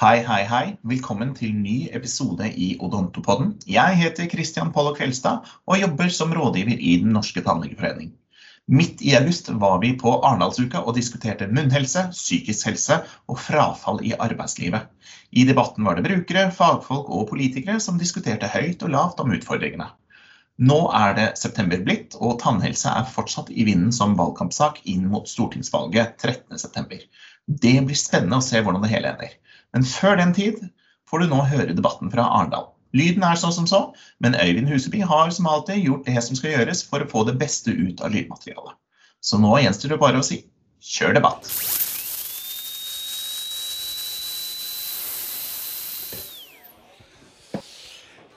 Hei, 0.00 0.22
hei, 0.24 0.44
hei. 0.48 0.66
Velkommen 0.88 1.34
til 1.36 1.50
ny 1.52 1.74
episode 1.92 2.46
i 2.56 2.70
Odontopodden. 2.80 3.50
Jeg 3.68 3.98
heter 3.98 4.30
Christian 4.32 4.70
Pollock 4.72 5.02
Helstad 5.02 5.50
og 5.68 5.76
jobber 5.76 6.08
som 6.16 6.32
rådgiver 6.32 6.78
i 6.80 6.94
Den 7.02 7.12
norske 7.12 7.42
tannlegeforening. 7.44 8.14
Midt 8.64 9.04
i 9.04 9.12
august 9.18 9.50
var 9.60 9.76
vi 9.82 9.90
på 10.00 10.14
Arendalsuka 10.24 10.80
og 10.80 10.96
diskuterte 10.96 11.50
munnhelse, 11.52 12.06
psykisk 12.14 12.70
helse 12.70 12.96
og 13.28 13.36
frafall 13.44 14.00
i 14.00 14.14
arbeidslivet. 14.16 14.88
I 15.36 15.44
debatten 15.44 15.84
var 15.84 16.00
det 16.00 16.06
brukere, 16.08 16.46
fagfolk 16.48 17.12
og 17.12 17.28
politikere 17.34 17.76
som 17.76 18.00
diskuterte 18.00 18.48
høyt 18.48 18.80
og 18.88 18.94
lavt 18.96 19.20
om 19.20 19.36
utfordringene. 19.36 19.90
Nå 20.64 20.80
er 20.96 21.12
det 21.20 21.28
september 21.42 21.84
blitt, 21.84 22.16
og 22.16 22.40
tannhelse 22.40 22.88
er 22.88 23.12
fortsatt 23.18 23.52
i 23.52 23.68
vinden 23.68 23.92
som 23.92 24.16
valgkampsak 24.16 24.80
inn 24.88 25.04
mot 25.12 25.28
stortingsvalget 25.28 26.16
13.9. 26.24 27.04
Det 27.60 27.76
blir 27.84 28.04
spennende 28.06 28.40
å 28.40 28.48
se 28.48 28.64
hvordan 28.64 28.88
det 28.88 28.94
hele 28.96 29.12
ender. 29.12 29.39
Men 29.76 29.86
før 29.86 30.18
den 30.20 30.34
tid 30.36 30.60
får 31.10 31.22
du 31.22 31.32
nå 31.32 31.42
høre 31.50 31.74
debatten 31.76 32.10
fra 32.12 32.26
Arendal. 32.38 32.70
Lyden 32.96 33.22
er 33.26 33.38
sånn 33.38 33.54
som 33.54 33.68
så, 33.70 33.80
men 34.22 34.34
Øyvind 34.34 34.70
Huseby 34.70 35.04
har 35.06 35.30
som 35.34 35.46
alltid 35.50 35.84
gjort 35.84 36.08
det 36.10 36.22
som 36.26 36.38
skal 36.38 36.56
gjøres 36.56 36.82
for 36.86 37.04
å 37.04 37.10
få 37.10 37.22
det 37.28 37.36
beste 37.38 37.70
ut 37.70 38.02
av 38.02 38.10
lydmaterialet. 38.14 38.74
Så 39.22 39.38
nå 39.38 39.52
gjenstår 39.62 39.94
det 39.94 40.02
bare 40.02 40.22
å 40.22 40.26
si 40.26 40.42
kjør 40.80 41.20
debatt! 41.20 41.46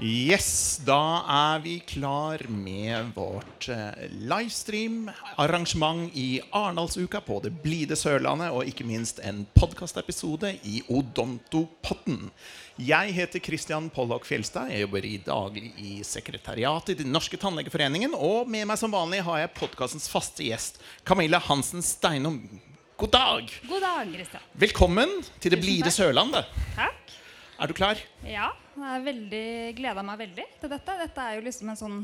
Yes, 0.03 0.81
da 0.83 1.23
er 1.31 1.61
vi 1.63 1.77
klar 1.87 2.41
med 2.51 3.13
vårt 3.15 3.69
eh, 3.71 4.01
livestream-arrangement 4.27 6.09
i 6.19 6.41
Arendalsuka 6.51 7.21
på 7.23 7.37
det 7.45 7.53
blide 7.63 7.95
Sørlandet, 7.95 8.51
og 8.51 8.67
ikke 8.67 8.83
minst 8.83 9.21
en 9.23 9.45
podkastepisode 9.55 10.57
i 10.67 10.81
Odontopotten. 10.91 12.33
Jeg 12.83 13.13
heter 13.15 13.39
Christian 13.45 13.87
Pollock 13.95 14.27
Fjelstad. 14.27 14.73
Jeg 14.73 14.83
jobber 14.83 15.07
i 15.07 15.13
daglig 15.23 15.71
i 15.79 15.93
sekretariatet 16.03 16.97
i 16.97 17.05
Den 17.05 17.15
norske 17.15 17.39
tannlegeforeningen. 17.39 18.11
Og 18.19 18.51
med 18.51 18.67
meg 18.67 18.81
som 18.81 18.91
vanlig 18.91 19.21
har 19.23 19.45
jeg 19.45 19.53
podkastens 19.55 20.09
faste 20.11 20.43
gjest, 20.49 20.81
Camilla 21.07 21.39
Hansen 21.47 21.79
Steinom. 21.79 22.41
God 22.99 23.15
dag! 23.15 23.55
God 23.71 23.87
dag, 23.87 24.11
Kristian. 24.17 24.51
Velkommen 24.67 25.15
til 25.39 25.55
det 25.55 25.61
blide. 25.63 25.95
Sørlandet. 25.95 26.51
Takk. 26.75 27.15
Er 27.55 27.71
du 27.71 27.77
klar? 27.77 28.03
Ja, 28.27 28.51
jeg 28.81 29.03
veldig, 29.05 29.47
gleder 29.77 30.05
meg 30.05 30.23
veldig 30.23 30.47
til 30.61 30.71
dette. 30.71 30.97
Dette 31.03 31.27
er 31.27 31.37
jo 31.37 31.45
liksom 31.45 31.69
en 31.69 31.79
sånn 31.79 31.99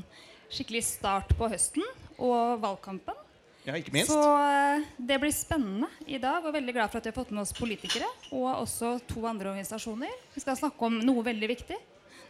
skikkelig 0.50 0.84
start 0.86 1.34
på 1.38 1.50
høsten 1.50 1.86
og 2.18 2.62
valgkampen. 2.62 3.26
Ja, 3.68 3.76
ikke 3.78 3.94
minst. 3.94 4.10
Så 4.10 4.22
eh, 4.40 4.86
det 4.98 5.20
blir 5.22 5.34
spennende 5.36 5.90
i 6.08 6.18
dag, 6.22 6.46
og 6.46 6.56
veldig 6.56 6.74
glad 6.74 6.92
for 6.92 7.02
at 7.02 7.08
vi 7.08 7.12
har 7.12 7.18
fått 7.18 7.34
med 7.36 7.44
oss 7.44 7.54
politikere 7.58 8.08
og 8.32 8.48
også 8.54 8.96
to 9.10 9.26
andre 9.30 9.52
organisasjoner. 9.52 10.14
Vi 10.34 10.44
skal 10.44 10.58
snakke 10.58 10.88
om 10.88 11.02
noe 11.04 11.26
veldig 11.28 11.50
viktig, 11.52 11.78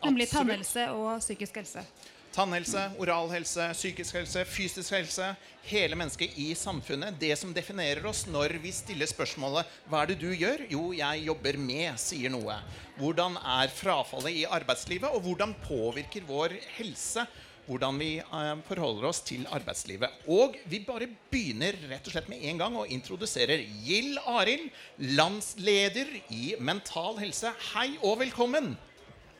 nemlig 0.04 0.30
tannhelse 0.31 0.90
og 0.96 1.20
psykisk 1.22 1.62
helse. 1.62 1.86
Tannhelse, 2.30 2.83
oralhelse, 3.02 3.72
psykisk 3.73 4.19
helse, 4.19 4.44
fysisk 4.45 4.94
helse. 4.94 5.31
Hele 5.66 5.97
mennesket 5.97 6.38
i 6.38 6.52
samfunnet. 6.58 7.17
Det 7.17 7.33
som 7.39 7.53
definerer 7.53 8.05
oss 8.05 8.27
når 8.30 8.53
vi 8.61 8.72
stiller 8.72 9.09
spørsmålet 9.09 9.66
'Hva 9.89 10.03
er 10.03 10.11
det 10.11 10.19
du 10.22 10.30
gjør?' 10.30 10.67
Jo, 10.69 10.94
jeg 10.94 11.25
jobber 11.25 11.57
med, 11.57 11.97
sier 11.97 12.30
noe. 12.30 12.61
Hvordan 12.97 13.38
er 13.38 13.73
frafallet 13.73 14.44
i 14.44 14.45
arbeidslivet, 14.45 15.09
og 15.09 15.22
hvordan 15.22 15.55
påvirker 15.66 16.22
vår 16.22 16.53
helse 16.77 17.25
hvordan 17.69 18.00
vi 18.02 18.17
eh, 18.17 18.55
forholder 18.66 19.05
oss 19.11 19.22
til 19.22 19.45
arbeidslivet. 19.45 20.09
Og 20.27 20.57
vi 20.66 20.81
bare 20.85 21.09
begynner 21.30 21.77
rett 21.89 22.07
og 22.07 22.16
slett 22.16 22.30
med 22.31 22.41
en 22.41 22.57
gang 22.57 22.75
og 22.75 22.89
introduserer 22.89 23.61
Gild 23.85 24.17
Arild, 24.25 24.69
landsleder 24.97 26.09
i 26.33 26.55
Mental 26.59 27.19
Helse. 27.22 27.53
Hei 27.73 27.91
og 28.01 28.19
velkommen! 28.23 28.73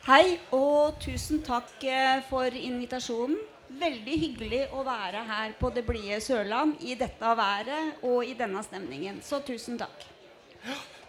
Hei 0.08 0.38
og 0.56 0.96
tusen 1.04 1.42
takk 1.44 1.82
eh, 1.84 2.22
for 2.30 2.48
invitasjonen. 2.56 3.36
Veldig 3.80 4.16
hyggelig 4.22 4.62
å 4.74 4.82
være 4.88 5.26
her 5.28 5.52
på 5.60 5.70
det 5.76 5.84
blide 5.86 6.18
Sørland 6.24 6.80
i 6.88 6.96
dette 6.98 7.34
været 7.38 8.00
og 8.08 8.24
i 8.26 8.32
denne 8.40 8.64
stemningen. 8.66 9.20
Så 9.22 9.42
tusen 9.46 9.78
takk. 9.78 10.06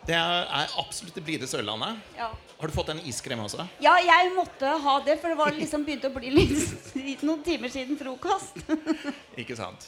Det 0.06 0.16
er 0.16 0.74
absolutt 0.80 1.14
det 1.16 1.22
blide 1.24 1.46
Sørlandet. 1.48 2.02
Ja. 2.18 2.28
Har 2.58 2.68
du 2.68 2.74
fått 2.74 2.90
en 2.92 3.00
iskrem 3.06 3.40
også? 3.44 3.64
ja, 3.80 3.94
jeg 4.04 4.34
måtte 4.34 4.74
ha 4.84 4.96
det, 5.06 5.16
for 5.22 5.32
det 5.32 5.38
var 5.38 5.54
liksom 5.56 5.86
begynt 5.86 6.04
å 6.10 6.12
bli 6.12 6.34
litt, 6.34 7.22
noen 7.28 7.46
timer 7.46 7.72
siden 7.72 7.96
frokost. 8.00 8.58
Ikke 9.40 9.56
sant? 9.56 9.86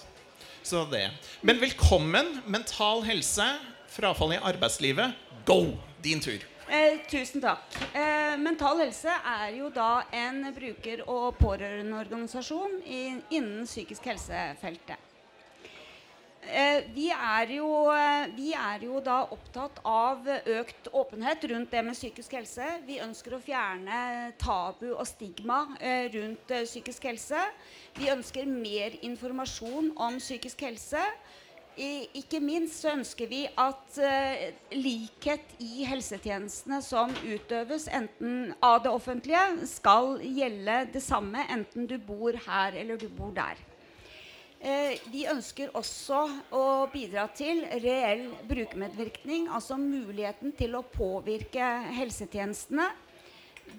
Så 0.62 0.86
det. 0.88 1.08
Men 1.42 1.58
velkommen. 1.60 2.38
Mental 2.46 3.02
helse, 3.04 3.50
frafall 3.92 4.38
i 4.38 4.40
arbeidslivet. 4.40 5.18
Go! 5.44 5.74
Din 6.02 6.22
tur. 6.22 6.40
Eh, 6.72 6.98
tusen 7.04 7.42
takk. 7.44 7.74
Eh, 7.92 8.38
Mental 8.40 8.78
Helse 8.80 9.12
er 9.28 9.50
jo 9.58 9.68
da 9.68 10.06
en 10.08 10.46
bruker- 10.56 11.02
og 11.04 11.36
pårørendeorganisasjon 11.36 12.78
innen 12.88 13.66
psykisk 13.66 14.08
helsefeltet. 14.08 14.96
Eh, 16.42 16.80
vi, 16.94 17.10
er 17.10 17.52
jo, 17.58 17.68
eh, 17.92 18.32
vi 18.34 18.54
er 18.56 18.86
jo 18.86 19.02
da 19.04 19.18
opptatt 19.30 19.82
av 19.84 20.24
økt 20.26 20.88
åpenhet 20.90 21.44
rundt 21.52 21.70
det 21.70 21.84
med 21.84 21.94
psykisk 21.94 22.32
helse. 22.32 22.64
Vi 22.88 22.98
ønsker 23.04 23.36
å 23.36 23.42
fjerne 23.44 24.32
tabu 24.40 24.94
og 24.94 25.04
stigma 25.06 25.76
eh, 25.78 26.08
rundt 26.16 26.50
eh, 26.50 26.64
psykisk 26.64 27.04
helse. 27.04 27.44
Vi 28.00 28.08
ønsker 28.08 28.48
mer 28.48 28.96
informasjon 29.04 29.92
om 29.94 30.16
psykisk 30.18 30.64
helse. 30.66 31.04
Ikke 31.72 32.36
minst 32.44 32.82
så 32.82 32.90
ønsker 32.92 33.30
vi 33.30 33.46
at 33.48 33.94
uh, 33.96 34.42
likhet 34.76 35.54
i 35.64 35.86
helsetjenestene 35.88 36.82
som 36.84 37.14
utøves 37.24 37.86
enten 37.88 38.52
av 38.60 38.82
det 38.84 38.92
offentlige, 38.92 39.66
skal 39.70 40.18
gjelde 40.20 40.82
det 40.92 41.00
samme 41.00 41.46
enten 41.48 41.88
du 41.88 41.96
bor 41.96 42.36
her 42.44 42.76
eller 42.76 43.00
du 43.00 43.08
bor 43.08 43.32
der. 43.32 43.56
Uh, 44.60 44.92
vi 45.08 45.24
ønsker 45.32 45.72
også 45.72 46.26
å 46.52 46.66
bidra 46.92 47.24
til 47.32 47.64
reell 47.80 48.28
brukermedvirkning, 48.52 49.48
altså 49.48 49.80
muligheten 49.80 50.52
til 50.52 50.76
å 50.76 50.84
påvirke 50.84 51.72
helsetjenestene 51.96 52.90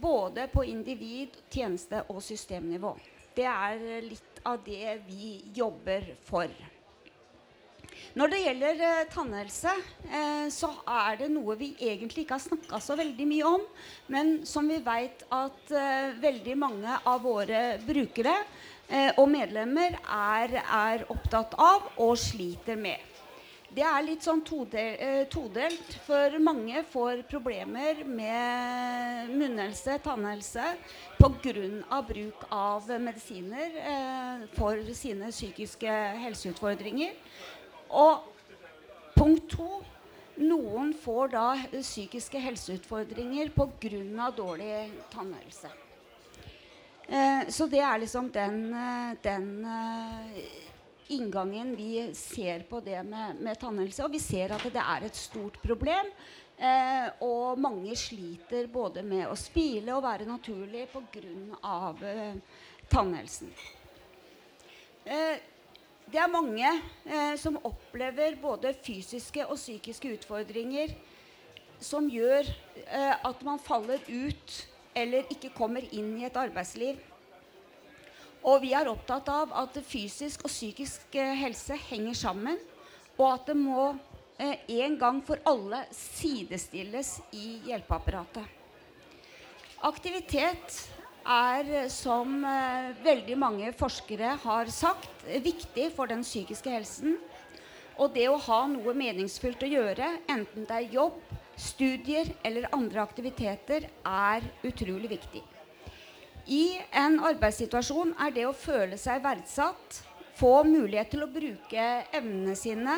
både 0.01 0.49
på 0.49 0.65
individ-, 0.65 1.43
tjeneste- 1.53 2.07
og 2.09 2.23
systemnivå. 2.25 2.97
Det 3.37 3.45
er 3.45 4.01
litt 4.01 4.45
av 4.49 4.65
det 4.65 4.97
vi 5.05 5.43
jobber 5.53 6.15
for. 6.25 6.49
Når 8.13 8.29
det 8.29 8.39
gjelder 8.43 8.81
eh, 8.85 9.05
tannhelse, 9.09 9.71
eh, 10.05 10.43
så 10.53 10.67
er 10.85 11.15
det 11.23 11.31
noe 11.33 11.55
vi 11.57 11.71
egentlig 11.81 12.27
ikke 12.27 12.37
har 12.37 12.43
snakka 12.43 12.79
så 12.85 12.97
veldig 12.99 13.25
mye 13.25 13.53
om, 13.55 13.63
men 14.13 14.35
som 14.45 14.69
vi 14.69 14.77
veit 14.85 15.23
at 15.33 15.73
eh, 15.73 16.13
veldig 16.21 16.57
mange 16.61 16.99
av 17.09 17.23
våre 17.25 17.63
brukere 17.81 18.35
eh, 18.37 19.09
og 19.17 19.25
medlemmer 19.33 19.97
er, 20.03 20.59
er 20.61 21.07
opptatt 21.09 21.57
av 21.57 21.89
og 22.05 22.13
sliter 22.21 22.77
med. 22.77 23.01
Det 23.73 23.81
er 23.81 24.03
litt 24.05 24.21
sånn 24.21 24.43
eh, 24.77 25.23
todelt, 25.33 25.95
for 26.05 26.35
mange 26.37 26.83
får 26.91 27.23
problemer 27.25 28.03
med 28.05 29.31
munnhelse, 29.33 29.97
tannhelse, 30.05 30.75
pga. 31.17 32.01
bruk 32.05 32.45
av 32.53 32.91
medisiner 33.01 33.73
eh, 33.81 34.45
for 34.53 34.77
sine 34.93 35.31
psykiske 35.33 35.89
helseutfordringer. 36.21 37.17
Og 37.93 38.23
punkt 39.13 39.47
to 39.53 39.69
noen 40.41 40.93
får 40.97 41.33
da 41.35 41.47
psykiske 41.75 42.39
helseutfordringer 42.41 43.51
pga. 43.53 44.31
dårlig 44.35 44.91
tannhelse. 45.13 45.69
Eh, 47.07 47.49
så 47.49 47.67
det 47.67 47.79
er 47.79 47.99
liksom 47.99 48.31
den, 48.31 48.73
eh, 48.73 49.15
den 49.21 49.65
eh, 49.65 50.43
inngangen 51.09 51.75
vi 51.75 52.13
ser 52.15 52.63
på 52.63 52.79
det 52.79 53.03
med, 53.03 53.35
med 53.41 53.59
tannhelse. 53.59 54.03
Og 54.03 54.11
vi 54.11 54.19
ser 54.19 54.51
at 54.51 54.63
det 54.63 54.81
er 54.81 55.05
et 55.05 55.15
stort 55.15 55.61
problem. 55.61 56.09
Eh, 56.57 57.09
og 57.21 57.59
mange 57.59 57.95
sliter 57.95 58.67
både 58.71 59.03
med 59.03 59.27
å 59.27 59.35
spile 59.35 59.93
og 59.93 60.03
være 60.03 60.25
naturlig 60.25 60.87
pga. 60.93 61.93
Eh, 62.01 62.35
tannhelsen. 62.89 63.53
Eh, 65.05 65.52
det 66.11 66.19
er 66.19 66.31
mange 66.31 66.67
eh, 67.05 67.35
som 67.39 67.57
opplever 67.65 68.35
både 68.41 68.73
fysiske 68.83 69.45
og 69.47 69.57
psykiske 69.57 70.11
utfordringer 70.17 70.93
som 71.83 72.07
gjør 72.11 72.47
eh, 72.47 73.15
at 73.15 73.43
man 73.45 73.61
faller 73.61 74.03
ut 74.07 74.59
eller 74.95 75.27
ikke 75.33 75.53
kommer 75.55 75.85
inn 75.95 76.13
i 76.19 76.27
et 76.27 76.37
arbeidsliv. 76.37 76.99
Og 78.43 78.59
vi 78.63 78.73
er 78.75 78.89
opptatt 78.91 79.29
av 79.31 79.53
at 79.63 79.77
fysisk 79.87 80.43
og 80.45 80.51
psykisk 80.51 81.15
eh, 81.15 81.35
helse 81.39 81.77
henger 81.89 82.17
sammen, 82.17 82.59
og 83.17 83.27
at 83.29 83.47
det 83.51 83.57
må 83.59 83.93
eh, 84.37 84.59
en 84.83 84.97
gang 84.99 85.21
for 85.25 85.39
alle 85.47 85.83
sidestilles 85.95 87.15
i 87.35 87.59
hjelpeapparatet. 87.69 88.43
Aktivitet 89.83 90.77
er, 91.25 91.69
eh, 91.83 91.87
som 91.89 92.43
eh, 92.45 92.91
veldig 93.03 93.37
mange 93.37 93.71
forskere 93.77 94.35
har 94.43 94.71
sagt, 94.71 95.09
viktig 95.43 95.89
for 95.95 96.07
den 96.11 96.23
psykiske 96.23 96.69
helsen. 96.69 97.17
Og 97.97 98.13
det 98.15 98.27
å 98.29 98.41
ha 98.41 98.63
noe 98.67 98.93
meningsfylt 98.97 99.63
å 99.63 99.69
gjøre, 99.69 100.09
enten 100.27 100.65
det 100.67 100.77
er 100.79 100.93
jobb, 100.95 101.19
studier 101.55 102.31
eller 102.43 102.71
andre 102.73 103.03
aktiviteter 103.03 103.85
er 104.09 104.45
utrolig 104.65 105.11
viktig. 105.11 105.43
I 106.49 106.79
en 106.91 107.19
arbeidssituasjon 107.23 108.15
er 108.19 108.33
det 108.35 108.47
å 108.49 108.57
føle 108.57 108.97
seg 108.99 109.21
verdsatt, 109.23 110.01
få 110.35 110.63
mulighet 110.65 111.13
til 111.13 111.23
å 111.23 111.29
bruke 111.31 111.85
evnene 112.11 112.55
sine, 112.57 112.97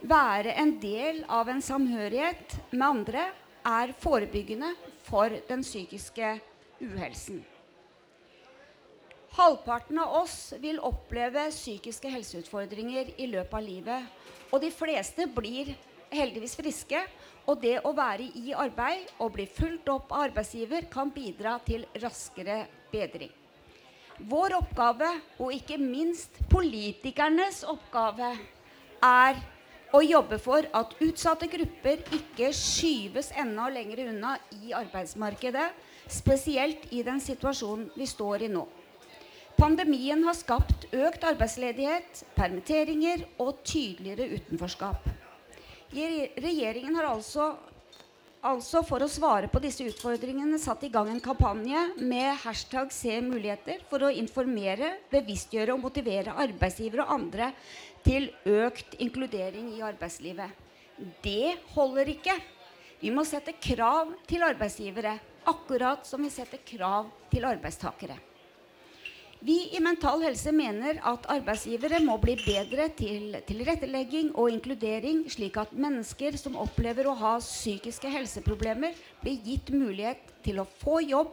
være 0.00 0.54
en 0.62 0.76
del 0.80 1.24
av 1.28 1.50
en 1.50 1.60
samhørighet 1.60 2.56
med 2.70 2.86
andre, 2.86 3.26
er 3.66 3.92
forebyggende 4.00 4.70
for 5.04 5.34
den 5.50 5.66
psykiske 5.66 6.38
uhelsen. 6.80 7.42
Halvparten 9.30 9.98
av 10.02 10.14
oss 10.24 10.54
vil 10.58 10.80
oppleve 10.82 11.44
psykiske 11.54 12.10
helseutfordringer 12.10 13.12
i 13.22 13.28
løpet 13.30 13.54
av 13.54 13.62
livet. 13.62 14.06
Og 14.50 14.58
de 14.64 14.70
fleste 14.74 15.28
blir 15.30 15.70
heldigvis 16.10 16.56
friske. 16.58 17.02
Og 17.46 17.60
det 17.62 17.76
å 17.86 17.92
være 17.94 18.26
i 18.36 18.50
arbeid 18.54 19.06
og 19.22 19.36
bli 19.36 19.46
fulgt 19.46 19.88
opp 19.90 20.10
av 20.12 20.26
arbeidsgiver 20.26 20.88
kan 20.90 21.12
bidra 21.14 21.56
til 21.66 21.86
raskere 22.02 22.64
bedring. 22.90 23.30
Vår 24.30 24.52
oppgave, 24.58 25.08
og 25.40 25.54
ikke 25.54 25.78
minst 25.80 26.34
politikernes 26.50 27.62
oppgave, 27.70 28.34
er 29.00 29.38
å 29.96 30.02
jobbe 30.04 30.36
for 30.42 30.66
at 30.76 30.92
utsatte 31.00 31.48
grupper 31.50 32.02
ikke 32.18 32.50
skyves 32.54 33.30
enda 33.38 33.70
lenger 33.72 34.04
unna 34.10 34.34
i 34.60 34.74
arbeidsmarkedet, 34.76 35.70
spesielt 36.10 36.90
i 36.92 37.00
den 37.06 37.22
situasjonen 37.22 37.88
vi 37.96 38.10
står 38.10 38.44
i 38.44 38.52
nå. 38.52 38.66
Pandemien 39.60 40.22
har 40.24 40.32
skapt 40.38 40.86
økt 40.96 41.24
arbeidsledighet, 41.28 42.22
permitteringer 42.32 43.26
og 43.42 43.58
tydeligere 43.60 44.38
utenforskap. 44.38 45.04
Regjeringen 45.92 46.96
har 46.96 47.10
altså, 47.10 47.50
altså, 48.40 48.80
for 48.88 49.04
å 49.04 49.08
svare 49.12 49.50
på 49.52 49.60
disse 49.60 49.84
utfordringene 49.84 50.56
satt 50.62 50.86
i 50.88 50.90
gang 50.94 51.10
en 51.12 51.20
kampanje 51.20 51.82
med 51.98 52.40
hashtag 52.40 52.88
'se 52.88 53.18
muligheter' 53.20 53.84
for 53.90 54.00
å 54.00 54.14
informere, 54.22 54.94
bevisstgjøre 55.12 55.76
og 55.76 55.84
motivere 55.84 56.38
arbeidsgivere 56.46 57.04
og 57.04 57.12
andre 57.18 57.52
til 58.02 58.30
økt 58.46 58.96
inkludering 58.96 59.74
i 59.76 59.84
arbeidslivet. 59.84 60.56
Det 61.20 61.58
holder 61.76 62.14
ikke. 62.16 62.40
Vi 63.02 63.12
må 63.12 63.28
sette 63.28 63.52
krav 63.60 64.16
til 64.26 64.40
arbeidsgivere, 64.40 65.18
akkurat 65.44 66.06
som 66.06 66.22
vi 66.22 66.32
setter 66.32 66.64
krav 66.64 67.12
til 67.28 67.44
arbeidstakere. 67.44 68.29
Vi 69.40 69.76
i 69.76 69.80
Mental 69.80 70.20
Helse 70.20 70.52
mener 70.52 70.98
at 71.08 71.24
arbeidsgivere 71.32 72.02
må 72.04 72.18
bli 72.20 72.34
bedre 72.42 72.90
til 72.92 73.38
tilrettelegging 73.48 74.34
og 74.36 74.50
inkludering, 74.52 75.22
slik 75.32 75.56
at 75.62 75.72
mennesker 75.72 76.36
som 76.36 76.58
opplever 76.60 77.08
å 77.08 77.14
ha 77.16 77.30
psykiske 77.40 78.10
helseproblemer, 78.12 78.98
blir 79.22 79.38
gitt 79.46 79.72
mulighet 79.72 80.34
til 80.44 80.60
å 80.60 80.66
få 80.82 80.98
jobb, 81.06 81.32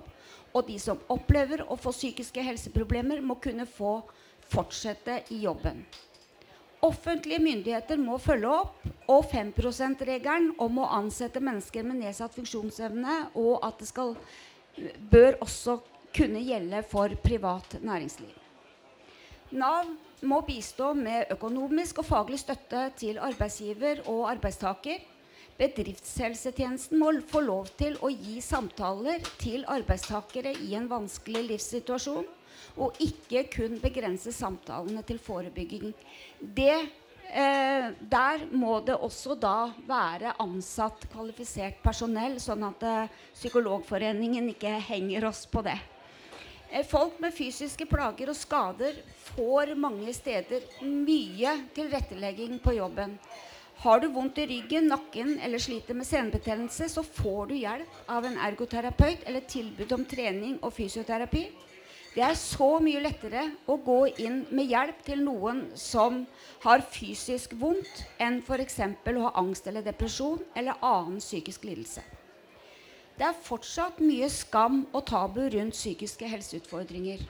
og 0.55 0.69
de 0.69 0.77
som 0.79 1.01
opplever 1.11 1.65
å 1.67 1.75
få 1.75 1.91
psykiske 1.91 2.45
helseproblemer, 2.47 3.19
må 3.19 3.35
kunne 3.43 3.67
få 3.67 3.97
fortsette 4.55 5.19
i 5.35 5.41
jobben. 5.43 5.83
Offentlige 6.87 7.43
myndigheter 7.43 7.99
må 7.99 8.21
følge 8.23 8.55
opp, 8.61 8.87
og 9.11 9.27
5 9.33 9.51
%-regelen 9.51 10.53
om 10.63 10.79
å 10.79 10.87
ansette 10.95 11.43
mennesker 11.43 11.83
med 11.83 11.99
nedsatt 12.05 12.39
funksjonsevne, 12.39 13.19
og 13.35 13.59
at 13.67 13.83
det 13.83 13.91
skal, 13.91 14.15
bør 15.11 15.41
også 15.43 15.81
kunne 16.17 16.41
gjelde 16.43 16.81
for 16.89 17.13
privat 17.23 17.77
næringsliv. 17.81 18.33
Nav 19.55 19.85
må 20.27 20.41
bistå 20.43 20.91
med 20.97 21.29
økonomisk 21.31 22.01
og 22.01 22.07
faglig 22.09 22.39
støtte 22.41 22.89
til 22.99 23.19
arbeidsgiver 23.21 24.01
og 24.09 24.25
arbeidstaker. 24.33 25.03
Bedriftshelsetjenesten 25.57 26.99
må 26.99 27.13
få 27.29 27.41
lov 27.45 27.69
til 27.79 27.95
å 28.03 28.11
gi 28.11 28.41
samtaler 28.43 29.23
til 29.41 29.63
arbeidstakere 29.69 30.53
i 30.67 30.75
en 30.77 30.89
vanskelig 30.89 31.45
livssituasjon, 31.47 32.27
og 32.77 33.01
ikke 33.01 33.45
kun 33.55 33.79
begrense 33.81 34.33
samtalene 34.35 35.01
til 35.07 35.17
forebygging. 35.21 35.95
Det, 36.41 36.77
eh, 37.31 37.89
der 38.01 38.45
må 38.51 38.79
det 38.85 38.99
også 38.99 39.37
da 39.39 39.71
være 39.87 40.35
ansatt 40.43 41.07
kvalifisert 41.13 41.81
personell, 41.81 42.37
sånn 42.41 42.67
at 42.67 42.83
eh, 42.83 43.13
Psykologforeningen 43.33 44.49
ikke 44.53 44.77
henger 44.91 45.31
oss 45.31 45.45
på 45.49 45.65
det. 45.65 45.79
Eh, 46.71 46.85
folk 46.85 47.19
med 47.23 47.35
fysiske 47.35 47.87
plager 47.87 48.31
og 48.31 48.35
skader 48.35 48.97
får 49.31 49.75
mange 49.79 50.13
steder 50.15 50.65
mye 50.83 51.53
tilrettelegging 51.75 52.57
på 52.63 52.75
jobben. 52.75 53.15
Har 53.77 54.01
du 54.01 54.07
vondt 54.09 54.39
i 54.41 54.47
ryggen, 54.49 54.87
nakken 54.89 55.35
eller 55.45 55.61
sliter 55.61 55.93
med 55.93 56.07
senebetennelse, 56.09 56.89
så 56.89 57.03
får 57.05 57.51
du 57.51 57.55
hjelp 57.59 58.09
av 58.09 58.25
en 58.25 58.39
ergoterapeut 58.41 59.23
eller 59.29 59.45
tilbud 59.45 59.93
om 59.93 60.05
trening 60.05 60.57
og 60.65 60.73
fysioterapi. 60.73 61.45
Det 62.17 62.23
er 62.25 62.33
så 62.33 62.71
mye 62.81 63.03
lettere 63.05 63.43
å 63.69 63.77
gå 63.77 63.99
inn 64.25 64.39
med 64.49 64.71
hjelp 64.71 65.03
til 65.05 65.21
noen 65.21 65.67
som 65.77 66.23
har 66.63 66.81
fysisk 66.81 67.53
vondt, 67.61 68.01
enn 68.17 68.41
f.eks. 68.41 68.79
å 68.81 69.27
ha 69.27 69.35
angst 69.37 69.69
eller 69.69 69.85
depresjon 69.85 70.41
eller 70.57 70.81
annen 70.81 71.21
psykisk 71.21 71.69
lidelse. 71.69 72.01
Det 73.17 73.25
er 73.25 73.37
fortsatt 73.41 73.97
mye 74.05 74.27
skam 74.29 74.83
og 74.93 75.07
tabu 75.09 75.41
rundt 75.49 75.73
psykiske 75.73 76.27
helseutfordringer. 76.29 77.23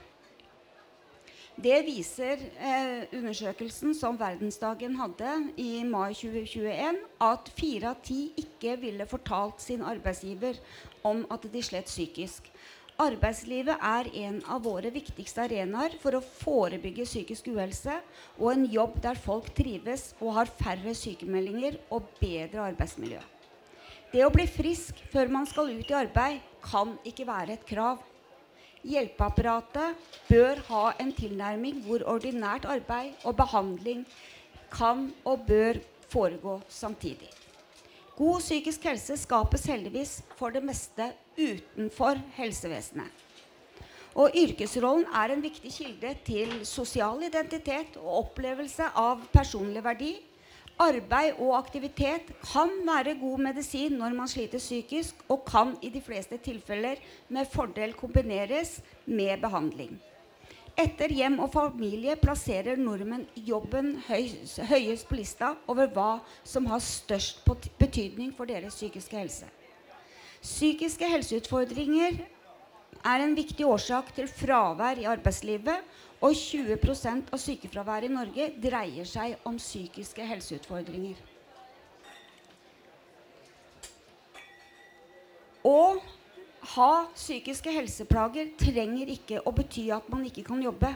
Det 1.58 1.78
viser 1.86 2.42
eh, 2.60 3.06
undersøkelsen 3.16 3.94
som 3.96 4.18
Verdensdagen 4.20 4.98
hadde 5.00 5.30
i 5.58 5.80
mai 5.88 6.12
2021, 6.12 6.98
at 7.24 7.48
fire 7.56 7.88
av 7.94 8.02
ti 8.04 8.18
ikke 8.38 8.76
ville 8.82 9.06
fortalt 9.10 9.64
sin 9.64 9.80
arbeidsgiver 9.82 10.60
om 11.08 11.24
at 11.34 11.48
de 11.50 11.64
slet 11.64 11.88
psykisk. 11.88 12.52
Arbeidslivet 13.00 13.80
er 13.80 14.12
en 14.26 14.38
av 14.44 14.62
våre 14.68 14.92
viktigste 14.94 15.48
arenaer 15.48 15.96
for 16.02 16.18
å 16.18 16.22
forebygge 16.22 17.08
psykisk 17.08 17.48
uhelse, 17.56 17.96
og 18.36 18.52
en 18.52 18.68
jobb 18.68 19.00
der 19.08 19.18
folk 19.18 19.50
trives 19.56 20.12
og 20.20 20.36
har 20.36 20.54
færre 20.60 20.94
sykemeldinger 20.94 21.80
og 21.88 22.12
bedre 22.20 22.68
arbeidsmiljø. 22.68 23.24
Det 24.08 24.22
å 24.24 24.30
bli 24.32 24.46
frisk 24.48 25.02
før 25.12 25.28
man 25.28 25.44
skal 25.48 25.68
ut 25.68 25.90
i 25.90 25.96
arbeid, 25.96 26.40
kan 26.64 26.94
ikke 27.06 27.26
være 27.28 27.58
et 27.58 27.66
krav. 27.68 28.00
Hjelpeapparatet 28.88 29.98
bør 30.30 30.62
ha 30.70 30.84
en 31.02 31.10
tilnærming 31.12 31.82
hvor 31.84 32.04
ordinært 32.08 32.64
arbeid 32.64 33.26
og 33.28 33.36
behandling 33.36 34.06
kan 34.72 35.10
og 35.28 35.44
bør 35.48 35.80
foregå 36.08 36.56
samtidig. 36.72 37.28
God 38.16 38.40
psykisk 38.40 38.86
helse 38.88 39.18
skapes 39.20 39.66
heldigvis 39.68 40.14
for 40.38 40.56
det 40.56 40.64
meste 40.64 41.10
utenfor 41.36 42.18
helsevesenet. 42.38 43.12
Og 44.18 44.32
yrkesrollen 44.34 45.04
er 45.14 45.34
en 45.34 45.44
viktig 45.44 45.70
kilde 45.70 46.14
til 46.26 46.56
sosial 46.66 47.20
identitet 47.28 48.00
og 48.00 48.24
opplevelse 48.24 48.88
av 48.98 49.20
personlig 49.34 49.84
verdi 49.84 50.14
Arbeid 50.78 51.40
og 51.42 51.56
aktivitet 51.58 52.28
kan 52.44 52.70
være 52.86 53.16
god 53.18 53.40
medisin 53.48 53.96
når 53.98 54.14
man 54.14 54.30
sliter 54.30 54.62
psykisk, 54.62 55.24
og 55.28 55.42
kan 55.48 55.74
i 55.82 55.90
de 55.90 56.00
fleste 56.00 56.38
tilfeller 56.38 57.00
med 57.28 57.50
fordel 57.50 57.96
kombineres 57.98 58.78
med 59.06 59.40
behandling. 59.42 59.96
Etter 60.78 61.10
hjem 61.10 61.40
og 61.42 61.50
familie 61.50 62.14
plasserer 62.20 62.78
nordmenn 62.78 63.24
jobben 63.34 63.96
høyest 64.06 65.08
på 65.08 65.18
lista 65.18 65.56
over 65.66 65.90
hva 65.90 66.10
som 66.46 66.68
har 66.70 66.78
størst 66.78 67.42
betydning 67.80 68.30
for 68.36 68.46
deres 68.46 68.78
psykiske 68.78 69.18
helse. 69.18 69.48
Psykiske 70.38 71.08
helseutfordringer 71.10 72.20
er 73.02 73.24
en 73.24 73.34
viktig 73.34 73.66
årsak 73.66 74.14
til 74.14 74.30
fravær 74.30 75.02
i 75.02 75.08
arbeidslivet 75.10 75.82
og 76.18 76.34
20% 76.34 77.32
av 77.32 77.38
sykefraværet 77.40 78.08
i 78.08 78.14
Norge 78.14 78.46
dreier 78.62 79.06
seg 79.06 79.36
om 79.46 79.58
psykiske 79.60 80.24
helseutfordringer. 80.26 81.18
Å 85.68 85.98
ha 86.74 86.92
psykiske 87.14 87.70
helseplager 87.72 88.50
trenger 88.58 89.10
ikke 89.14 89.42
å 89.46 89.52
bety 89.54 89.88
at 89.94 90.08
man 90.10 90.24
ikke 90.26 90.46
kan 90.46 90.62
jobbe. 90.62 90.90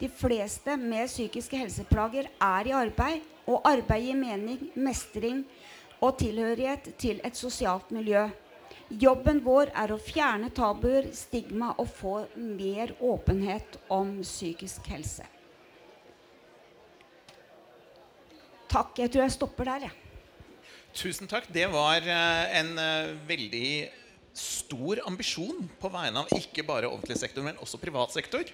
De 0.00 0.08
fleste 0.10 0.74
med 0.80 1.06
psykiske 1.06 1.58
helseplager 1.58 2.28
er 2.42 2.70
i 2.70 2.74
arbeid, 2.74 3.22
og 3.46 3.62
arbeid 3.68 4.08
gir 4.08 4.18
mening, 4.18 4.70
mestring 4.74 5.44
og 6.00 6.16
tilhørighet 6.18 6.94
til 6.98 7.20
et 7.24 7.36
sosialt 7.38 7.92
miljø. 7.94 8.26
Jobben 8.92 9.40
vår 9.44 9.70
er 9.72 9.94
å 9.94 10.00
fjerne 10.00 10.50
tabuer, 10.52 11.08
stigma 11.16 11.72
og 11.80 11.88
få 11.88 12.16
mer 12.36 12.92
åpenhet 13.00 13.78
om 13.92 14.18
psykisk 14.20 14.84
helse. 14.92 15.24
Takk. 18.68 18.98
Jeg 18.98 19.12
tror 19.14 19.24
jeg 19.24 19.34
stopper 19.36 19.70
der, 19.70 19.86
jeg. 19.88 20.00
Tusen 20.94 21.30
takk. 21.30 21.46
Det 21.50 21.66
var 21.72 22.04
eh, 22.04 22.56
en 22.60 22.72
eh, 22.78 23.12
veldig 23.26 23.68
stor 24.34 25.00
ambisjon 25.06 25.68
på 25.80 25.90
vegne 25.94 26.24
av 26.24 26.32
ikke 26.34 26.66
bare 26.66 26.90
offentlig 26.90 27.16
sektor, 27.20 27.46
men 27.46 27.58
også 27.62 27.80
privat 27.82 28.12
sektor. 28.14 28.50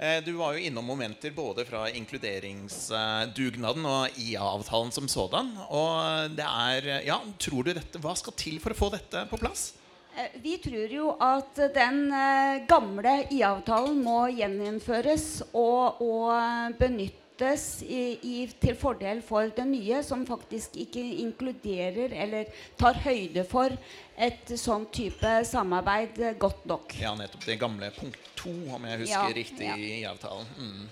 Eh, 0.00 0.22
Du 0.24 0.32
var 0.32 0.54
jo 0.56 0.58
innom 0.64 0.84
momenter 0.88 1.30
både 1.36 1.64
fra 1.68 1.82
inkluderingsdugnaden 1.92 3.84
og 3.84 4.16
IA-avtalen 4.16 4.92
som 4.96 5.08
sådan. 5.08 5.52
Og 5.68 6.30
det 6.36 6.46
er 6.46 6.88
Ja, 7.04 7.18
tror 7.38 7.64
du 7.64 7.74
dette 7.74 8.00
Hva 8.00 8.14
skal 8.16 8.32
til 8.32 8.56
for 8.60 8.72
å 8.72 8.78
få 8.78 8.88
dette 8.96 9.26
på 9.28 9.36
plass? 9.40 9.74
Eh, 10.16 10.40
Vi 10.42 10.56
tror 10.56 10.88
jo 10.88 11.10
at 11.20 11.54
den 11.74 12.06
eh, 12.12 12.64
gamle 12.66 13.26
IA-avtalen 13.30 14.00
må 14.02 14.22
gjeninnføres 14.32 15.42
og, 15.52 16.00
og 16.00 16.78
benyttes 16.80 17.82
i, 17.84 18.18
i, 18.22 18.46
til 18.60 18.74
fordel 18.76 19.20
for 19.24 19.52
den 19.56 19.70
nye, 19.72 20.02
som 20.04 20.24
faktisk 20.28 20.76
ikke 20.80 21.04
inkluderer 21.26 22.12
eller 22.24 22.48
tar 22.80 22.94
høyde 23.04 23.44
for 23.48 23.76
et 24.16 24.52
sånn 24.60 24.84
type 24.92 25.44
samarbeid 25.48 26.20
godt 26.40 26.66
nok. 26.68 26.96
Ja, 27.00 27.14
nettopp 27.16 27.44
det 27.48 27.60
gamle 27.60 27.92
punkt 27.96 28.29
to, 28.40 28.54
om 28.74 28.88
jeg 28.88 29.02
husker 29.04 29.28
Ja, 29.28 29.36
riktig, 29.42 29.68
ja. 29.68 29.76
i 29.76 30.00
avtalen. 30.08 30.48
Mm. 30.58 30.88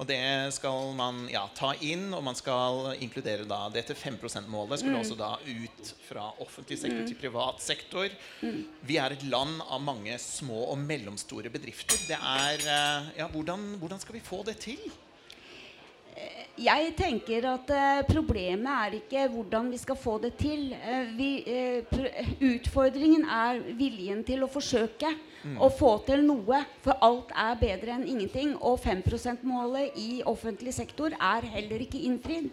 Og 0.00 0.06
det 0.08 0.18
skal 0.56 0.94
man 0.98 1.18
ja, 1.30 1.42
ta 1.54 1.74
inn, 1.84 2.08
og 2.16 2.22
man 2.26 2.34
skal 2.34 2.96
inkludere 3.04 3.44
da 3.46 3.68
Dette 3.70 3.94
5 3.94 4.16
%-målet 4.24 4.80
skulle 4.80 4.96
Mm. 4.96 5.02
også 5.04 5.16
da 5.20 5.28
ut 5.46 5.90
fra 6.08 6.24
offentlig 6.42 6.78
sektor 6.80 7.04
til 7.06 7.14
privat 7.20 7.60
sektor. 7.62 8.08
Vi 8.82 8.96
er 8.98 9.12
et 9.14 9.22
land 9.28 9.60
av 9.68 9.80
mange 9.84 10.16
små 10.18 10.64
og 10.72 10.78
mellomstore 10.80 11.52
bedrifter. 11.52 12.00
Det 12.08 12.18
er 12.18 12.66
eh, 12.66 13.10
Ja, 13.20 13.28
hvordan, 13.28 13.76
hvordan 13.78 14.00
skal 14.00 14.14
vi 14.16 14.24
få 14.24 14.42
det 14.48 14.58
til? 14.64 14.80
Jeg 16.62 16.92
tenker 16.98 17.46
at 17.48 17.70
eh, 17.72 18.02
problemet 18.06 18.68
er 18.68 18.96
ikke 18.98 19.24
hvordan 19.32 19.70
vi 19.72 19.78
skal 19.80 19.96
få 19.96 20.18
det 20.20 20.34
til. 20.38 20.66
Eh, 20.76 21.08
vi, 21.16 21.30
eh, 21.48 21.96
utfordringen 22.52 23.24
er 23.24 23.62
viljen 23.78 24.20
til 24.24 24.44
å 24.44 24.50
forsøke 24.52 25.14
å 25.58 25.70
få 25.72 25.94
til 26.06 26.22
noe. 26.26 26.60
For 26.84 27.00
alt 27.02 27.32
er 27.34 27.58
bedre 27.58 27.96
enn 27.96 28.06
ingenting. 28.06 28.54
Og 28.60 28.78
5 28.84 29.02
%-målet 29.08 29.96
i 29.96 30.22
offentlig 30.28 30.74
sektor 30.76 31.16
er 31.16 31.48
heller 31.56 31.82
ikke 31.82 32.04
innfridd. 32.04 32.52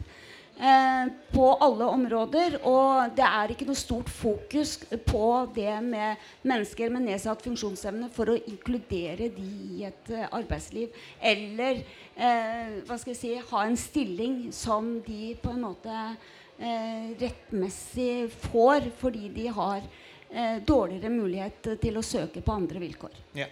Eh, 0.59 1.07
på 1.31 1.53
alle 1.53 1.85
områder. 1.85 2.57
Og 2.67 3.13
det 3.15 3.23
er 3.23 3.51
ikke 3.53 3.63
noe 3.69 3.79
stort 3.79 4.09
fokus 4.11 4.73
på 5.07 5.27
det 5.55 5.77
med 5.85 6.19
mennesker 6.43 6.91
med 6.91 7.05
nedsatt 7.05 7.45
funksjonsevne 7.45 8.09
for 8.11 8.33
å 8.33 8.35
inkludere 8.41 9.29
de 9.31 9.45
i 9.77 9.85
et 9.87 10.11
eh, 10.11 10.25
arbeidsliv. 10.35 10.91
Eller 11.23 11.79
eh, 11.79 12.75
hva 12.83 12.97
skal 12.99 13.13
jeg 13.13 13.21
si, 13.21 13.31
ha 13.53 13.61
en 13.63 13.79
stilling 13.79 14.41
som 14.51 14.97
de 15.05 15.31
på 15.39 15.53
en 15.53 15.63
måte 15.63 15.95
eh, 15.95 17.15
rettmessig 17.21 18.27
får 18.49 18.91
fordi 18.99 19.31
de 19.37 19.47
har 19.55 19.79
eh, 19.79 20.59
dårligere 20.59 21.13
mulighet 21.13 21.71
til 21.79 22.01
å 22.01 22.03
søke 22.03 22.43
på 22.43 22.57
andre 22.59 22.83
vilkår. 22.83 23.15
Ja. 23.39 23.47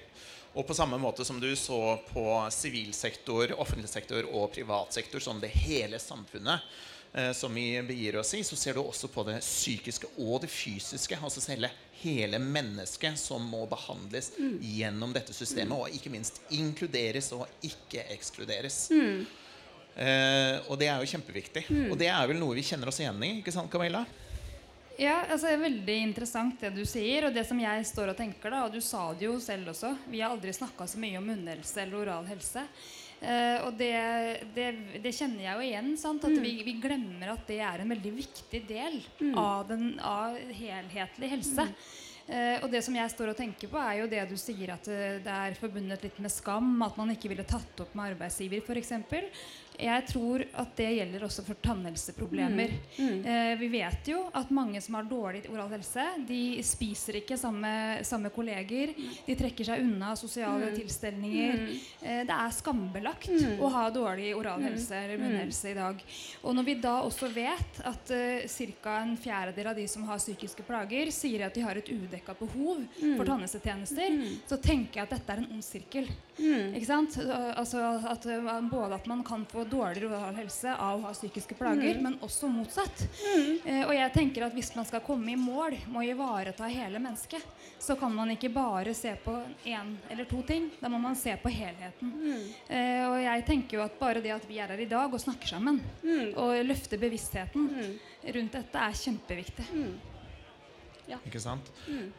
Og 0.58 0.66
på 0.68 0.76
samme 0.76 0.98
måte 1.00 1.24
som 1.24 1.40
du 1.40 1.52
så 1.56 1.96
på 2.10 2.28
sivilsektor, 2.52 3.52
offentlig 3.62 3.92
sektor 3.94 4.26
og 4.28 4.50
privat 4.56 4.96
sektor 4.96 5.22
som 5.24 5.40
det 5.40 5.54
hele 5.54 6.02
samfunnet 6.02 6.66
som 7.34 7.54
vi 7.56 7.72
begir 7.82 8.20
oss 8.20 8.34
i, 8.38 8.44
så 8.46 8.56
ser 8.60 8.76
du 8.78 8.82
også 8.84 9.08
på 9.10 9.24
det 9.26 9.40
psykiske 9.42 10.10
og 10.22 10.44
det 10.44 10.50
fysiske. 10.54 11.18
Altså 11.18 11.42
hele, 11.50 11.72
hele 12.04 12.38
mennesket 12.38 13.18
som 13.18 13.42
må 13.50 13.64
behandles 13.70 14.34
gjennom 14.62 15.16
dette 15.16 15.34
systemet. 15.34 15.74
Og 15.74 15.98
ikke 15.98 16.12
minst 16.14 16.44
inkluderes 16.54 17.32
og 17.34 17.48
ikke 17.66 18.06
ekskluderes. 18.14 18.84
Eh, 19.98 20.60
og 20.70 20.78
det 20.78 20.92
er 20.92 21.02
jo 21.02 21.10
kjempeviktig. 21.10 21.66
Og 21.90 21.98
det 21.98 22.12
er 22.14 22.30
vel 22.30 22.38
noe 22.42 22.58
vi 22.58 22.66
kjenner 22.66 22.92
oss 22.92 23.02
igjen 23.02 23.24
i, 23.26 23.38
ikke 23.40 23.54
sant, 23.56 23.72
Camilla? 23.74 24.04
Ja, 24.98 25.24
altså 25.30 25.46
det 25.46 25.56
er 25.56 25.64
Veldig 25.68 25.96
interessant 26.02 26.62
det 26.62 26.72
du 26.76 26.84
sier. 26.86 27.28
Og 27.28 27.34
det 27.34 27.46
som 27.50 27.60
jeg 27.62 27.90
står 27.90 28.14
og 28.14 28.20
tenker, 28.20 28.54
da, 28.54 28.64
og 28.68 28.78
du 28.78 28.82
sa 28.84 29.10
det 29.18 29.28
jo 29.28 29.38
selv 29.42 29.74
også 29.74 29.94
Vi 30.10 30.22
har 30.22 30.34
aldri 30.34 30.54
snakka 30.54 30.88
så 30.90 31.02
mye 31.02 31.20
om 31.20 31.28
munnhelse 31.34 31.82
eller 31.84 32.02
oral 32.04 32.30
helse. 32.30 32.66
Eh, 33.18 33.64
og 33.66 33.74
det, 33.80 33.94
det, 34.54 34.68
det 35.02 35.14
kjenner 35.16 35.48
jeg 35.48 35.56
jo 35.56 35.68
igjen. 35.70 35.94
sant? 35.98 36.28
At 36.28 36.36
vi, 36.44 36.58
vi 36.66 36.76
glemmer 36.82 37.34
at 37.34 37.48
det 37.50 37.62
er 37.66 37.82
en 37.84 37.96
veldig 37.96 38.14
viktig 38.20 38.62
del 38.70 39.00
av, 39.34 39.66
den, 39.72 39.96
av 40.04 40.38
helhetlig 40.60 41.32
helse. 41.38 41.66
Eh, 42.28 42.58
og 42.60 42.68
det 42.72 42.82
som 42.84 42.96
jeg 42.98 43.12
står 43.14 43.32
og 43.32 43.38
tenker 43.40 43.72
på, 43.72 43.80
er 43.80 44.02
jo 44.02 44.10
det 44.12 44.26
du 44.28 44.36
sier 44.40 44.74
at 44.74 44.90
eh, 44.92 45.20
det 45.24 45.36
er 45.48 45.58
forbundet 45.60 46.04
litt 46.04 46.18
med 46.20 46.34
skam. 46.34 46.74
At 46.86 46.98
man 47.00 47.14
ikke 47.14 47.32
ville 47.32 47.48
tatt 47.48 47.84
opp 47.84 47.96
med 47.96 48.14
arbeidsgiver, 48.14 48.62
f.eks. 48.68 48.94
Jeg 49.78 50.06
tror 50.10 50.42
at 50.58 50.72
det 50.80 50.88
gjelder 50.96 51.24
også 51.28 51.44
for 51.46 51.60
tannhelseproblemer. 51.62 52.72
Eh, 52.98 53.52
vi 53.60 53.68
vet 53.70 54.10
jo 54.10 54.24
at 54.36 54.50
mange 54.54 54.82
som 54.82 54.98
har 54.98 55.06
dårlig 55.06 55.44
oral 55.52 55.70
helse, 55.76 56.06
de 56.26 56.40
spiser 56.66 57.20
ikke 57.20 57.38
samme, 57.38 57.70
samme 58.08 58.32
kolleger. 58.34 58.94
De 59.28 59.36
trekker 59.38 59.68
seg 59.70 59.84
unna 59.86 60.16
sosiale 60.18 60.72
tilstelninger. 60.74 61.62
Eh, 62.02 62.24
det 62.26 62.38
er 62.38 62.56
skambelagt 62.58 63.30
å 63.62 63.70
ha 63.76 63.86
dårlig 63.94 64.32
oral 64.38 64.66
helse 64.66 64.98
eller 64.98 65.22
munnhelse 65.22 65.72
i 65.72 65.78
dag. 65.78 66.02
Og 66.42 66.58
når 66.58 66.70
vi 66.72 66.78
da 66.88 66.96
også 67.06 67.30
vet 67.36 67.82
at 67.86 68.14
eh, 68.18 68.48
ca. 68.82 68.98
en 69.04 69.14
fjerdedel 69.22 69.74
av 69.74 69.78
de 69.78 69.86
som 69.92 70.08
har 70.10 70.22
psykiske 70.22 70.66
plager, 70.66 71.14
sier 71.14 71.46
at 71.46 71.54
de 71.54 71.66
har 71.66 71.78
et 71.78 71.94
udekka 71.94 72.34
behov 72.40 72.82
for 73.04 73.28
tannhelsetjenester, 73.30 74.18
så 74.50 74.58
tenker 74.58 75.04
jeg 75.04 75.06
at 75.06 75.20
dette 75.20 75.38
er 75.38 75.46
en 75.46 75.54
ond 75.60 75.66
sirkel. 75.66 76.10
Ikke 76.39 76.86
sant? 76.86 77.15
Altså 77.58 77.82
at, 78.12 78.25
uh, 78.29 78.62
både 78.70 78.96
at 79.00 79.08
man 79.10 79.24
kan 79.25 79.46
få 79.50 79.63
dårligere 79.65 80.12
oral 80.12 80.36
helse 80.38 80.74
av 80.74 81.00
å 81.00 81.08
ha 81.08 81.13
psykiske 81.15 81.58
plager, 81.58 81.98
men 82.03 82.17
også 82.25 82.50
motsatt. 82.51 83.06
Eh, 83.65 83.84
og 83.88 83.94
jeg 83.96 84.13
tenker 84.13 84.46
at 84.46 84.53
hvis 84.56 84.70
man 84.75 84.86
skal 84.86 85.01
komme 85.06 85.32
i 85.34 85.38
mål 85.39 85.75
med 85.88 85.98
å 86.01 86.06
ivareta 86.06 86.67
hele 86.70 87.00
mennesket, 87.01 87.41
så 87.79 87.96
kan 88.00 88.13
man 88.13 88.32
ikke 88.34 88.50
bare 88.53 88.94
se 88.98 89.13
på 89.24 89.34
én 89.65 89.96
eller 90.10 90.25
to 90.29 90.41
ting. 90.48 90.70
Da 90.79 90.89
må 90.89 91.00
man 91.01 91.15
se 91.15 91.36
på 91.41 91.50
helheten. 91.53 92.13
Eh, 92.67 93.03
og 93.08 93.17
jeg 93.22 93.46
tenker 93.48 93.77
jo 93.79 93.86
at 93.86 93.98
bare 94.00 94.22
det 94.24 94.34
at 94.36 94.46
vi 94.50 94.60
er 94.62 94.74
her 94.74 94.79
i 94.84 94.89
dag 94.89 95.13
og 95.13 95.22
snakker 95.22 95.48
sammen, 95.56 95.82
og 96.38 96.53
løfter 96.65 96.98
bevisstheten 97.01 97.70
rundt 98.34 98.53
dette, 98.58 98.77
er 98.77 99.01
kjempeviktig. 99.03 99.67
Ikke 101.28 101.40
sant? 101.40 101.70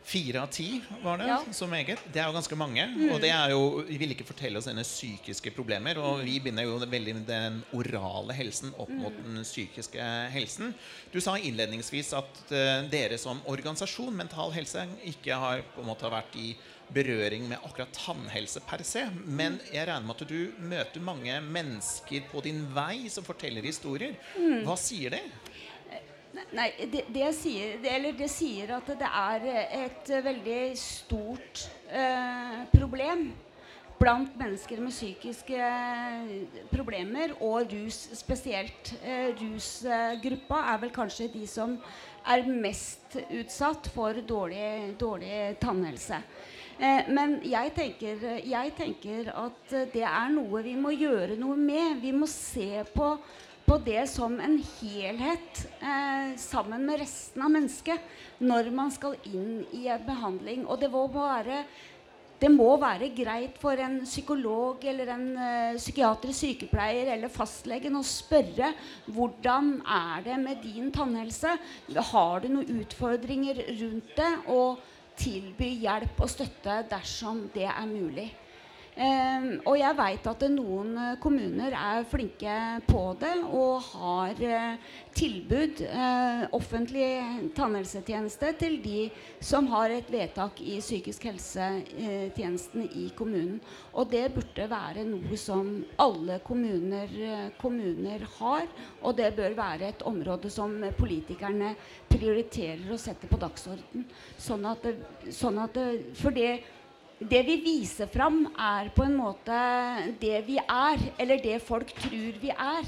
Fire 0.09 0.43
av 0.43 0.51
ti 0.55 0.81
var 1.03 1.19
det, 1.21 1.27
Ja. 1.29 1.39
så 1.53 1.67
meget. 1.69 1.99
Det 2.13 2.21
er 2.23 2.27
jo 2.27 2.33
ganske 2.33 2.57
mange. 2.57 2.85
Og 3.13 3.21
det 3.21 3.31
er 3.31 3.51
jo, 3.51 3.85
vi 3.89 3.99
vil 3.99 4.15
ikke 4.15 4.25
fortelle 4.27 4.57
oss 4.59 4.65
denne 4.71 4.83
psykiske 4.87 5.53
problemer. 5.55 5.99
Og 5.99 6.25
vi 6.25 6.39
binder 6.41 6.65
jo 6.65 6.79
veldig 6.79 7.27
den 7.27 7.63
orale 7.77 8.33
helsen 8.33 8.73
opp 8.79 8.89
mot 8.89 9.13
den 9.25 9.43
psykiske 9.45 10.01
helsen. 10.33 10.75
Du 11.13 11.21
sa 11.21 11.37
innledningsvis 11.37 12.13
at 12.17 12.43
uh, 12.51 12.89
dere 12.89 13.19
som 13.19 13.41
organisasjon 13.47 14.15
Mental 14.17 14.51
Helse 14.53 14.87
ikke 15.05 15.37
har 15.37 15.63
på 15.75 15.81
en 15.85 15.91
måte 15.93 16.09
vært 16.11 16.35
i 16.37 16.55
berøring 16.89 17.49
med 17.51 17.59
akkurat 17.67 17.93
tannhelse 17.93 18.61
per 18.65 18.81
se. 18.83 19.03
Men 19.27 19.59
jeg 19.71 19.85
regner 19.91 20.07
med 20.09 20.23
at 20.23 20.29
du 20.31 20.53
møter 20.65 21.01
mange 21.05 21.35
mennesker 21.45 22.25
på 22.33 22.41
din 22.47 22.63
vei 22.73 23.09
som 23.13 23.27
forteller 23.27 23.63
historier. 23.69 24.17
Hva 24.65 24.77
sier 24.81 25.11
de? 25.11 25.21
Nei, 26.57 26.71
det, 26.93 27.05
det, 27.13 27.29
sier, 27.37 27.77
det, 27.83 28.15
det 28.19 28.31
sier 28.33 28.71
at 28.79 28.89
det 29.01 29.09
er 29.09 29.45
et 29.85 30.11
veldig 30.25 30.63
stort 30.81 31.67
eh, 31.93 32.65
problem 32.73 33.29
blant 33.99 34.37
mennesker 34.39 34.79
med 34.81 34.95
psykiske 34.95 35.71
problemer 36.71 37.35
og 37.43 37.73
rus 37.73 37.99
spesielt. 38.19 38.93
Eh, 39.03 39.33
rusgruppa 39.41 40.63
er 40.73 40.79
vel 40.85 40.95
kanskje 40.95 41.31
de 41.33 41.43
som 41.51 41.75
er 42.29 42.47
mest 42.47 43.19
utsatt 43.27 43.91
for 43.95 44.23
dårlig, 44.29 44.95
dårlig 45.01 45.59
tannhelse. 45.63 46.23
Eh, 46.79 47.11
men 47.11 47.41
jeg 47.43 47.75
tenker, 47.75 48.25
jeg 48.47 48.75
tenker 48.79 49.33
at 49.35 49.77
det 49.93 50.07
er 50.07 50.33
noe 50.35 50.63
vi 50.63 50.77
må 50.79 50.95
gjøre 50.95 51.37
noe 51.41 51.59
med. 51.59 51.99
Vi 52.05 52.15
må 52.15 52.31
se 52.31 52.85
på 52.95 53.13
på 53.69 53.77
det 53.85 54.07
som 54.09 54.39
en 54.41 54.57
helhet 54.79 55.61
eh, 55.85 56.33
sammen 56.41 56.87
med 56.89 57.03
resten 57.03 57.43
av 57.45 57.53
mennesket 57.53 58.41
når 58.41 58.71
man 58.73 58.93
skal 58.95 59.19
inn 59.29 59.61
i 59.77 59.87
en 59.93 60.05
behandling. 60.07 60.65
Og 60.65 60.81
det 60.81 60.89
må 60.93 61.03
være, 61.13 61.61
det 62.41 62.51
må 62.55 62.71
være 62.81 63.11
greit 63.17 63.59
for 63.61 63.77
en 63.85 64.01
psykolog 64.07 64.85
eller 64.89 65.13
en 65.13 65.29
eh, 65.37 65.77
psykiatrisk 65.77 66.47
sykepleier 66.47 67.13
eller 67.13 67.33
fastlegen 67.33 67.99
å 68.01 68.05
spørre 68.07 68.73
hvordan 69.13 69.75
er 69.85 70.25
det 70.31 70.41
med 70.47 70.65
din 70.65 70.89
tannhelse. 70.95 71.59
Har 72.15 72.41
du 72.41 72.53
noen 72.55 72.81
utfordringer 72.81 73.67
rundt 73.83 74.17
det? 74.17 74.33
Og 74.55 74.81
tilby 75.19 75.75
hjelp 75.83 76.21
og 76.23 76.31
støtte 76.31 76.85
dersom 76.89 77.49
det 77.53 77.69
er 77.69 77.89
mulig. 77.91 78.31
Um, 78.99 79.61
og 79.63 79.77
jeg 79.79 79.95
veit 79.95 80.25
at 80.27 80.41
noen 80.51 80.89
uh, 80.99 81.19
kommuner 81.23 81.71
er 81.71 82.07
flinke 82.11 82.55
på 82.83 83.03
det 83.21 83.37
og 83.47 83.85
har 83.93 84.41
uh, 84.43 84.97
tilbud, 85.15 85.85
uh, 85.87 86.43
offentlig 86.59 87.07
tannhelsetjeneste, 87.55 88.51
til 88.59 88.81
de 88.83 89.05
som 89.39 89.69
har 89.71 89.95
et 89.95 90.11
vedtak 90.11 90.59
i 90.65 90.81
psykisk 90.83 91.29
helsetjenesten 91.31 92.89
i 92.89 93.07
kommunen. 93.15 93.61
Og 93.95 94.11
det 94.11 94.25
burde 94.35 94.67
være 94.67 95.07
noe 95.07 95.39
som 95.39 95.71
alle 96.03 96.41
kommuner, 96.43 97.15
kommuner 97.63 98.27
har, 98.41 98.67
og 98.99 99.15
det 99.21 99.31
bør 99.39 99.55
være 99.61 99.93
et 99.93 100.07
område 100.11 100.51
som 100.51 100.75
politikerne 100.99 101.77
prioriterer 102.11 102.91
å 102.91 102.99
sette 102.99 103.31
på 103.31 103.39
dagsorden. 103.39 104.11
Sånn 104.43 104.67
at, 104.67 104.91
sånn 105.31 105.63
at 105.63 105.79
det, 105.79 105.87
for 106.19 106.35
det 107.19 107.43
vi 107.43 107.57
viser 107.65 108.07
fram, 108.07 108.45
er 108.55 108.91
på 108.95 109.03
en 109.05 109.17
måte 109.19 109.59
det 110.21 110.39
vi 110.47 110.59
er, 110.63 111.03
eller 111.19 111.43
det 111.43 111.59
folk 111.67 111.91
tror 111.99 112.39
vi 112.39 112.53
er. 112.55 112.87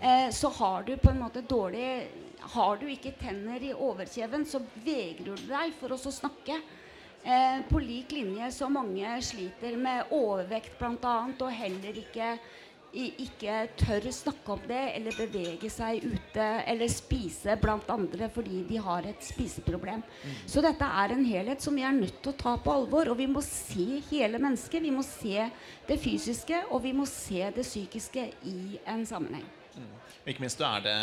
Eh, 0.00 0.30
så 0.30 0.48
har 0.48 0.86
du 0.86 0.94
på 0.96 1.10
en 1.10 1.20
måte 1.20 1.42
dårlig 1.44 2.06
Har 2.54 2.76
du 2.76 2.86
ikke 2.88 3.14
tenner 3.16 3.62
i 3.64 3.72
overkjeven, 3.72 4.44
så 4.44 4.60
vegrer 4.84 5.36
du 5.36 5.46
deg 5.48 5.72
for 5.78 5.94
oss 5.96 6.04
å 6.06 6.12
snakke. 6.12 6.58
Eh, 7.24 7.62
på 7.70 7.80
lik 7.80 8.12
linje 8.12 8.50
så 8.52 8.68
mange 8.68 9.14
sliter 9.24 9.78
med 9.80 10.12
overvekt 10.12 10.76
bl.a. 10.76 11.14
og 11.32 11.52
heller 11.56 11.96
ikke 12.02 12.34
ikke 12.94 13.56
tør 13.80 14.06
snakke 14.14 14.54
om 14.54 14.62
det 14.68 14.82
eller 14.94 15.16
bevege 15.18 15.70
seg 15.72 16.04
ute 16.04 16.46
eller 16.70 16.92
spise 16.92 17.56
blant 17.60 17.88
andre 17.92 18.28
fordi 18.32 18.62
de 18.68 18.78
har 18.82 19.08
et 19.08 19.24
spiseproblem. 19.24 20.04
Mm. 20.04 20.36
Så 20.50 20.62
dette 20.64 20.88
er 21.02 21.14
en 21.14 21.26
helhet 21.26 21.64
som 21.64 21.74
vi 21.76 21.86
er 21.86 21.96
nødt 21.96 22.20
til 22.22 22.34
å 22.34 22.38
ta 22.44 22.54
på 22.60 22.74
alvor. 22.74 23.10
Og 23.12 23.18
vi 23.18 23.28
må 23.30 23.42
se 23.44 24.00
hele 24.10 24.40
mennesket. 24.42 24.82
Vi 24.84 24.94
må 24.94 25.04
se 25.06 25.48
det 25.88 26.00
fysiske, 26.00 26.64
og 26.70 26.84
vi 26.86 26.94
må 26.96 27.08
se 27.10 27.50
det 27.54 27.66
psykiske 27.66 28.30
i 28.50 28.80
en 28.90 29.06
sammenheng. 29.08 29.63
Ikke 30.24 30.40
minst 30.40 30.60
er 30.64 30.80
det, 30.80 30.94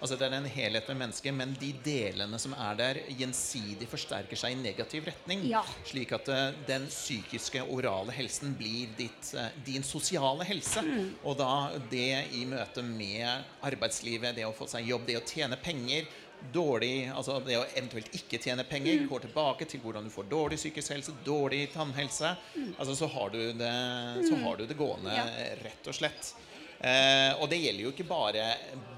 altså 0.00 0.16
det 0.16 0.26
er 0.26 0.36
en 0.38 0.48
helhet 0.48 0.86
med 0.88 1.00
mennesket, 1.02 1.34
men 1.36 1.52
de 1.60 1.72
delene 1.84 2.38
som 2.40 2.54
er 2.56 2.78
der, 2.78 3.00
gjensidig 3.18 3.88
forsterker 3.90 4.38
seg 4.38 4.54
i 4.54 4.60
negativ 4.62 5.04
retning. 5.10 5.44
Ja. 5.50 5.60
Slik 5.88 6.14
at 6.16 6.30
uh, 6.32 6.56
den 6.68 6.86
psykiske, 6.88 7.66
orale 7.68 8.14
helsen 8.16 8.54
blir 8.56 8.94
ditt, 8.96 9.34
uh, 9.36 9.50
din 9.66 9.84
sosiale 9.84 10.46
helse. 10.48 10.80
Mm. 10.86 11.10
Og 11.20 11.36
da 11.40 11.52
det 11.92 12.32
i 12.38 12.46
møte 12.48 12.84
med 12.86 13.44
arbeidslivet, 13.60 14.38
det 14.38 14.48
å 14.48 14.54
få 14.56 14.70
seg 14.70 14.88
jobb, 14.88 15.04
det 15.10 15.20
å 15.20 15.26
tjene 15.26 15.60
penger 15.60 16.08
dårlig, 16.52 17.10
altså 17.14 17.36
det 17.44 17.58
å 17.60 17.66
eventuelt 17.76 18.08
ikke 18.16 18.40
tjene 18.42 18.64
penger, 18.66 19.02
mm. 19.02 19.10
går 19.10 19.26
tilbake 19.26 19.68
til 19.68 19.82
hvordan 19.84 20.08
du 20.08 20.12
får 20.14 20.26
dårlig 20.30 20.58
psykisk 20.58 20.94
helse, 20.94 21.14
dårlig 21.26 21.68
tannhelse, 21.74 22.32
mm. 22.56 22.72
altså 22.78 22.96
så 22.98 23.10
har, 23.12 23.36
det, 23.36 23.74
så 24.26 24.40
har 24.42 24.58
du 24.58 24.64
det 24.66 24.78
gående, 24.80 25.14
ja. 25.14 25.28
rett 25.62 25.92
og 25.92 26.00
slett. 26.00 26.32
Eh, 26.82 27.32
og 27.38 27.46
det 27.46 27.60
gjelder 27.62 27.84
jo 27.84 27.90
ikke 27.92 28.06
bare 28.08 28.46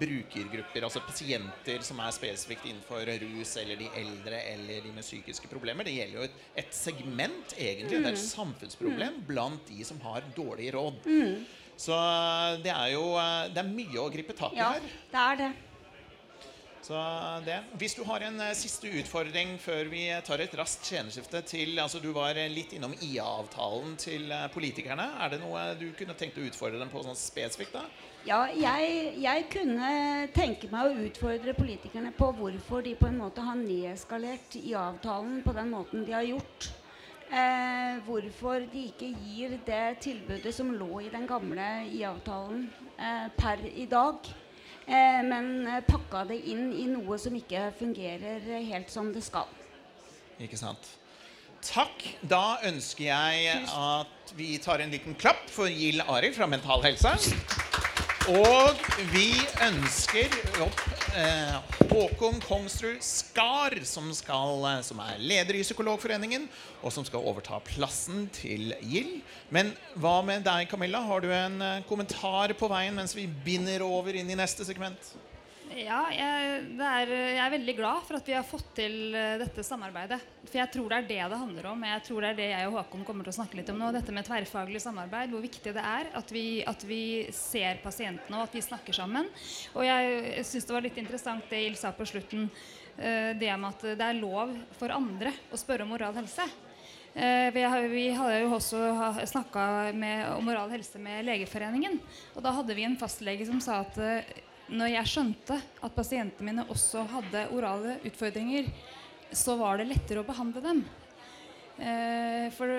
brukergrupper, 0.01 0.87
altså 0.87 1.03
pasienter 1.05 1.83
som 1.85 1.99
er 2.01 2.15
spesifikt 2.17 2.65
innenfor 2.71 3.05
rus, 3.21 3.53
eller 3.61 3.77
de 3.77 3.91
eldre, 4.01 4.39
eller 4.55 4.87
de 4.87 4.93
med 4.95 5.05
psykiske 5.05 5.51
problemer. 5.51 5.85
Det 5.85 5.99
gjelder 5.99 6.23
jo 6.23 6.25
et, 6.25 6.39
et 6.65 6.73
segment, 6.73 7.53
egentlig. 7.59 7.99
Mm. 7.99 8.07
Det 8.07 8.09
er 8.09 8.17
et 8.17 8.23
mm. 8.23 8.31
samfunnsproblem 8.31 9.21
mm. 9.21 9.27
blant 9.29 9.69
de 9.69 9.85
som 9.85 10.01
har 10.07 10.25
dårlig 10.37 10.73
råd. 10.75 11.05
Mm. 11.05 11.45
Så 11.77 11.99
det 12.65 12.73
er 12.73 12.91
jo 12.95 13.05
eh, 13.19 13.53
det 13.53 13.61
er 13.61 13.71
mye 13.77 14.01
å 14.01 14.11
gripe 14.15 14.37
tak 14.39 14.57
i 14.57 14.63
ja, 14.63 14.73
her. 14.79 14.91
Det 15.13 15.29
er 15.29 15.41
det. 15.43 15.53
Så 16.85 17.01
det. 17.47 17.63
Hvis 17.81 17.95
du 17.97 18.03
har 18.05 18.21
en 18.27 18.37
uh, 18.43 18.51
siste 18.53 18.91
utfordring 19.01 19.55
før 19.63 19.89
vi 19.89 20.03
tar 20.27 20.43
et 20.45 20.57
raskt 20.59 20.85
skjeneskifte 20.85 21.41
til 21.49 21.79
altså 21.81 21.97
Du 22.03 22.11
var 22.13 22.37
litt 22.53 22.75
innom 22.77 22.93
IA-avtalen 23.01 23.95
til 23.97 24.29
uh, 24.29 24.51
politikerne. 24.53 25.07
Er 25.25 25.33
det 25.33 25.41
noe 25.41 25.63
du 25.81 25.87
kunne 25.97 26.17
tenkt 26.19 26.37
å 26.37 26.45
utfordre 26.45 26.83
dem 26.83 26.93
på 26.93 27.01
sånn 27.07 27.17
spesifikt? 27.17 27.79
da? 27.79 27.87
Ja, 28.29 28.43
jeg, 28.53 29.15
jeg, 29.21 29.49
kunne 29.53 29.89
tenke 30.37 30.69
meg 30.73 30.91
å 30.91 31.09
utfordre 31.09 31.57
politikerne 31.57 32.13
på 32.17 32.31
hvorfor 32.37 32.85
de 32.85 32.95
på 33.01 33.09
en 33.09 33.19
måte 33.21 33.45
har 33.45 33.57
nedskalert 33.57 34.57
IA-avtalen 34.61 35.43
på 35.45 35.57
den 35.57 35.73
måten 35.73 36.05
de 36.05 36.17
har 36.17 36.29
gjort. 36.29 36.71
Eh, 37.33 37.99
hvorfor 38.05 38.69
de 38.73 38.87
ikke 38.93 39.09
gir 39.25 39.57
det 39.67 39.85
tilbudet 40.05 40.53
som 40.55 40.73
lå 40.77 41.01
i 41.07 41.13
den 41.13 41.25
gamle 41.29 41.69
IA-avtalen 41.89 42.67
eh, 43.01 43.29
per 43.41 43.65
i 43.73 43.89
dag. 43.89 44.29
Eh, 44.87 45.21
men 45.25 45.67
eh, 45.67 45.81
pakka 45.87 46.27
det 46.29 46.41
inn 46.53 46.69
i 46.77 46.89
noe 46.91 47.17
som 47.21 47.35
ikke 47.37 47.71
fungerer 47.79 48.45
helt 48.69 48.93
som 48.93 49.13
det 49.15 49.25
skal. 49.25 49.49
Ikke 50.43 50.59
sant. 50.61 50.91
Takk. 51.65 52.03
Da 52.21 52.59
ønsker 52.69 53.07
jeg 53.09 53.63
at 53.73 54.35
vi 54.37 54.59
tar 54.61 54.85
en 54.85 54.93
liten 54.93 55.17
klapp 55.17 55.47
for 55.49 55.71
Gild 55.73 56.05
Arild 56.05 56.37
fra 56.37 56.49
Mental 56.51 56.85
Helse. 56.85 57.15
Og 58.25 58.79
vi 59.13 59.35
ønsker 59.61 60.33
opp 60.65 60.79
eh, 61.13 61.57
Håkon 61.91 62.39
Kongsrud 62.41 63.03
Skar, 63.05 63.77
som, 63.85 64.07
skal, 64.17 64.63
eh, 64.71 64.79
som, 64.87 65.03
er 65.05 65.21
leder 65.21 65.59
i 65.59 65.61
Psykologforeningen, 65.61 66.47
og 66.81 66.95
som 66.95 67.05
skal 67.05 67.21
overta 67.21 67.59
plassen 67.67 68.25
til 68.33 68.73
Gild. 68.81 69.19
Men 69.53 69.75
hva 70.01 70.23
med 70.25 70.47
deg, 70.47 70.71
Camilla? 70.71 71.03
Har 71.05 71.21
du 71.21 71.29
en 71.37 71.61
eh, 71.61 71.85
kommentar 71.91 72.57
på 72.57 72.73
veien 72.73 72.97
mens 72.97 73.13
vi 73.13 73.29
binder 73.45 73.85
over 73.85 74.17
inn 74.17 74.33
i 74.33 74.41
neste 74.41 74.65
segment? 74.65 75.13
Ja, 75.75 76.05
jeg 76.15 76.23
er, 76.23 77.11
jeg, 77.11 77.39
er, 77.43 77.51
veldig 77.51 77.73
glad 77.75 78.05
for 78.07 78.15
at 78.21 78.29
vi 78.29 78.35
har 78.37 78.45
fått 78.47 78.69
til 78.77 78.95
uh, 79.11 79.35
dette 79.41 79.65
samarbeidet. 79.67 80.21
For 80.47 80.61
jeg 80.61 80.71
tror 80.71 80.93
det 80.93 80.99
er 81.01 81.09
det 81.09 81.17
det 81.33 81.39
handler 81.41 81.67
om. 81.73 81.83
Jeg 81.89 82.05
tror 82.07 82.23
det 82.23 82.29
er 82.31 82.39
det 82.39 82.47
jeg 82.53 82.69
og 82.69 82.77
Håkon 82.79 83.03
kommer 83.09 83.27
til 83.27 83.33
å 83.33 83.37
snakke 83.41 83.59
litt 83.59 83.73
om 83.73 83.81
nå. 83.83 83.89
Dette 83.97 84.15
med 84.15 84.27
tverrfaglig 84.29 84.85
samarbeid. 84.85 85.33
Hvor 85.35 85.43
viktig 85.43 85.73
det 85.75 85.83
er 85.83 86.13
at 86.15 86.31
vi, 86.35 86.45
at 86.63 86.87
vi 86.87 87.01
ser 87.35 87.83
pasientene 87.83 88.39
og 88.39 88.47
at 88.47 88.55
vi 88.55 88.63
snakker 88.63 88.95
sammen. 88.95 89.27
Og 89.75 89.83
jeg, 89.89 90.47
syns 90.47 90.71
det 90.71 90.77
var 90.77 90.87
litt 90.87 91.03
interessant 91.03 91.51
det 91.51 91.65
Ild 91.67 91.81
sa 91.81 91.91
på 91.97 92.07
slutten. 92.07 92.47
Uh, 92.95 93.35
det 93.35 93.51
med 93.51 93.73
at 93.73 93.85
det 93.99 94.09
er 94.13 94.23
lov 94.23 94.55
for 94.79 94.95
andre 94.95 95.35
å 95.51 95.59
spørre 95.59 95.89
om 95.89 95.99
oral 95.99 96.15
helse. 96.23 96.47
Vi, 97.15 97.63
har, 97.63 97.85
vi 97.87 98.09
hadde 98.11 98.41
jo 98.41 98.57
også 98.57 98.79
snakka 99.31 99.65
om 100.35 100.49
moral 100.49 100.73
helse 100.73 100.99
med 100.99 101.23
Legeforeningen. 101.23 102.01
Og 102.35 102.43
da 102.43 102.51
hadde 102.57 102.75
vi 102.75 102.83
en 102.89 102.99
fastlege 102.99 103.47
som 103.47 103.61
sa 103.63 103.85
at 103.85 104.01
når 104.73 104.93
jeg 104.95 105.11
skjønte 105.13 105.57
at 105.61 105.97
pasientene 105.97 106.49
mine 106.49 106.67
også 106.73 107.05
hadde 107.11 107.49
orale 107.55 107.99
utfordringer, 108.09 108.71
så 109.35 109.57
var 109.61 109.81
det 109.81 109.91
lettere 109.91 110.23
å 110.23 110.29
behandle 110.29 110.63
dem. 110.65 110.85
Eh, 111.75 112.47
for 112.55 112.71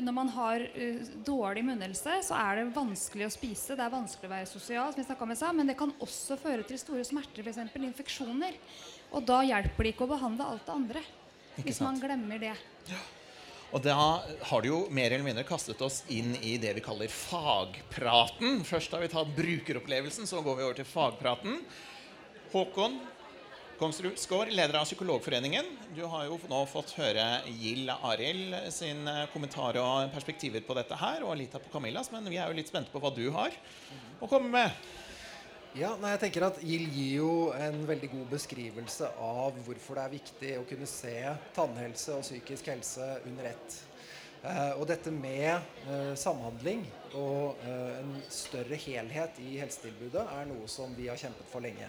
når 0.00 0.14
man 0.16 0.30
har 0.32 0.62
uh, 0.64 1.08
dårlig 1.26 1.64
munnhelse, 1.66 2.14
så 2.24 2.38
er 2.40 2.62
det 2.62 2.76
vanskelig 2.76 3.26
å 3.28 3.32
spise. 3.34 3.76
Det 3.76 3.84
er 3.84 3.92
vanskelig 3.92 4.30
å 4.30 4.32
være 4.32 4.48
sosial, 4.48 4.94
som 4.96 5.02
jeg 5.04 5.28
med 5.28 5.40
seg, 5.42 5.56
men 5.58 5.68
det 5.68 5.78
kan 5.78 5.92
også 6.00 6.38
føre 6.40 6.64
til 6.66 6.80
store 6.80 7.04
smerter, 7.06 7.44
f.eks. 7.44 7.76
infeksjoner. 7.76 8.56
Og 9.12 9.26
da 9.28 9.42
hjelper 9.44 9.84
det 9.84 9.92
ikke 9.92 10.08
å 10.08 10.14
behandle 10.14 10.48
alt 10.54 10.64
det 10.66 10.78
andre. 10.78 11.04
Hvis 11.60 11.82
man 11.84 12.00
glemmer 12.00 12.40
det. 12.40 12.54
Ja. 12.88 13.02
Og 13.72 13.80
da 13.80 13.96
har 13.96 14.62
du 14.62 14.68
jo 14.68 14.80
mer 14.92 15.08
eller 15.14 15.24
mindre 15.24 15.46
kastet 15.48 15.80
oss 15.84 16.02
inn 16.12 16.34
i 16.44 16.58
det 16.60 16.74
vi 16.76 16.84
kaller 16.84 17.08
fagpraten. 17.08 18.60
Først 18.68 18.92
har 18.92 19.00
vi 19.00 19.08
tatt 19.12 19.32
brukeropplevelsen, 19.36 20.28
så 20.28 20.42
går 20.44 20.58
vi 20.58 20.66
over 20.66 20.76
til 20.76 20.88
fagpraten. 20.88 21.56
Håkon 22.52 23.00
Kongsrud 23.82 24.18
Skaar, 24.20 24.46
leder 24.52 24.76
av 24.78 24.84
Psykologforeningen. 24.84 25.66
Du 25.96 26.04
har 26.06 26.28
jo 26.28 26.36
nå 26.46 26.58
fått 26.70 26.92
høre 26.94 27.24
Gild 27.58 27.88
Arild 27.90 28.54
sin 28.70 29.08
eh, 29.10 29.24
kommentar 29.32 29.74
og 29.80 30.12
perspektiver 30.14 30.62
på 30.62 30.76
dette 30.78 30.94
her, 31.00 31.24
og 31.26 31.34
litt 31.40 31.56
av 31.56 31.64
på 31.64 31.72
Camillas, 31.72 32.12
men 32.12 32.28
vi 32.30 32.38
er 32.38 32.52
jo 32.52 32.58
litt 32.60 32.70
spente 32.70 32.92
på 32.92 33.02
hva 33.02 33.10
du 33.16 33.24
har 33.34 33.56
å 34.22 34.28
komme 34.30 34.52
med. 34.52 34.84
Ja, 35.72 35.94
nei, 35.96 36.10
jeg 36.12 36.20
tenker 36.26 36.44
at 36.44 36.58
Gild 36.60 36.90
gir 36.92 37.14
jo 37.22 37.28
en 37.56 37.78
veldig 37.88 38.10
god 38.12 38.26
beskrivelse 38.34 39.06
av 39.24 39.56
hvorfor 39.64 39.96
det 39.96 40.02
er 40.02 40.12
viktig 40.12 40.50
å 40.60 40.66
kunne 40.68 40.88
se 40.90 41.14
tannhelse 41.56 42.12
og 42.18 42.26
psykisk 42.26 42.68
helse 42.68 43.06
under 43.30 43.48
ett. 43.54 43.78
Eh, 44.44 44.74
og 44.76 44.84
dette 44.90 45.08
med 45.16 45.48
eh, 45.86 46.12
samhandling 46.20 46.84
og 47.16 47.64
eh, 47.64 48.02
en 48.02 48.12
større 48.28 48.76
helhet 48.84 49.40
i 49.40 49.54
helsetilbudet 49.62 50.26
er 50.34 50.50
noe 50.50 50.68
som 50.68 50.92
vi 50.98 51.08
har 51.08 51.16
kjempet 51.16 51.48
for 51.48 51.64
lenge. 51.64 51.88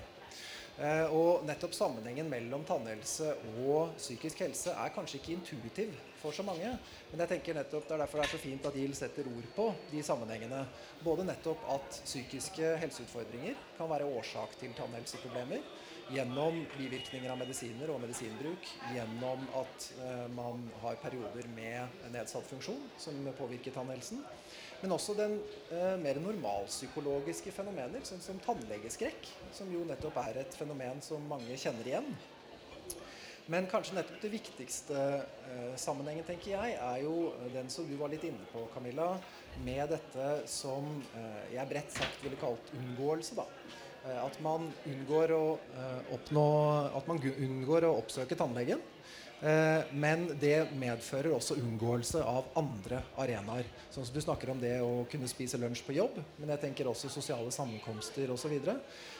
Eh, 0.81 1.05
og 1.13 1.43
nettopp 1.45 1.75
sammenhengen 1.77 2.25
mellom 2.31 2.63
tannhelse 2.65 3.27
og 3.61 3.91
psykisk 3.99 4.39
helse 4.41 4.73
er 4.73 4.93
kanskje 4.95 5.19
ikke 5.19 5.35
intuitiv 5.35 5.93
for 6.17 6.33
så 6.33 6.45
mange. 6.45 6.71
Men 7.11 7.21
jeg 7.21 7.29
tenker 7.35 7.59
nettopp 7.59 7.85
det 7.85 7.93
er 7.93 8.01
derfor 8.01 8.21
det 8.21 8.25
er 8.25 8.33
så 8.33 8.41
fint 8.41 8.65
at 8.65 8.79
GIL 8.79 8.95
setter 8.97 9.29
ord 9.29 9.49
på 9.53 9.67
de 9.91 10.01
sammenhengene. 10.05 10.63
Både 11.05 11.27
nettopp 11.29 11.61
at 11.75 12.01
psykiske 12.07 12.73
helseutfordringer 12.81 13.59
kan 13.77 13.91
være 13.91 14.09
årsak 14.17 14.57
til 14.63 14.73
tannhelseproblemer. 14.79 15.61
Gjennom 16.13 16.57
bivirkninger 16.73 17.31
av 17.31 17.37
medisiner 17.39 17.93
og 17.93 18.01
medisinbruk. 18.01 18.65
Gjennom 18.95 19.45
at 19.61 19.87
uh, 20.01 20.25
man 20.35 20.65
har 20.81 20.97
perioder 20.99 21.47
med 21.53 22.09
nedsatt 22.11 22.49
funksjon 22.49 22.81
som 22.99 23.21
påvirker 23.37 23.77
tannhelsen. 23.77 24.25
Men 24.83 24.97
også 24.97 25.13
den 25.15 25.37
eh, 25.71 25.93
mer 26.01 26.17
normalpsykologiske 26.19 27.53
fenomener, 27.55 28.03
sånn 28.03 28.19
som 28.19 28.39
tannlegeskrekk, 28.43 29.29
som 29.55 29.69
jo 29.71 29.85
nettopp 29.87 30.17
er 30.25 30.41
et 30.41 30.57
fenomen 30.59 30.99
som 31.05 31.23
mange 31.29 31.55
kjenner 31.55 31.87
igjen. 31.87 32.09
Men 33.47 33.69
kanskje 33.71 33.95
nettopp 33.95 34.19
det 34.25 34.33
viktigste 34.33 34.99
eh, 34.99 35.71
sammenhengen, 35.79 36.27
tenker 36.27 36.57
jeg, 36.57 36.75
er 36.75 36.99
jo 37.03 37.31
den 37.55 37.71
som 37.71 37.87
du 37.87 37.95
var 37.99 38.11
litt 38.11 38.27
inne 38.27 38.43
på, 38.51 38.65
Camilla, 38.75 39.13
med 39.63 39.95
dette 39.95 40.27
som 40.51 40.91
eh, 41.15 41.55
jeg 41.55 41.71
bredt 41.71 41.95
sagt 41.95 42.19
ville 42.27 42.39
kalt 42.43 42.75
unngåelse. 42.75 43.39
da. 43.39 43.47
Eh, 44.03 44.19
at 44.19 44.35
man 44.43 44.67
unngår 44.83 45.31
å 45.31 45.43
eh, 45.79 45.99
oppnå 46.11 46.45
At 46.91 47.07
man 47.07 47.23
unngår 47.23 47.87
å 47.87 47.95
oppsøke 48.01 48.35
tannlegen. 48.35 48.83
Eh, 49.43 49.89
men 49.91 50.23
det 50.39 50.69
medfører 50.79 51.33
også 51.35 51.57
unngåelse 51.59 52.21
av 52.23 52.45
andre 52.59 53.01
arenaer. 53.19 53.67
Sånn 53.91 54.05
som 54.07 54.15
Du 54.15 54.21
snakker 54.23 54.53
om 54.53 54.61
det 54.61 54.77
å 54.79 55.03
kunne 55.11 55.27
spise 55.27 55.59
lunsj 55.59 55.83
på 55.83 55.97
jobb, 55.97 56.21
men 56.37 56.53
jeg 56.53 56.61
tenker 56.61 56.87
også 56.87 57.11
sosiale 57.11 57.51
sammenkomster 57.51 58.31
osv. 58.31 58.43
Så, 58.43 58.51
videre. 58.53 58.77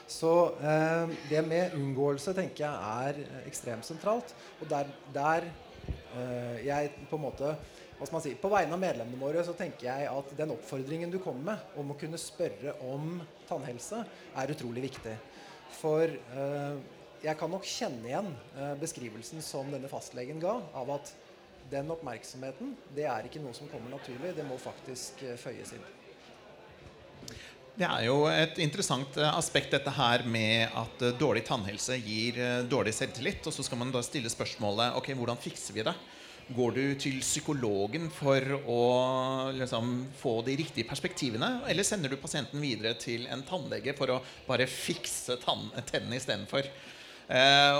så 0.08 0.34
eh, 0.64 1.12
det 1.28 1.44
med 1.48 1.76
unngåelse 1.76 2.36
tenker 2.38 2.64
jeg 2.64 3.20
er 3.20 3.44
ekstremt 3.50 3.88
sentralt. 3.88 4.32
Og 4.62 4.70
der, 4.72 4.88
der 5.12 5.50
eh, 5.50 6.64
jeg 6.70 6.96
på 7.10 7.20
en 7.20 7.28
måte 7.28 7.56
hva 7.94 8.08
skal 8.08 8.18
man 8.18 8.24
si, 8.24 8.34
På 8.36 8.50
vegne 8.52 8.76
av 8.76 8.82
medlemmene 8.82 9.20
våre 9.22 9.44
så 9.46 9.54
tenker 9.56 9.86
jeg 9.86 10.08
at 10.10 10.32
den 10.36 10.52
oppfordringen 10.56 11.12
du 11.12 11.20
kommer 11.24 11.54
med 11.54 11.78
om 11.80 11.92
å 11.94 12.00
kunne 12.00 12.20
spørre 12.20 12.74
om 12.90 13.22
tannhelse, 13.48 14.02
er 14.40 14.52
utrolig 14.56 14.88
viktig. 14.88 15.14
For 15.78 16.08
eh, 16.08 17.03
jeg 17.24 17.40
kan 17.40 17.52
nok 17.52 17.66
kjenne 17.68 18.10
igjen 18.10 18.32
eh, 18.58 18.74
beskrivelsen 18.82 19.44
som 19.44 19.70
denne 19.72 19.90
fastlegen 19.92 20.42
ga, 20.44 20.58
av 20.76 20.90
at 20.98 21.14
den 21.72 21.92
oppmerksomheten 21.94 22.74
det 22.96 23.06
er 23.08 23.28
ikke 23.28 23.42
noe 23.44 23.56
som 23.56 23.70
kommer 23.72 23.94
naturlig. 23.94 24.34
Det 24.36 24.46
må 24.48 24.58
faktisk 24.60 25.24
eh, 25.24 25.38
føyes 25.40 25.76
inn. 25.78 25.86
Det 27.74 27.88
er 27.88 28.04
jo 28.06 28.18
et 28.30 28.60
interessant 28.62 29.16
eh, 29.18 29.30
aspekt 29.40 29.72
dette 29.74 29.94
her 29.96 30.26
med 30.28 30.76
at 30.78 31.06
dårlig 31.20 31.46
tannhelse 31.48 31.96
gir 32.04 32.42
dårlig 32.70 32.94
selvtillit. 32.98 33.48
Og 33.48 33.56
så 33.56 33.64
skal 33.66 33.80
man 33.80 33.94
da 33.94 34.04
stille 34.04 34.32
spørsmålet 34.32 35.00
ok, 35.00 35.14
hvordan 35.16 35.40
fikser 35.40 35.80
vi 35.80 35.88
det? 35.88 35.96
Går 36.54 36.74
du 36.76 36.82
til 37.00 37.22
psykologen 37.24 38.10
for 38.12 38.44
å 38.68 38.82
liksom, 39.56 39.94
få 40.20 40.42
de 40.44 40.58
riktige 40.60 40.90
perspektivene? 40.90 41.62
Eller 41.72 41.88
sender 41.88 42.12
du 42.12 42.20
pasienten 42.20 42.60
videre 42.60 42.98
til 43.00 43.30
en 43.32 43.46
tannlege 43.48 43.96
for 43.96 44.12
å 44.12 44.20
bare 44.44 44.68
fikse 44.68 45.40
tann 45.40 45.70
tennene 45.88 46.20
istedenfor? 46.20 46.68
Eh, 46.68 47.00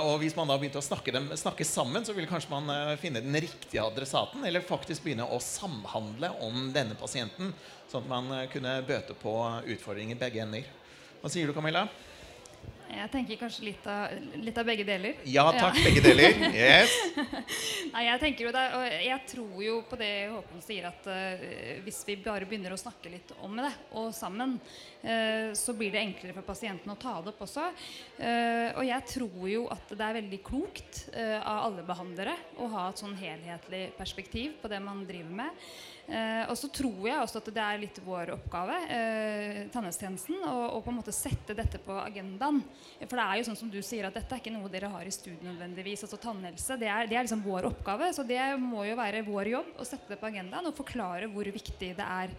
og 0.00 0.22
hvis 0.22 0.34
man 0.36 0.48
da 0.48 0.56
begynte 0.56 0.80
å 0.80 0.84
snakke, 0.84 1.12
dem, 1.12 1.26
snakke 1.36 1.66
sammen, 1.68 2.04
så 2.06 2.14
ville 2.16 2.30
kanskje 2.30 2.52
man 2.52 2.70
eh, 2.72 2.94
finne 3.00 3.20
den 3.20 3.36
riktige 3.44 3.84
adressaten, 3.84 4.44
eller 4.46 4.64
faktisk 4.64 5.04
begynne 5.04 5.26
å 5.28 5.40
samhandle 5.42 6.30
om 6.46 6.70
denne 6.72 6.96
pasienten, 6.96 7.52
sånn 7.90 8.06
at 8.06 8.10
man 8.10 8.32
eh, 8.38 8.48
kunne 8.52 8.78
bøte 8.88 9.16
på 9.20 9.34
utfordringer 9.76 10.20
begge 10.20 10.42
ender. 10.46 10.70
Hva 11.20 11.32
sier 11.32 11.48
du, 11.48 11.54
Camilla? 11.56 11.84
Jeg 12.94 13.10
tenker 13.10 13.38
kanskje 13.40 13.64
litt 13.66 13.86
av, 13.90 14.12
litt 14.44 14.58
av 14.60 14.66
begge 14.68 14.84
deler. 14.86 15.16
Ja 15.28 15.44
takk, 15.56 15.78
begge 15.84 16.02
deler. 16.04 16.36
Yes. 16.54 16.92
Nei, 17.90 18.04
jeg 18.06 18.20
tenker 18.22 18.46
jo 18.46 18.52
det, 18.54 18.64
og 18.76 18.84
jeg 19.04 19.20
tror 19.30 19.62
jo 19.64 19.76
på 19.88 19.98
det 19.98 20.10
Håkon 20.30 20.62
sier, 20.64 20.86
at 20.88 21.08
uh, 21.08 21.44
hvis 21.84 22.02
vi 22.06 22.16
bare 22.22 22.46
begynner 22.48 22.74
å 22.74 22.78
snakke 22.78 23.10
litt 23.12 23.32
om 23.44 23.56
det, 23.58 23.70
og 23.98 24.10
sammen, 24.16 24.56
uh, 25.02 25.50
så 25.56 25.74
blir 25.76 25.92
det 25.94 26.02
enklere 26.02 26.36
for 26.36 26.46
pasienten 26.46 26.92
å 26.94 26.98
ta 27.00 27.16
det 27.24 27.34
opp 27.34 27.42
også. 27.46 27.66
Uh, 28.20 28.70
og 28.76 28.84
jeg 28.86 29.08
tror 29.14 29.48
jo 29.50 29.64
at 29.74 29.94
det 29.94 30.06
er 30.06 30.20
veldig 30.20 30.40
klokt 30.46 31.02
av 31.14 31.64
alle 31.70 31.82
behandlere 31.86 32.36
å 32.62 32.68
ha 32.72 32.86
et 32.90 33.00
sånn 33.00 33.16
helhetlig 33.18 33.86
perspektiv 33.98 34.58
på 34.62 34.70
det 34.70 34.80
man 34.84 35.02
driver 35.08 35.42
med. 35.42 35.66
Eh, 36.04 36.42
og 36.52 36.56
så 36.60 36.68
tror 36.68 37.06
jeg 37.08 37.16
også 37.16 37.40
at 37.40 37.46
det 37.56 37.62
er 37.64 37.78
litt 37.80 37.98
vår 38.04 38.34
oppgave, 38.34 38.76
eh, 38.92 39.60
tannhelsetjenesten, 39.72 40.42
å, 40.44 40.82
på 40.84 40.92
en 40.92 40.98
måte 40.98 41.14
sette 41.16 41.56
dette 41.56 41.80
på 41.80 41.96
agendaen. 41.96 42.60
For 43.06 43.16
det 43.16 43.24
er 43.24 43.40
jo 43.40 43.46
sånn 43.48 43.58
som 43.62 43.70
du 43.72 43.80
sier 43.80 44.04
at 44.08 44.18
dette 44.18 44.36
er 44.36 44.42
ikke 44.42 44.52
noe 44.52 44.68
dere 44.72 44.92
har 44.92 45.08
i 45.08 45.14
studiet 45.14 45.46
nødvendigvis. 45.46 46.04
altså 46.04 46.20
tannhelse, 46.20 46.76
Det 46.76 46.90
er, 46.90 47.08
det 47.08 47.16
er 47.16 47.24
liksom 47.24 47.44
vår 47.46 47.70
oppgave. 47.72 48.12
Så 48.12 48.26
det 48.28 48.42
må 48.60 48.84
jo 48.84 49.00
være 49.00 49.24
vår 49.24 49.52
jobb 49.54 49.80
å 49.80 49.88
sette 49.88 50.12
det 50.12 50.20
på 50.20 50.28
agendaen 50.28 50.68
og 50.68 50.76
forklare 50.76 51.30
hvor 51.32 51.48
viktig 51.48 51.94
det 51.96 52.08
er. 52.20 52.36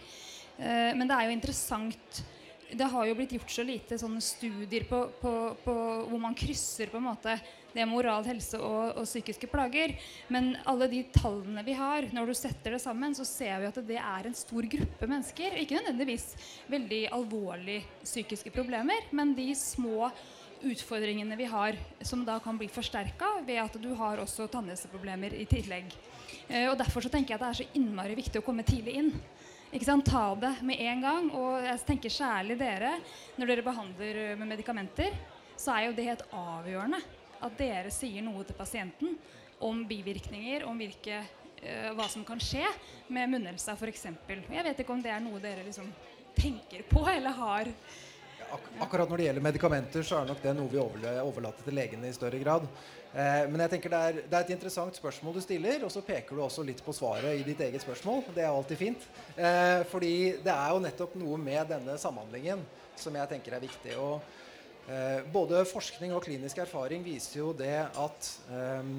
Eh, 0.59 0.93
men 0.93 1.07
det 1.07 1.17
er 1.17 1.25
jo 1.25 1.37
interessant 1.39 2.23
det 2.75 2.87
har 2.89 3.05
jo 3.05 3.13
blitt 3.17 3.35
gjort 3.35 3.51
så 3.53 3.63
lite 3.65 3.97
sånne 3.99 4.21
studier 4.23 4.87
på, 4.89 5.05
på, 5.21 5.31
på, 5.63 5.75
hvor 6.09 6.21
man 6.21 6.35
krysser 6.37 6.89
på 6.89 6.97
en 6.97 7.09
måte 7.11 7.35
det 7.75 7.83
er 7.83 7.89
moral 7.91 8.23
helse 8.23 8.55
og, 8.55 8.95
og, 8.95 9.03
psykiske 9.03 9.49
plager. 9.51 9.97
Men 10.31 10.53
alle 10.63 10.87
de 10.91 11.01
tallene 11.11 11.63
vi 11.67 11.75
har, 11.75 12.07
når 12.15 12.31
du 12.31 12.37
setter 12.37 12.77
det 12.77 12.81
sammen, 12.83 13.15
så 13.17 13.27
ser 13.27 13.59
vi 13.59 13.67
at 13.67 13.81
det 13.83 13.99
er 13.99 14.29
en 14.29 14.37
stor 14.37 14.69
gruppe 14.71 15.09
mennesker. 15.11 15.57
Ikke 15.59 15.81
nødvendigvis 15.81 16.29
veldig 16.71 17.01
alvorlige 17.17 17.83
psykiske 18.05 18.53
problemer, 18.55 19.09
men 19.11 19.35
de 19.35 19.49
små 19.59 20.07
utfordringene 20.65 21.35
vi 21.37 21.49
har, 21.51 21.75
som 22.01 22.23
da 22.25 22.37
kan 22.39 22.55
bli 22.57 22.69
forsterka 22.71 23.41
ved 23.45 23.59
at 23.65 23.75
du 23.81 23.91
har 23.99 24.23
også 24.23 24.47
tannhelseproblemer 24.53 25.35
i 25.35 25.43
tillegg. 25.49 25.91
Eh, 26.47 26.69
og 26.69 26.77
Derfor 26.79 27.03
så 27.03 27.11
tenker 27.11 27.35
jeg 27.35 27.41
at 27.41 27.43
det 27.43 27.51
er 27.51 27.59
så 27.59 27.81
innmari 27.81 28.15
viktig 28.17 28.39
å 28.39 28.45
komme 28.45 28.63
tidlig 28.65 28.95
inn. 29.01 29.11
Ikke 29.75 29.89
sant? 29.89 30.07
Ta 30.07 30.29
det 30.39 30.53
med 30.63 30.79
en 30.79 31.03
gang. 31.03 31.29
Og 31.35 31.59
jeg 31.59 31.83
tenker 31.91 32.13
særlig 32.13 32.55
dere, 32.61 32.95
når 33.35 33.51
dere 33.51 33.67
behandler 33.67 34.23
med 34.39 34.53
medikamenter, 34.55 35.19
så 35.59 35.75
er 35.75 35.89
jo 35.89 35.95
det 35.99 36.07
helt 36.07 36.25
avgjørende 36.31 37.03
at 37.45 37.57
dere 37.59 37.93
sier 37.93 38.23
noe 38.25 38.43
til 38.45 38.57
pasienten 38.57 39.15
om 39.63 39.83
bivirkninger, 39.87 40.65
om 40.67 40.77
hvilke, 40.79 41.21
uh, 41.61 41.91
hva 41.95 42.09
som 42.11 42.25
kan 42.27 42.41
skje 42.41 42.65
med 43.13 43.31
munnhelsa 43.31 43.77
f.eks. 43.77 44.09
Jeg 44.27 44.67
vet 44.67 44.83
ikke 44.83 44.95
om 44.95 45.03
det 45.03 45.13
er 45.13 45.23
noe 45.23 45.41
dere 45.43 45.63
liksom 45.67 45.87
tenker 46.35 46.83
på 46.89 47.05
eller 47.07 47.35
har 47.35 47.71
Ak 48.45 48.65
akkurat 48.83 49.09
når 49.09 49.17
det 49.17 49.25
gjelder 49.25 49.43
medikamenter, 49.43 50.03
så 50.05 50.19
er 50.19 50.27
nok 50.29 50.41
det 50.43 50.51
noe 50.53 50.69
vi 50.69 50.77
overlater 50.77 51.65
til 51.65 51.75
legene 51.75 52.11
i 52.11 52.13
større 52.13 52.37
grad. 52.39 52.67
Eh, 53.09 53.47
men 53.49 53.63
jeg 53.63 53.71
tenker 53.73 53.91
det 53.91 54.01
er, 54.05 54.19
det 54.21 54.37
er, 54.37 54.45
et 54.45 54.51
interessant 54.53 54.99
spørsmål 54.99 55.39
du 55.39 55.41
stiller, 55.41 55.81
og 55.83 55.91
så 55.91 56.03
peker 56.05 56.37
du 56.37 56.43
også 56.45 56.63
litt 56.67 56.83
på 56.85 56.93
svaret 56.93 57.39
i 57.39 57.43
ditt 57.47 57.63
eget 57.65 57.81
spørsmål. 57.81 58.21
Det 58.35 58.45
er 58.45 58.51
alltid 58.51 58.79
fint. 58.79 59.07
Eh, 59.33 59.81
fordi 59.89 60.13
det 60.45 60.53
er 60.53 60.75
jo 60.75 60.83
nettopp 60.85 61.17
noe 61.19 61.41
med 61.41 61.73
denne 61.73 61.97
samhandlingen 61.99 62.61
som 63.01 63.17
jeg 63.17 63.33
tenker 63.33 63.57
er 63.57 63.65
viktig. 63.65 63.97
Og 63.97 64.21
Eh, 64.21 64.44
både 65.33 65.63
forskning 65.65 66.11
og 66.13 66.21
klinisk 66.27 66.59
erfaring 66.61 67.01
viser 67.05 67.39
jo 67.39 67.53
det 67.57 67.77
at 67.89 68.27
eh, 68.53 68.89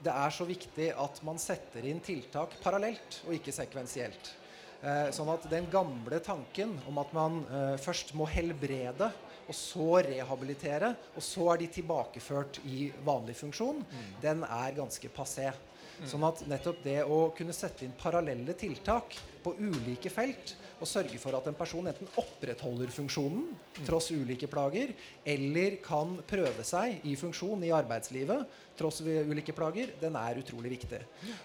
det 0.00 0.12
er 0.12 0.32
så 0.32 0.46
viktig 0.48 0.90
at 0.96 1.20
man 1.26 1.40
setter 1.40 1.84
inn 1.84 2.00
tiltak 2.04 2.56
parallelt 2.64 3.20
og 3.26 3.34
ikke 3.36 3.52
sekvensielt. 3.52 4.32
Eh, 4.80 5.10
sånn 5.12 5.28
at 5.28 5.44
den 5.52 5.66
gamle 5.72 6.22
tanken 6.24 6.72
om 6.88 7.00
at 7.02 7.10
man 7.12 7.42
eh, 7.44 7.74
først 7.80 8.14
må 8.16 8.28
helbrede 8.30 9.10
og 9.50 9.56
så 9.56 9.98
rehabilitere, 10.06 10.92
og 11.18 11.24
så 11.26 11.48
er 11.52 11.60
de 11.60 11.66
tilbakeført 11.74 12.60
i 12.70 12.86
vanlig 13.04 13.34
funksjon, 13.34 13.80
mm. 13.82 14.12
den 14.22 14.44
er 14.46 14.76
ganske 14.76 15.10
passé. 15.12 15.48
Mm. 15.50 16.04
Sånn 16.08 16.24
at 16.28 16.44
nettopp 16.48 16.84
det 16.84 17.00
å 17.02 17.18
kunne 17.36 17.56
sette 17.56 17.84
inn 17.84 17.96
parallelle 17.98 18.54
tiltak 18.56 19.18
på 19.42 19.56
ulike 19.58 20.12
felt 20.12 20.54
og 20.80 20.88
sørge 20.88 21.20
for 21.20 21.36
at 21.36 21.46
en 21.50 21.56
person 21.58 21.86
enten 21.90 22.08
opprettholder 22.20 22.92
funksjonen 22.94 23.46
tross 23.86 24.10
ulike 24.14 24.48
plager, 24.50 24.94
eller 25.28 25.76
kan 25.84 26.16
prøve 26.28 26.64
seg 26.66 27.04
i 27.08 27.14
funksjon 27.20 27.62
i 27.68 27.72
arbeidslivet 27.76 28.58
tross 28.80 29.02
ulike 29.04 29.54
plager, 29.56 29.92
den 30.00 30.16
er 30.16 30.40
utrolig 30.40 30.72
viktig. 30.78 31.02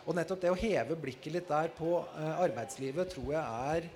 Og 0.07 0.15
nettopp 0.15 0.43
det 0.43 0.53
å 0.53 0.59
heve 0.59 0.97
blikket 0.99 1.35
litt 1.35 1.49
der 1.51 1.73
på 1.75 1.97
uh, 1.99 2.35
arbeidslivet 2.45 3.11
tror 3.11 3.33
jeg 3.35 3.43
er 3.43 3.89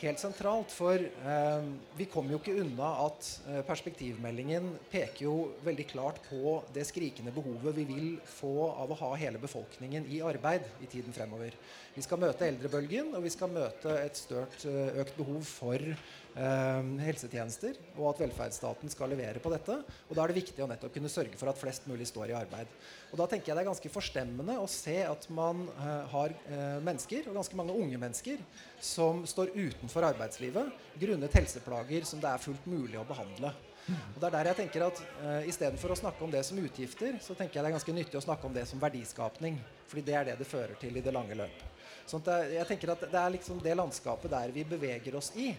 helt 0.00 0.20
sentralt. 0.20 0.72
For 0.72 0.96
eh, 0.96 1.68
vi 1.96 2.06
kommer 2.10 2.34
jo 2.34 2.40
ikke 2.40 2.56
unna 2.62 2.90
at 3.04 3.28
eh, 3.50 3.60
perspektivmeldingen 3.66 4.70
peker 4.92 5.26
jo 5.26 5.34
veldig 5.66 5.86
klart 5.90 6.20
på 6.28 6.56
det 6.74 6.86
skrikende 6.88 7.34
behovet 7.34 7.76
vi 7.80 7.86
vil 7.88 8.08
få 8.24 8.70
av 8.70 8.92
å 8.92 8.98
ha 9.02 9.12
hele 9.20 9.40
befolkningen 9.42 10.08
i 10.10 10.22
arbeid 10.24 10.66
i 10.80 10.88
tiden 10.90 11.14
fremover. 11.16 11.56
Vi 11.90 12.04
skal 12.06 12.20
møte 12.22 12.46
eldrebølgen, 12.46 13.08
og 13.18 13.24
vi 13.24 13.32
skal 13.34 13.50
møte 13.50 13.96
et 13.98 14.18
størt 14.18 14.62
eh, 14.68 15.00
økt 15.02 15.16
behov 15.18 15.40
for 15.42 15.82
eh, 15.82 16.90
helsetjenester, 17.02 17.80
og 17.96 18.12
at 18.12 18.20
velferdsstaten 18.22 18.92
skal 18.92 19.10
levere 19.10 19.42
på 19.42 19.50
dette. 19.50 19.80
Og 20.06 20.14
da 20.14 20.22
er 20.22 20.30
det 20.30 20.38
viktig 20.38 20.62
å 20.62 20.68
nettopp 20.70 20.94
kunne 20.94 21.10
sørge 21.10 21.34
for 21.40 21.50
at 21.50 21.58
flest 21.58 21.88
mulig 21.90 22.06
står 22.06 22.30
i 22.30 22.36
arbeid. 22.38 22.70
Og 23.10 23.18
da 23.18 23.26
tenker 23.26 23.50
jeg 23.50 23.58
det 23.58 23.64
er 23.64 23.70
ganske 23.72 23.90
forstemmende 23.90 24.58
å 24.62 24.68
se 24.70 25.00
at 25.02 25.26
man 25.34 25.64
eh, 25.72 26.12
har 26.12 26.36
eh, 26.46 26.78
mennesker, 26.86 27.26
og 27.26 27.40
ganske 27.40 27.58
mange 27.58 27.74
unge 27.74 27.98
mennesker, 28.04 28.44
som 28.78 29.24
står 29.26 29.50
utenfor 29.58 30.06
arbeidslivet 30.12 30.70
grunnet 31.02 31.40
helseplager 31.40 32.06
som 32.06 32.22
det 32.22 32.30
er 32.30 32.46
fullt 32.46 32.70
mulig 32.70 33.02
å 33.02 33.08
behandle. 33.08 33.50
Og 33.90 34.20
det 34.20 34.28
er 34.28 34.34
der 34.36 34.50
jeg 34.50 34.58
tenker 34.60 34.86
at 34.86 35.02
uh, 35.22 35.48
Istedenfor 35.48 35.94
å 35.94 35.98
snakke 35.98 36.22
om 36.22 36.30
det 36.30 36.44
som 36.46 36.60
utgifter, 36.62 37.18
så 37.24 37.34
tenker 37.34 37.58
jeg 37.58 37.64
det 37.64 37.72
er 37.72 37.78
ganske 37.78 37.96
nyttig 37.96 38.20
å 38.20 38.24
snakke 38.24 38.46
om 38.46 38.54
det 38.54 38.66
som 38.70 38.82
verdiskapning. 38.82 39.58
Fordi 39.90 40.06
det 40.06 40.16
er 40.20 40.30
det 40.30 40.38
det 40.40 40.48
fører 40.48 40.78
til 40.80 41.00
i 41.00 41.04
det 41.04 41.14
lange 41.16 41.38
løp. 41.38 41.69
Sånn 42.10 42.26
er, 42.26 42.56
jeg 42.58 42.66
tenker 42.66 42.94
at 42.94 43.04
Det 43.06 43.20
er 43.20 43.36
liksom 43.36 43.60
det 43.62 43.76
landskapet 43.78 44.32
der 44.32 44.54
vi 44.54 44.66
beveger 44.66 45.18
oss 45.20 45.30
i. 45.38 45.52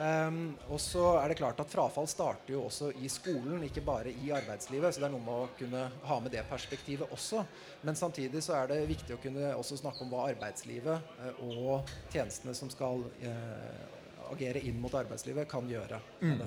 Um, 0.00 0.54
og 0.70 0.78
så 0.80 1.02
er 1.18 1.28
det 1.28 1.36
klart 1.40 1.58
at 1.60 1.68
Frafall 1.68 2.06
starter 2.08 2.54
jo 2.54 2.62
også 2.68 2.92
i 3.02 3.08
skolen, 3.10 3.60
ikke 3.66 3.82
bare 3.84 4.12
i 4.22 4.30
arbeidslivet. 4.32 4.94
Så 4.94 5.02
det 5.02 5.08
er 5.10 5.12
noe 5.12 5.24
med 5.26 5.34
å 5.34 5.48
kunne 5.58 5.82
ha 6.08 6.18
med 6.22 6.32
det 6.32 6.44
perspektivet 6.48 7.10
også. 7.12 7.42
Men 7.84 7.98
samtidig 7.98 8.40
så 8.46 8.54
er 8.60 8.70
det 8.70 8.78
viktig 8.88 9.16
å 9.16 9.20
kunne 9.20 9.50
også 9.58 9.80
snakke 9.82 10.06
om 10.06 10.12
hva 10.14 10.28
arbeidslivet 10.30 11.10
uh, 11.20 11.42
og 11.50 11.90
tjenestene 12.14 12.54
som 12.56 12.70
skal 12.72 13.04
uh, 13.26 13.99
agere 14.34 14.62
inn 14.66 14.80
mot 14.80 14.94
arbeidslivet, 14.94 15.48
kan 15.50 15.68
gjøre 15.68 16.00
mm. 16.20 16.42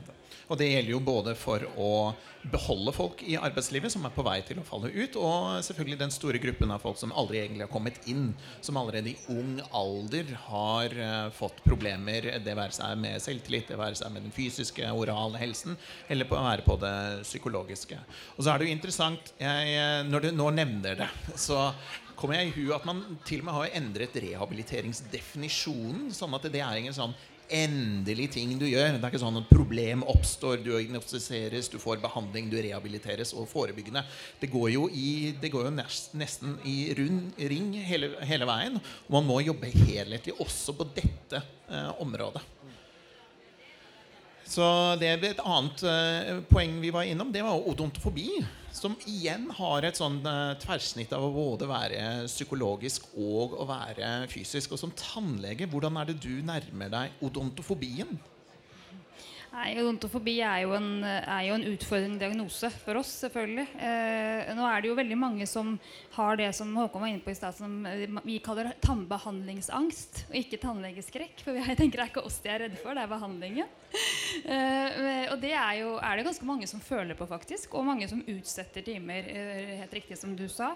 Og 0.52 0.58
det 0.60 0.70
gjelder 0.70 0.92
jo 0.92 1.00
både 1.04 1.34
for 1.40 1.64
å 1.80 1.92
beholde 2.52 2.94
folk 2.96 3.22
i 3.24 3.38
arbeidslivet 3.40 3.94
som 3.94 4.04
er 4.08 4.14
på 4.16 4.26
vei 4.26 4.40
til 4.46 4.60
å 4.60 4.66
falle 4.68 4.92
ut, 4.92 5.18
og 5.20 5.64
selvfølgelig 5.66 6.00
den 6.02 6.14
store 6.14 6.42
gruppen 6.44 6.74
av 6.74 6.84
folk 6.84 7.00
som 7.00 7.14
aldri 7.16 7.40
egentlig 7.44 7.66
har 7.66 7.72
kommet 7.72 8.00
inn, 8.12 8.32
som 8.66 8.78
allerede 8.80 9.14
i 9.14 9.18
ung 9.34 9.56
alder 9.72 10.34
har 10.48 10.98
uh, 10.98 11.30
fått 11.36 11.64
problemer, 11.66 12.28
det 12.44 12.58
være 12.58 12.76
seg 12.76 13.00
med 13.00 13.22
selvtillit, 13.24 13.70
det 13.72 13.80
være 13.80 14.00
seg 14.00 14.14
med 14.14 14.28
den 14.28 14.36
fysiske, 14.36 14.92
orale 14.92 15.40
helsen, 15.42 15.78
eller 16.12 16.28
på 16.30 16.38
å 16.40 16.46
være 16.46 16.68
på 16.68 16.78
det 16.84 16.96
psykologiske. 17.24 18.00
Og 18.36 18.44
så 18.44 18.54
er 18.54 18.60
det 18.60 18.70
jo 18.70 18.78
interessant, 18.78 19.34
jeg, 19.40 19.76
eh, 19.78 20.00
når 20.08 20.28
du 20.28 20.32
nå 20.36 20.50
nevner 20.56 20.98
det, 21.04 21.10
så 21.40 21.70
kommer 22.20 22.40
jeg 22.40 22.52
i 22.52 22.56
hu 22.56 22.74
at 22.76 22.86
man 22.88 23.02
til 23.28 23.42
og 23.42 23.48
med 23.48 23.58
har 23.58 23.78
endret 23.80 24.18
rehabiliteringsdefinisjonen. 24.24 26.12
Sånn 26.16 26.36
at 26.38 26.48
det 26.54 26.62
er 26.64 26.80
ingen 26.80 26.96
sånn 26.96 27.16
endelig 27.52 28.30
ting 28.36 28.54
du 28.60 28.66
gjør. 28.68 28.96
Det 28.96 29.02
er 29.02 29.12
ikke 29.12 29.22
sånn 29.22 29.40
at 29.42 29.50
problem 29.52 30.06
oppstår, 30.10 30.62
du 30.64 30.72
diagnostiseres, 30.72 31.70
du 31.72 31.78
får 31.82 32.02
behandling, 32.04 32.50
du 32.52 32.58
rehabiliteres 32.58 33.34
og 33.38 33.50
forebyggende. 33.52 34.04
Det 34.42 34.50
går 34.54 34.70
jo, 34.76 34.88
i, 34.90 35.34
det 35.42 35.52
går 35.54 35.68
jo 35.70 35.76
nest, 35.76 36.14
nesten 36.18 36.58
i 36.70 36.94
rund 36.98 37.38
ring 37.52 37.72
hele, 37.88 38.14
hele, 38.24 38.48
veien. 38.50 38.80
Og 39.08 39.16
man 39.18 39.30
må 39.30 39.40
jobbe 39.44 39.72
helhetlig 39.74 40.36
også 40.40 40.76
på 40.78 40.90
dette 40.96 41.44
eh, 41.70 41.92
området. 42.04 42.44
Så 44.54 44.66
det 45.02 45.08
er 45.10 45.24
Et 45.32 45.40
annet 45.40 45.86
eh, 45.88 46.44
poeng 46.50 46.76
vi 46.84 46.92
var 46.94 47.08
innom, 47.10 47.32
det 47.34 47.46
var 47.46 47.64
odontofobi. 47.70 48.44
Som 48.74 48.96
igjen 49.06 49.46
har 49.54 49.86
et 49.86 50.00
sånn 50.00 50.18
uh, 50.26 50.58
tverrsnitt 50.60 51.14
av 51.14 51.28
å 51.28 51.34
både 51.36 51.68
være 51.70 52.26
psykologisk 52.26 53.06
og 53.14 53.54
å 53.62 53.68
være 53.70 54.26
fysisk. 54.32 54.74
Og 54.74 54.82
som 54.82 54.94
tannlege, 54.98 55.70
hvordan 55.70 56.02
er 56.02 56.10
det 56.10 56.18
du 56.24 56.42
nærmer 56.46 56.90
deg 56.92 57.24
odontofobien? 57.24 58.18
Nei, 59.54 59.76
Odontofobi 59.78 60.40
er 60.42 60.64
jo, 60.64 60.72
en, 60.74 61.04
er 61.06 61.44
jo 61.46 61.54
en 61.54 61.66
utfordrende 61.70 62.18
diagnose 62.18 62.72
for 62.74 62.98
oss, 62.98 63.12
selvfølgelig. 63.22 63.68
Eh, 63.86 64.50
nå 64.58 64.66
er 64.66 64.82
det 64.82 64.90
jo 64.90 64.96
veldig 64.98 65.18
mange 65.22 65.46
som 65.46 65.76
har 66.16 66.40
det 66.40 66.48
som 66.58 66.72
Håkon 66.74 67.04
var 67.04 67.12
inne 67.12 67.22
på 67.22 67.30
i 67.30 67.38
stad, 67.38 67.54
som 67.54 67.86
eh, 67.86 68.08
vi 68.26 68.40
kaller 68.42 68.72
tannbehandlingsangst, 68.82 70.24
og 70.32 70.40
ikke 70.40 70.58
tannlegeskrekk. 70.64 71.46
For 71.46 71.60
jeg 71.62 71.78
tenker 71.78 72.02
det 72.02 72.08
er 72.08 72.12
ikke 72.16 72.26
oss 72.26 72.40
de 72.42 72.50
er 72.50 72.66
redde 72.66 72.82
for, 72.82 72.98
det 72.98 73.06
er 73.06 73.14
behandlingen. 73.14 73.70
Eh, 74.50 75.28
og 75.30 75.38
det 75.42 75.52
er, 75.54 75.76
jo, 75.84 75.92
er 76.02 76.18
det 76.18 76.26
ganske 76.26 76.48
mange 76.48 76.68
som 76.70 76.82
føler 76.82 77.14
på, 77.18 77.28
faktisk. 77.30 77.76
Og 77.78 77.86
mange 77.86 78.08
som 78.10 78.24
utsetter 78.34 78.82
timer, 78.86 79.28
eh, 79.30 79.76
helt 79.84 79.94
riktig 79.94 80.18
som 80.18 80.34
du 80.38 80.48
sa. 80.50 80.72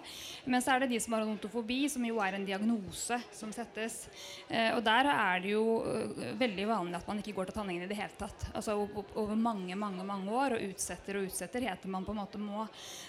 Men 0.45 0.61
så 0.61 0.75
er 0.75 0.83
det 0.83 0.91
de 0.93 0.99
som 1.01 1.15
har 1.17 1.25
odontofobi, 1.25 1.79
som 1.89 2.05
jo 2.05 2.21
er 2.21 2.37
en 2.37 2.45
diagnose 2.45 3.17
som 3.33 3.49
settes. 3.55 4.03
Eh, 4.47 4.69
og 4.75 4.83
der 4.85 5.09
er 5.13 5.41
det 5.43 5.55
jo 5.55 5.65
eh, 5.81 6.37
veldig 6.37 6.67
vanlig 6.69 6.99
at 6.99 7.09
man 7.09 7.23
ikke 7.23 7.35
går 7.39 7.49
til 7.49 7.57
tannlegen 7.57 7.87
i 7.87 7.89
det 7.89 7.97
hele 7.97 8.13
tatt. 8.21 8.47
Altså, 8.53 8.66
altså 8.67 9.03
over 9.15 9.35
mange 9.35 9.75
mange, 9.75 10.03
mange 10.05 10.31
år, 10.31 10.55
og 10.57 10.71
utsetter 10.71 11.19
og 11.19 11.27
utsetter, 11.27 11.65
heter 11.67 11.91
man 11.91 12.05
på 12.05 12.13
en 12.13 12.21
måte 12.21 12.41
må. 12.41 12.65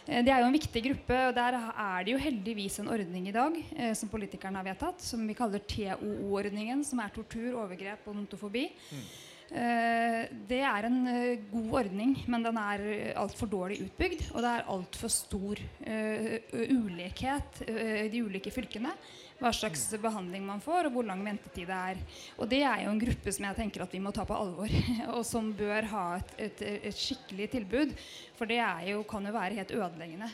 Eh, 0.06 0.22
det 0.24 0.32
er 0.32 0.42
jo 0.42 0.50
en 0.50 0.58
viktig 0.58 0.82
gruppe, 0.88 1.20
og 1.28 1.36
der 1.36 1.58
er 1.58 2.04
det 2.04 2.14
jo 2.14 2.22
heldigvis 2.22 2.80
en 2.82 2.92
ordning 2.94 3.28
i 3.28 3.34
dag 3.34 3.56
eh, 3.76 3.94
som 3.98 4.10
politikerne 4.12 4.60
har 4.60 4.68
vedtatt, 4.68 5.02
som 5.04 5.24
vi 5.26 5.36
kaller 5.38 5.64
TOO-ordningen, 5.68 6.84
som 6.86 7.02
er 7.02 7.14
tortur, 7.14 7.56
overgrep 7.64 8.06
og 8.08 8.20
notofobi. 8.20 8.68
Mm. 8.90 9.08
Eh, 9.48 10.22
det 10.48 10.60
er 10.60 10.84
en 10.84 10.98
uh, 11.08 11.46
god 11.48 11.70
ordning, 11.80 12.10
men 12.28 12.42
den 12.44 12.58
er 12.60 12.82
altfor 13.16 13.48
dårlig 13.48 13.80
utbygd. 13.86 14.26
Og 14.34 14.44
det 14.44 14.50
er 14.50 14.68
altfor 14.74 15.12
stor 15.12 15.62
uh, 15.88 16.34
ulikhet 16.68 17.62
i 17.68 18.10
de 18.12 18.22
ulike 18.26 18.52
fylkene 18.52 18.92
hva 19.38 19.52
slags 19.54 19.84
behandling 20.02 20.42
man 20.46 20.60
får, 20.62 20.88
og 20.88 20.96
hvor 20.96 21.06
lang 21.06 21.20
ventetid 21.22 21.68
det 21.70 21.76
er. 21.76 22.00
Og 22.38 22.50
det 22.50 22.60
er 22.66 22.82
jo 22.84 22.90
en 22.90 23.00
gruppe 23.02 23.32
som 23.34 23.46
jeg 23.46 23.58
tenker 23.58 23.84
at 23.84 23.94
vi 23.94 24.00
må 24.02 24.10
ta 24.14 24.24
på 24.26 24.34
alvor, 24.34 24.72
og 25.14 25.22
som 25.26 25.52
bør 25.56 25.86
ha 25.92 26.04
et, 26.18 26.32
et, 26.48 26.64
et 26.90 26.98
skikkelig 26.98 27.48
tilbud. 27.54 27.94
For 28.38 28.50
det 28.50 28.58
jo, 28.88 29.02
kan 29.08 29.26
jo 29.26 29.34
være 29.34 29.60
helt 29.60 29.74
ødeleggende. 29.74 30.30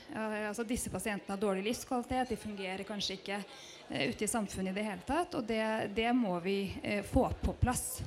Altså 0.48 0.64
Disse 0.68 0.92
pasientene 0.92 1.36
har 1.36 1.42
dårlig 1.42 1.66
livskvalitet, 1.68 2.32
de 2.32 2.40
fungerer 2.40 2.84
kanskje 2.88 3.18
ikke 3.18 3.40
uh, 3.44 4.04
ute 4.08 4.24
i 4.24 4.30
samfunnet 4.30 4.72
i 4.72 4.78
det 4.78 4.86
hele 4.88 5.08
tatt. 5.08 5.36
Og 5.36 5.44
det, 5.48 5.64
det 5.96 6.10
må 6.16 6.38
vi 6.44 6.58
uh, 6.72 7.02
få 7.08 7.28
på 7.44 7.56
plass. 7.60 8.00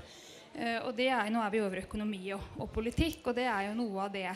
og 0.58 0.96
det 0.98 1.12
er, 1.14 1.28
Nå 1.30 1.42
er 1.44 1.52
vi 1.54 1.62
over 1.62 1.84
økonomi 1.84 2.32
og, 2.34 2.56
og 2.58 2.72
politikk, 2.74 3.28
og 3.30 3.36
det 3.38 3.46
er 3.46 3.68
jo 3.68 3.78
noe 3.78 4.08
av 4.08 4.14
det 4.16 4.32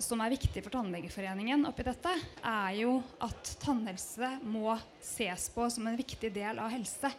som 0.00 0.20
er 0.24 0.32
viktig 0.32 0.62
for 0.64 0.72
Tannlegeforeningen 0.74 1.66
oppi 1.68 1.84
dette, 1.86 2.12
er 2.46 2.72
jo 2.80 2.96
at 3.22 3.52
tannhelse 3.62 4.32
må 4.42 4.74
ses 5.04 5.48
på 5.54 5.68
som 5.72 5.86
en 5.88 5.98
viktig 5.98 6.32
del 6.34 6.60
av 6.62 6.72
helse. 6.72 7.12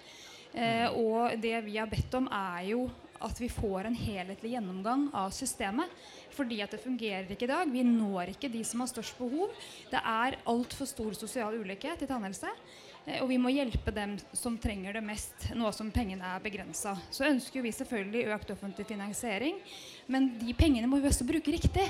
Eh, 0.51 0.87
og 0.89 1.37
det 1.41 1.55
vi 1.67 1.77
har 1.77 1.89
bedt 1.89 2.17
om, 2.17 2.27
er 2.27 2.71
jo 2.73 2.85
at 3.21 3.37
vi 3.37 3.51
får 3.53 3.85
en 3.85 3.95
helhetlig 3.95 4.55
gjennomgang 4.55 5.07
av 5.13 5.29
systemet. 5.35 5.91
Fordi 6.33 6.61
at 6.63 6.73
det 6.73 6.81
fungerer 6.81 7.29
ikke 7.29 7.45
i 7.45 7.51
dag. 7.51 7.69
Vi 7.69 7.83
når 7.85 8.33
ikke 8.33 8.49
de 8.51 8.63
som 8.65 8.81
har 8.81 8.89
størst 8.89 9.19
behov. 9.19 9.51
Det 9.91 9.99
er 9.99 10.39
altfor 10.49 10.89
stor 10.89 11.13
sosial 11.19 11.59
ulikhet 11.61 12.01
i 12.01 12.09
tannhelse. 12.09 12.49
Eh, 13.05 13.21
og 13.21 13.29
vi 13.29 13.39
må 13.41 13.53
hjelpe 13.53 13.93
dem 13.93 14.17
som 14.33 14.57
trenger 14.61 14.97
det 14.97 15.05
mest, 15.05 15.51
nå 15.57 15.69
som 15.75 15.91
pengene 15.93 16.35
er 16.35 16.43
begrensa. 16.43 16.95
Så 17.13 17.27
ønsker 17.29 17.65
vi 17.65 17.73
selvfølgelig 17.75 18.29
økt 18.35 18.55
offentlig 18.55 18.87
finansiering, 18.89 19.59
men 20.11 20.33
de 20.41 20.55
pengene 20.57 20.89
må 20.89 21.01
vi 21.01 21.11
også 21.11 21.27
bruke 21.29 21.53
riktig. 21.53 21.85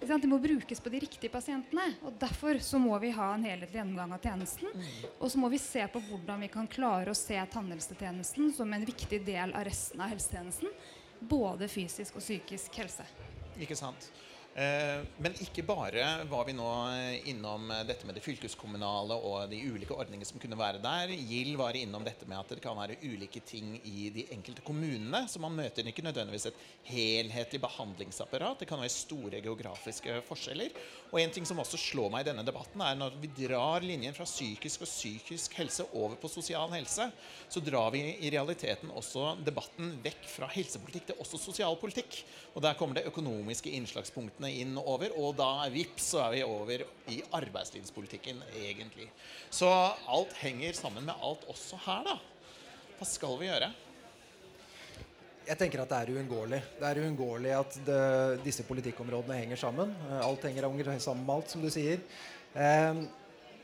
De 0.00 0.30
må 0.30 0.38
brukes 0.38 0.80
på 0.80 0.92
de 0.92 1.00
riktige 1.02 1.30
pasientene. 1.30 1.88
og 2.06 2.14
Derfor 2.20 2.60
så 2.62 2.78
må 2.78 2.98
vi 3.02 3.10
ha 3.16 3.32
en 3.34 3.44
helhetlig 3.44 3.80
gjennomgang 3.80 4.14
av 4.14 4.22
tjenesten. 4.22 4.70
Mm. 4.70 5.10
Og 5.18 5.32
så 5.32 5.42
må 5.42 5.50
vi 5.50 5.58
se 5.58 5.82
på 5.90 6.02
hvordan 6.06 6.44
vi 6.46 6.50
kan 6.52 6.70
klare 6.70 7.10
å 7.10 7.18
se 7.18 7.38
tannhelsetjenesten 7.52 8.52
som 8.54 8.72
en 8.72 8.86
viktig 8.86 9.20
del 9.26 9.54
av 9.58 9.66
resten 9.66 10.00
av 10.00 10.12
helsetjenesten. 10.14 10.70
Både 11.18 11.66
fysisk 11.68 12.20
og 12.20 12.22
psykisk 12.22 12.78
helse. 12.78 13.06
Ikke 13.58 13.76
sant. 13.78 14.10
Eh, 14.58 15.04
men 15.22 15.36
ikke 15.38 15.62
bare 15.62 16.02
var 16.26 16.46
vi 16.48 16.54
nå 16.56 16.66
innom 17.30 17.68
dette 17.86 18.08
med 18.08 18.16
det 18.18 18.24
fylkeskommunale 18.24 19.14
og 19.14 19.52
de 19.52 19.60
ulike 19.70 19.94
ordningene 19.94 20.26
som 20.26 20.40
kunne 20.42 20.58
være 20.58 20.80
der. 20.82 21.12
Gild 21.14 21.54
var 21.60 21.78
innom 21.78 22.02
dette 22.02 22.26
med 22.26 22.40
at 22.40 22.56
det 22.56 22.62
kan 22.64 22.74
være 22.78 22.96
ulike 23.06 23.38
ting 23.46 23.76
i 23.86 24.08
de 24.14 24.24
enkelte 24.34 24.64
kommunene. 24.66 25.20
Så 25.30 25.38
man 25.42 25.54
møter 25.54 25.86
ikke 25.86 26.02
nødvendigvis 26.02 26.48
et 26.50 26.58
helhetlig 26.88 27.60
behandlingsapparat. 27.62 28.58
Det 28.58 28.68
kan 28.70 28.82
være 28.82 28.94
store 28.96 29.42
geografiske 29.44 30.18
forskjeller. 30.26 30.74
Og 31.12 31.20
en 31.22 31.36
ting 31.36 31.46
som 31.46 31.62
også 31.62 31.78
slår 31.78 32.10
meg 32.16 32.26
i 32.26 32.30
denne 32.32 32.46
debatten, 32.46 32.82
er 32.82 32.98
når 32.98 33.14
vi 33.22 33.30
drar 33.44 33.86
linjen 33.86 34.16
fra 34.16 34.26
psykisk 34.26 34.82
og 34.82 34.90
psykisk 34.90 35.54
helse 35.60 35.86
over 35.92 36.18
på 36.18 36.32
sosial 36.32 36.74
helse, 36.74 37.06
så 37.46 37.62
drar 37.62 37.94
vi 37.94 38.02
i 38.26 38.34
realiteten 38.34 38.90
også 38.90 39.36
debatten 39.46 39.94
vekk 40.02 40.26
fra 40.34 40.50
helsepolitikk 40.50 41.12
til 41.12 41.22
også 41.22 41.38
sosialpolitikk. 41.46 42.20
Og 42.56 42.64
der 42.66 42.74
kommer 42.74 42.98
det 42.98 43.06
økonomiske 43.06 43.70
innslagspunktene 43.78 44.47
pengene 44.48 44.62
inn 44.62 44.78
over, 44.78 45.12
og 45.18 45.36
da 45.36 45.68
vips, 45.70 46.12
så 46.12 46.24
er 46.26 46.36
vi 46.36 46.44
over 46.44 46.84
i 47.08 47.20
arbeidslivspolitikken, 47.32 48.40
egentlig. 48.56 49.10
Så 49.50 49.68
alt 49.68 50.32
henger 50.40 50.72
sammen 50.72 51.04
med 51.04 51.14
alt 51.20 51.44
også 51.48 51.78
her, 51.84 52.04
da. 52.04 52.18
Hva 52.98 53.06
skal 53.06 53.38
vi 53.38 53.48
gjøre? 53.48 53.70
Jeg 55.48 55.56
tenker 55.56 55.80
at 55.80 55.88
det 55.88 55.98
er 55.98 56.10
uunngåelig. 56.12 56.60
Det 56.78 56.88
er 56.88 57.00
uunngåelig 57.04 57.52
at 57.56 57.78
det, 57.86 58.00
disse 58.44 58.64
politikkområdene 58.68 59.38
henger 59.38 59.56
sammen. 59.56 59.94
Eh, 60.10 60.20
alt 60.20 60.44
henger 60.44 60.98
sammen 61.00 61.24
med 61.24 61.34
alt, 61.34 61.50
som 61.50 61.62
du 61.62 61.70
sier. 61.70 62.02
Eh, 62.52 63.06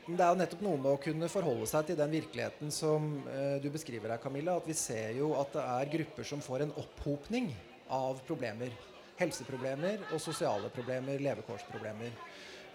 det 0.05 0.21
er 0.21 0.31
jo 0.31 0.39
nettopp 0.39 0.63
noe 0.65 0.77
med 0.77 0.91
å 0.93 1.01
kunne 1.01 1.29
forholde 1.29 1.67
seg 1.69 1.85
til 1.87 1.97
den 1.97 2.11
virkeligheten 2.13 2.73
som 2.73 3.21
eh, 3.29 3.61
du 3.61 3.69
beskriver 3.73 4.15
her, 4.15 4.21
Camilla. 4.21 4.57
At 4.57 4.65
vi 4.69 4.73
ser 4.73 5.13
jo 5.19 5.35
at 5.37 5.53
det 5.53 5.67
er 5.75 5.93
grupper 5.97 6.25
som 6.25 6.41
får 6.41 6.65
en 6.65 6.75
opphopning 6.81 7.53
av 7.93 8.21
problemer 8.25 8.73
helseproblemer 9.19 10.09
og 10.11 10.21
sosiale 10.23 10.69
problemer, 10.73 11.21
levekårsproblemer. 11.23 12.13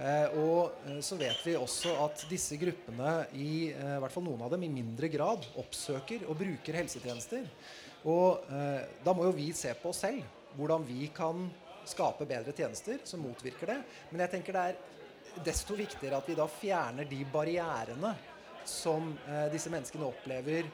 Eh, 0.00 0.38
og 0.40 0.86
eh, 0.88 1.00
så 1.04 1.18
vet 1.20 1.42
vi 1.44 1.58
også 1.58 1.92
at 2.06 2.24
disse 2.30 2.56
gruppene, 2.60 3.14
i, 3.36 3.70
eh, 3.74 3.96
i 3.96 4.00
hvert 4.00 4.14
fall 4.14 4.24
noen 4.24 4.46
av 4.46 4.54
dem, 4.54 4.64
i 4.64 4.72
mindre 4.72 5.10
grad 5.12 5.44
oppsøker 5.60 6.24
og 6.26 6.38
bruker 6.40 6.80
helsetjenester. 6.80 7.48
Og 8.08 8.46
eh, 8.48 8.86
da 9.04 9.16
må 9.16 9.28
jo 9.28 9.36
vi 9.36 9.50
se 9.56 9.74
på 9.76 9.92
oss 9.92 10.04
selv. 10.06 10.24
Hvordan 10.56 10.86
vi 10.88 11.10
kan 11.14 11.44
skape 11.88 12.26
bedre 12.28 12.54
tjenester 12.56 13.00
som 13.04 13.22
motvirker 13.24 13.74
det. 13.74 13.78
Men 14.10 14.24
jeg 14.24 14.34
tenker 14.36 14.56
det 14.56 14.64
er 14.70 15.44
desto 15.46 15.76
viktigere 15.78 16.18
at 16.18 16.28
vi 16.28 16.36
da 16.38 16.46
fjerner 16.50 17.08
de 17.08 17.20
barrierene 17.32 18.14
som 18.68 19.12
eh, 19.26 19.46
disse 19.52 19.72
menneskene 19.72 20.08
opplever 20.08 20.68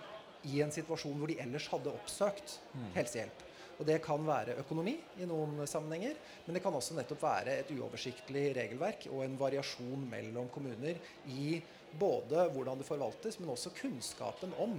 i 0.47 0.63
en 0.63 0.73
situasjon 0.73 1.17
hvor 1.19 1.31
de 1.31 1.39
ellers 1.43 1.67
hadde 1.73 1.93
oppsøkt 1.93 2.59
mm. 2.75 2.89
helsehjelp. 2.97 3.46
Og 3.77 3.85
det 3.89 3.99
kan 4.05 4.23
være 4.25 4.57
økonomi 4.63 4.95
i 5.21 5.29
noen 5.29 5.61
sammenhenger, 5.69 6.17
men 6.47 6.57
det 6.57 6.63
kan 6.65 6.77
også 6.77 6.97
nettopp 6.97 7.25
være 7.27 7.59
et 7.61 7.73
uoversiktlig 7.77 8.49
regelverk 8.57 9.09
og 9.13 9.25
en 9.25 9.37
variasjon 9.41 10.07
mellom 10.11 10.49
kommuner 10.53 11.01
i 11.33 11.59
både 11.97 12.49
hvordan 12.55 12.81
det 12.81 12.89
forvaltes, 12.89 13.41
men 13.41 13.53
også 13.53 13.75
kunnskapen 13.77 14.55
om 14.63 14.79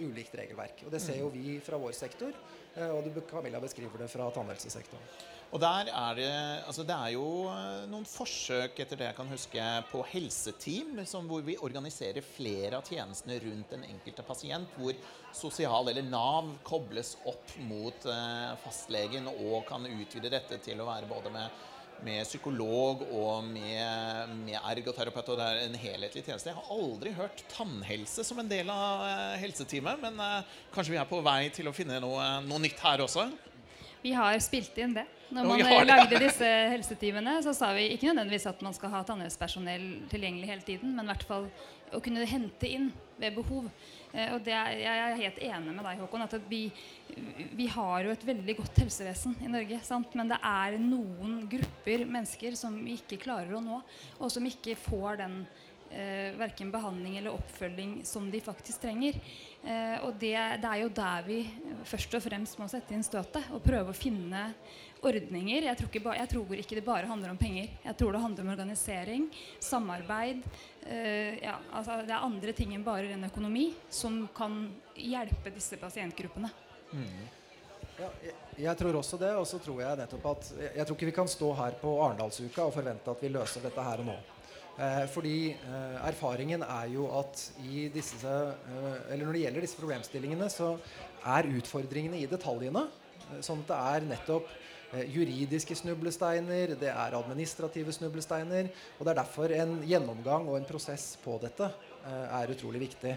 ulikt 0.00 0.34
regelverk. 0.38 0.82
Og 0.86 0.90
Det 0.92 1.02
ser 1.02 1.20
jo 1.20 1.28
mm. 1.30 1.36
vi 1.36 1.60
fra 1.64 1.78
vår 1.78 1.94
sektor, 1.96 2.34
eh, 2.74 2.90
og 2.90 3.06
Camilla 3.30 3.60
beskriver 3.60 4.04
det 4.04 4.10
fra 4.10 4.30
tannhelsesektoren. 4.34 5.06
Og 5.52 5.60
der 5.60 5.90
er 5.92 6.14
det, 6.16 6.28
altså 6.64 6.84
det 6.88 6.94
er 6.96 7.10
jo 7.12 7.26
eh, 7.52 7.82
noen 7.92 8.06
forsøk 8.08 8.78
etter 8.80 8.96
det 8.96 9.10
jeg 9.10 9.16
kan 9.18 9.28
huske, 9.28 9.66
på 9.90 10.00
helseteam, 10.08 10.94
hvor 11.28 11.44
vi 11.44 11.58
organiserer 11.60 12.24
flere 12.24 12.78
av 12.78 12.88
tjenestene 12.88 13.36
rundt 13.42 13.74
den 13.74 13.84
enkelte 13.90 14.24
pasient. 14.24 14.72
Hvor 14.80 14.96
sosial 15.36 15.92
eller 15.92 16.08
Nav 16.08 16.48
kobles 16.64 17.18
opp 17.28 17.52
mot 17.68 18.08
eh, 18.08 18.56
fastlegen 18.64 19.28
og 19.34 19.68
kan 19.68 19.84
utvide 19.90 20.32
dette 20.32 20.56
til 20.64 20.80
å 20.80 20.88
være 20.88 21.12
både 21.12 21.34
med, 21.36 21.60
med 22.08 22.24
psykolog 22.24 23.04
og 23.12 23.44
med, 23.44 24.32
med 24.48 24.56
ergoterapeut. 24.56 25.34
Og 25.34 25.36
det 25.36 25.52
er 25.52 25.62
en 25.66 25.80
helhetlig 25.84 26.24
tjeneste. 26.24 26.48
Jeg 26.48 26.62
har 26.62 26.76
aldri 26.80 27.12
hørt 27.20 27.44
tannhelse 27.52 28.24
som 28.24 28.40
en 28.40 28.48
del 28.48 28.72
av 28.72 29.04
eh, 29.04 29.40
helseteamet, 29.44 30.00
men 30.08 30.44
kanskje 30.72 30.96
vi 30.96 31.04
er 31.04 31.12
på 31.12 31.20
vei 31.20 31.42
til 31.52 31.68
å 31.68 31.76
finne 31.76 32.00
noe, 32.00 32.38
noe 32.48 32.68
nytt 32.70 32.80
her 32.88 33.04
også? 33.04 33.28
Vi 34.02 34.12
har 34.18 34.38
spilt 34.42 34.78
inn 34.82 34.96
det. 34.96 35.06
Når 35.32 35.46
man 35.48 35.62
oh, 35.64 35.84
lagde 35.86 36.18
disse 36.20 36.48
helseteamene, 36.68 37.38
så 37.44 37.54
sa 37.56 37.70
vi 37.72 37.86
ikke 37.94 38.10
nødvendigvis 38.10 38.48
at 38.50 38.60
man 38.64 38.74
skal 38.76 38.90
ha 38.92 39.00
tannhelsepersonell 39.08 39.86
tilgjengelig 40.10 40.50
hele 40.50 40.66
tiden, 40.66 40.92
men 40.96 41.06
i 41.06 41.12
hvert 41.12 41.24
fall 41.28 41.46
å 41.92 42.00
kunne 42.04 42.26
hente 42.28 42.68
inn 42.68 42.90
ved 43.20 43.36
behov. 43.36 43.68
Eh, 44.12 44.34
og 44.34 44.42
det 44.44 44.52
er, 44.56 44.76
jeg 44.82 45.02
er 45.06 45.18
helt 45.22 45.40
enig 45.48 45.74
med 45.76 45.86
deg, 45.86 46.02
Håkon. 46.02 46.24
at 46.26 46.36
vi, 46.50 46.62
vi 47.56 47.68
har 47.72 48.04
jo 48.04 48.12
et 48.12 48.26
veldig 48.28 48.56
godt 48.60 48.82
helsevesen 48.82 49.38
i 49.40 49.50
Norge. 49.52 49.80
Sant? 49.86 50.12
Men 50.18 50.32
det 50.32 50.40
er 50.50 50.78
noen 50.82 51.42
grupper 51.52 52.04
mennesker 52.04 52.58
som 52.58 52.76
vi 52.82 52.98
ikke 53.00 53.22
klarer 53.24 53.56
å 53.56 53.64
nå, 53.64 53.80
og 54.18 54.32
som 54.32 54.48
ikke 54.48 54.76
får 54.88 55.22
den 55.22 55.42
eh, 55.92 56.32
verken 56.38 56.70
behandling 56.72 57.16
eller 57.18 57.34
oppfølging 57.36 58.00
som 58.08 58.30
de 58.30 58.40
faktisk 58.42 58.82
trenger. 58.82 59.18
Eh, 59.62 59.98
og 60.02 60.16
det, 60.20 60.34
det, 60.62 60.68
er 60.68 60.80
jo 60.82 60.92
der 60.96 61.26
vi 61.26 61.42
først 61.88 62.16
og 62.18 62.24
fremst 62.24 62.58
må 62.58 62.68
sette 62.70 62.96
inn 62.96 63.04
støtet 63.06 63.52
og 63.54 63.62
prøve 63.64 63.92
å 63.92 63.96
finne 63.96 64.48
ordninger. 65.02 65.68
Jeg 65.68 65.78
tror, 65.78 65.90
ikke 65.90 66.16
jeg 66.18 66.30
tror 66.32 66.56
ikke 66.62 66.78
det 66.78 66.86
bare 66.86 67.10
handler 67.10 67.34
om 67.34 67.40
penger. 67.40 67.70
Jeg 67.84 67.98
tror 67.98 68.14
det 68.14 68.22
handler 68.22 68.46
om 68.46 68.54
organisering, 68.54 69.28
samarbeid. 69.60 70.42
Eh, 70.86 71.38
ja, 71.42 71.58
altså 71.72 72.00
det 72.06 72.14
er 72.14 72.26
andre 72.26 72.56
ting 72.56 72.74
enn 72.76 72.86
bare 72.86 73.10
ren 73.10 73.28
økonomi 73.28 73.68
som 73.90 74.24
kan 74.34 74.64
hjelpe 74.98 75.54
disse 75.54 75.78
pasientgruppene. 75.80 76.50
Mm. 76.92 77.22
Ja, 78.00 78.08
jeg, 78.24 78.34
jeg, 78.64 78.76
tror 78.78 78.98
også 78.98 79.18
det. 79.20 79.32
Og 79.38 79.46
så 79.48 79.60
tror 79.62 79.82
jeg 79.82 79.98
nettopp 80.00 80.30
at 80.34 80.52
jeg, 80.56 80.70
jeg 80.78 80.86
tror 80.86 80.98
ikke 80.98 81.10
vi 81.10 81.18
kan 81.22 81.30
stå 81.30 81.50
her 81.58 81.76
på 81.82 81.96
Arendalsuka 82.04 82.66
og 82.66 82.74
forvente 82.74 83.14
at 83.14 83.22
vi 83.22 83.32
løser 83.32 83.66
dette 83.66 83.90
her 83.90 84.02
og 84.04 84.10
nå. 84.12 84.20
Eh, 84.72 85.04
fordi 85.12 85.52
eh, 85.52 85.96
erfaringen 86.08 86.62
er 86.64 86.86
jo 86.94 87.04
at 87.18 87.40
disse, 87.92 88.32
eh, 88.32 89.16
når 89.20 89.34
det 89.36 89.42
gjelder 89.42 89.66
disse 89.66 89.76
problemstillingene, 89.76 90.48
så 90.48 90.72
er 91.28 91.50
utfordringene 91.58 92.22
i 92.22 92.28
detaljene. 92.30 92.86
Sånn 93.44 93.60
at 93.66 93.68
det 93.68 93.80
er 93.92 94.06
nettopp 94.08 94.48
juridiske 95.08 95.72
snublesteiner, 95.78 96.74
det 96.76 96.90
er 96.90 97.14
administrative 97.16 97.94
snublesteiner. 97.96 98.68
Og 98.98 99.06
det 99.06 99.12
er 99.12 99.20
derfor 99.22 99.54
en 99.56 99.78
gjennomgang 99.88 100.50
og 100.50 100.58
en 100.58 100.68
prosess 100.68 101.14
på 101.22 101.38
dette 101.40 101.70
er 102.10 102.52
utrolig 102.54 102.80
viktig. 102.82 103.12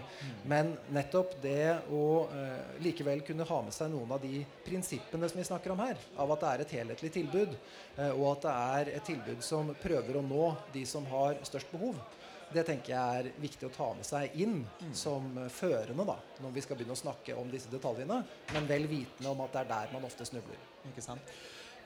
Men 0.48 0.74
nettopp 0.94 1.36
det 1.42 1.76
å 1.92 2.04
uh, 2.30 2.76
likevel 2.84 3.22
kunne 3.26 3.46
ha 3.48 3.60
med 3.66 3.74
seg 3.74 3.90
noen 3.92 4.12
av 4.16 4.22
de 4.22 4.42
prinsippene 4.66 5.30
som 5.30 5.40
vi 5.40 5.48
snakker 5.48 5.74
om 5.74 5.82
her, 5.84 5.98
av 6.16 6.34
at 6.34 6.44
det 6.44 6.52
er 6.52 6.64
et 6.64 6.76
helhetlig 6.80 7.12
tilbud, 7.18 7.56
uh, 7.98 8.12
og 8.12 8.28
at 8.34 8.46
det 8.46 8.54
er 8.76 8.92
et 8.98 9.10
tilbud 9.10 9.42
som 9.44 9.74
prøver 9.82 10.20
å 10.20 10.24
nå 10.26 10.52
de 10.74 10.86
som 10.88 11.06
har 11.10 11.40
størst 11.46 11.72
behov, 11.74 11.98
det 12.54 12.62
tenker 12.62 12.92
jeg 12.92 13.20
er 13.20 13.42
viktig 13.42 13.66
å 13.66 13.74
ta 13.74 13.88
med 13.96 14.06
seg 14.06 14.34
inn 14.38 14.60
mm. 14.62 14.92
som 14.94 15.26
førende 15.50 16.06
da, 16.06 16.14
når 16.44 16.54
vi 16.54 16.62
skal 16.62 16.78
begynne 16.78 16.94
å 16.94 17.00
snakke 17.00 17.34
om 17.34 17.50
disse 17.50 17.72
detaljene, 17.72 18.20
men 18.54 18.68
vel 18.70 18.86
vitende 18.90 19.32
om 19.32 19.42
at 19.44 19.54
det 19.56 19.64
er 19.64 19.72
der 19.72 19.94
man 19.96 20.06
ofte 20.06 20.26
snubler. 20.28 20.60
Ikke 20.86 21.02
sant? 21.02 21.34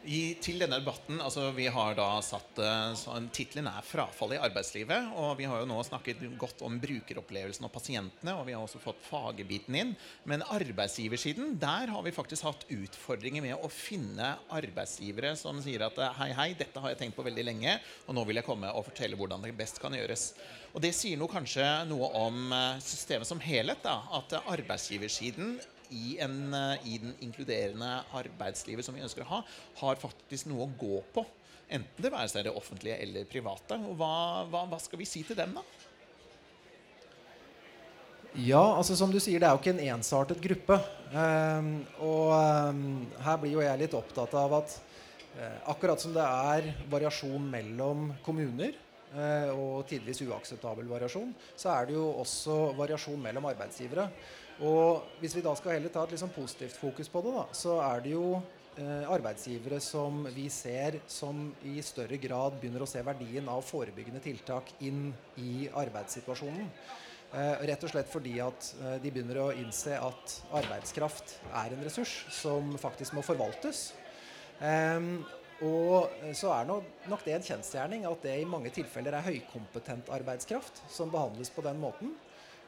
I, 0.08 0.34
til 0.40 0.56
denne 0.62 0.78
debatten, 0.80 1.18
altså 1.20 1.50
Vi 1.52 1.66
har 1.68 1.96
da 1.98 2.06
satt 2.24 2.56
sånn, 2.96 3.28
Tittelen 3.34 3.66
er 3.68 3.84
'Frafall 3.84 4.32
i 4.32 4.40
arbeidslivet'. 4.40 5.12
og 5.12 5.36
Vi 5.36 5.44
har 5.44 5.60
jo 5.60 5.66
nå 5.68 5.76
snakket 5.84 6.22
godt 6.38 6.62
om 6.62 6.78
brukeropplevelsen 6.80 7.64
og 7.64 7.72
pasientene. 7.72 8.32
og 8.32 8.46
Vi 8.46 8.52
har 8.52 8.62
også 8.62 8.80
fått 8.80 9.02
fagebiten 9.04 9.74
inn. 9.76 9.96
Men 10.24 10.42
arbeidsgiversiden, 10.42 11.58
der 11.58 11.92
har 11.92 12.02
vi 12.02 12.10
faktisk 12.10 12.44
hatt 12.44 12.64
utfordringer 12.70 13.42
med 13.42 13.56
å 13.60 13.68
finne 13.68 14.38
arbeidsgivere 14.50 15.36
som 15.36 15.60
sier 15.60 15.82
at 15.82 15.96
hei, 16.16 16.32
hei, 16.32 16.54
dette 16.54 16.80
har 16.80 16.90
jeg 16.90 16.98
tenkt 16.98 17.16
på 17.16 17.26
veldig 17.26 17.44
lenge, 17.44 17.80
og 18.08 18.14
nå 18.14 18.24
vil 18.26 18.36
jeg 18.36 18.46
komme 18.46 18.72
og 18.72 18.86
fortelle 18.86 19.16
hvordan 19.16 19.42
det 19.42 19.56
best 19.56 19.80
kan 19.80 19.92
gjøres. 19.92 20.32
Og 20.74 20.80
Det 20.80 20.94
sier 20.94 21.18
noe 21.18 21.28
kanskje 21.28 21.66
noe 21.90 22.08
om 22.14 22.52
eh, 22.52 22.80
systemet 22.80 23.26
som 23.26 23.40
helhet. 23.40 23.82
da, 23.82 24.00
At 24.16 24.32
arbeidsgiversiden 24.46 25.60
i, 25.90 26.16
en, 26.22 26.38
eh, 26.54 26.86
i 26.86 26.98
den 27.02 27.14
inkluderende 27.24 27.90
arbeidslivet 28.16 28.86
som 28.86 28.96
vi 28.96 29.04
ønsker 29.04 29.26
å 29.26 29.30
ha, 29.34 29.42
har 29.82 30.00
faktisk 30.00 30.50
noe 30.50 30.66
å 30.66 30.72
gå 30.80 31.02
på. 31.14 31.26
Enten 31.70 32.02
det 32.02 32.10
være 32.10 32.30
seg 32.32 32.46
det 32.46 32.56
offentlige 32.56 32.98
eller 33.04 33.28
private. 33.30 33.78
Og 33.86 33.94
hva, 33.98 34.14
hva, 34.50 34.64
hva 34.72 34.80
skal 34.82 35.00
vi 35.00 35.08
si 35.08 35.22
til 35.26 35.38
dem, 35.38 35.54
da? 35.58 35.64
Ja, 38.38 38.62
altså 38.76 38.94
som 38.94 39.10
du 39.10 39.18
sier, 39.18 39.42
det 39.42 39.48
er 39.48 39.56
jo 39.56 39.58
ikke 39.58 39.72
en 39.74 39.96
ensartet 39.96 40.42
gruppe. 40.42 40.76
Um, 41.10 41.70
og 42.06 42.28
um, 42.70 42.84
her 43.24 43.40
blir 43.42 43.56
jo 43.56 43.64
jeg 43.64 43.80
litt 43.80 43.96
opptatt 43.98 44.36
av 44.38 44.54
at 44.60 44.76
uh, 45.34 45.56
akkurat 45.72 45.98
som 45.98 46.14
det 46.14 46.22
er 46.26 46.68
variasjon 46.92 47.48
mellom 47.50 48.12
kommuner, 48.22 48.76
uh, 49.16 49.50
og 49.50 49.82
tidvis 49.90 50.22
uakseptabel 50.28 50.86
variasjon, 50.90 51.32
så 51.58 51.72
er 51.74 51.90
det 51.90 51.98
jo 51.98 52.06
også 52.22 52.60
variasjon 52.78 53.18
mellom 53.24 53.50
arbeidsgivere. 53.50 54.06
Og 54.60 55.20
hvis 55.20 55.34
vi 55.38 55.44
da 55.44 55.54
skal 55.56 55.78
heller 55.78 55.92
ta 55.92 56.04
et 56.04 56.14
liksom 56.14 56.32
positivt 56.34 56.76
fokus 56.76 57.08
på 57.08 57.22
det, 57.24 57.32
da, 57.32 57.44
så 57.56 57.78
er 57.80 58.02
det 58.04 58.12
jo 58.12 58.24
eh, 58.76 59.06
arbeidsgivere 59.08 59.78
som 59.80 60.26
vi 60.34 60.50
ser 60.52 61.00
som 61.08 61.46
i 61.64 61.78
større 61.84 62.20
grad 62.20 62.58
begynner 62.60 62.84
å 62.84 62.90
se 62.90 63.00
verdien 63.06 63.48
av 63.48 63.64
forebyggende 63.64 64.20
tiltak 64.24 64.74
inn 64.84 65.08
i 65.40 65.64
arbeidssituasjonen. 65.80 66.68
Eh, 67.30 67.64
rett 67.70 67.84
og 67.86 67.92
slett 67.92 68.10
fordi 68.10 68.36
at 68.42 68.72
eh, 68.82 68.96
de 69.00 69.14
begynner 69.14 69.38
å 69.38 69.50
innse 69.54 69.96
at 69.96 70.38
arbeidskraft 70.60 71.36
er 71.62 71.76
en 71.76 71.84
ressurs 71.86 72.24
som 72.34 72.74
faktisk 72.82 73.16
må 73.16 73.24
forvaltes. 73.24 73.92
Eh, 74.60 75.12
og 75.64 76.08
så 76.36 76.52
er 76.56 76.68
nok 76.68 77.22
det 77.24 77.36
en 77.36 77.44
kjensgjerning 77.44 78.06
at 78.08 78.22
det 78.24 78.38
i 78.40 78.48
mange 78.48 78.72
tilfeller 78.72 79.16
er 79.16 79.26
høykompetent 79.26 80.08
arbeidskraft 80.12 80.80
som 80.88 81.12
behandles 81.12 81.52
på 81.52 81.64
den 81.64 81.80
måten. 81.80 82.14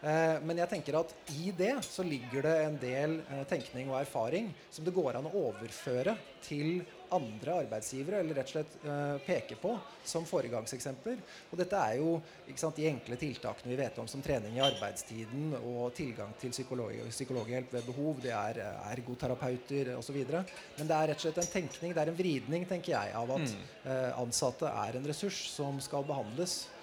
Eh, 0.02 0.40
men 0.42 0.58
jeg 0.58 0.70
tenker 0.72 0.96
at 0.98 1.12
i 1.38 1.52
det 1.54 1.76
så 1.86 2.02
ligger 2.02 2.42
det 2.42 2.56
en 2.64 2.78
del 2.82 3.20
eh, 3.22 3.44
tenkning 3.46 3.92
og 3.92 4.00
erfaring 4.00 4.48
som 4.66 4.82
det 4.86 4.94
går 4.96 5.14
an 5.14 5.28
å 5.30 5.36
overføre 5.44 6.16
til 6.42 6.82
andre 7.12 7.58
arbeidsgivere, 7.62 8.22
eller 8.22 8.38
rett 8.40 8.48
og 8.48 8.54
slett 8.54 8.76
uh, 8.86 9.18
peke 9.20 9.58
på 9.60 9.74
som 10.08 10.24
foregangseksempler. 10.24 11.18
Og 11.52 11.60
dette 11.60 11.76
er 11.76 11.98
jo 11.98 12.14
sant, 12.56 12.78
de 12.78 12.86
enkle 12.88 13.18
tiltakene 13.20 13.68
vi 13.68 13.76
vet 13.76 14.00
om 14.00 14.08
som 14.08 14.24
trening 14.24 14.56
i 14.56 14.62
arbeidstiden 14.64 15.52
og 15.58 15.92
tilgang 15.92 16.32
til 16.40 16.54
psykolog 16.56 16.96
psykologhjelp 17.12 17.76
ved 17.76 17.84
behov. 17.90 18.24
Det 18.24 18.32
er 18.32 18.62
ergoterapeuter 18.94 19.92
osv. 19.98 20.22
Men 20.24 20.88
det 20.88 20.96
er 20.96 21.12
rett 21.12 21.20
og 21.20 21.26
slett 21.26 21.42
en 21.44 21.52
tenkning, 21.52 21.92
det 21.92 22.00
er 22.00 22.14
en 22.14 22.20
vridning 22.22 22.64
tenker 22.72 22.96
jeg, 22.96 23.12
av 23.12 23.36
at 23.36 23.58
uh, 23.84 24.22
ansatte 24.24 24.72
er 24.72 24.96
en 24.96 25.12
ressurs 25.12 25.50
som 25.52 25.84
skal 25.84 26.08
behandles 26.08 26.62
Eh, 26.64 26.81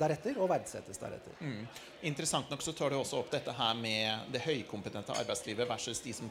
deretter 0.00 0.38
og 0.40 0.48
verdsettes 0.48 1.00
deretter. 1.00 1.34
Mm. 1.40 1.66
Interessant 2.08 2.50
nok 2.50 2.62
så 2.64 2.72
tar 2.76 2.92
du 2.92 2.98
også 2.98 3.18
opp 3.20 3.32
dette 3.32 3.52
her 3.52 3.74
med 3.76 4.30
det 4.32 4.40
høykompetente 4.44 5.16
arbeidslivet 5.20 5.68
versus 5.68 6.00
de 6.04 6.14
som 6.16 6.30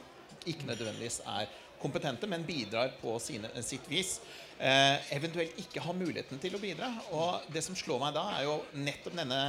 ikke 0.49 0.67
nødvendigvis 0.67 1.21
er 1.29 1.51
kompetente, 1.81 2.27
men 2.27 2.45
bidrar 2.47 2.95
på 3.01 3.17
sine, 3.19 3.51
sitt 3.63 3.85
vis 3.91 4.17
eh, 4.19 4.42
eventuelt 4.59 5.57
ikke 5.59 5.81
har 5.83 5.95
muligheten 5.97 6.39
til 6.41 6.55
å 6.55 6.61
bidra. 6.61 6.89
Og 7.15 7.47
det 7.53 7.63
som 7.65 7.75
slår 7.77 7.99
meg 8.03 8.13
da, 8.15 8.27
er 8.37 8.45
jo 8.47 8.59
nettopp 8.79 9.17
denne, 9.17 9.39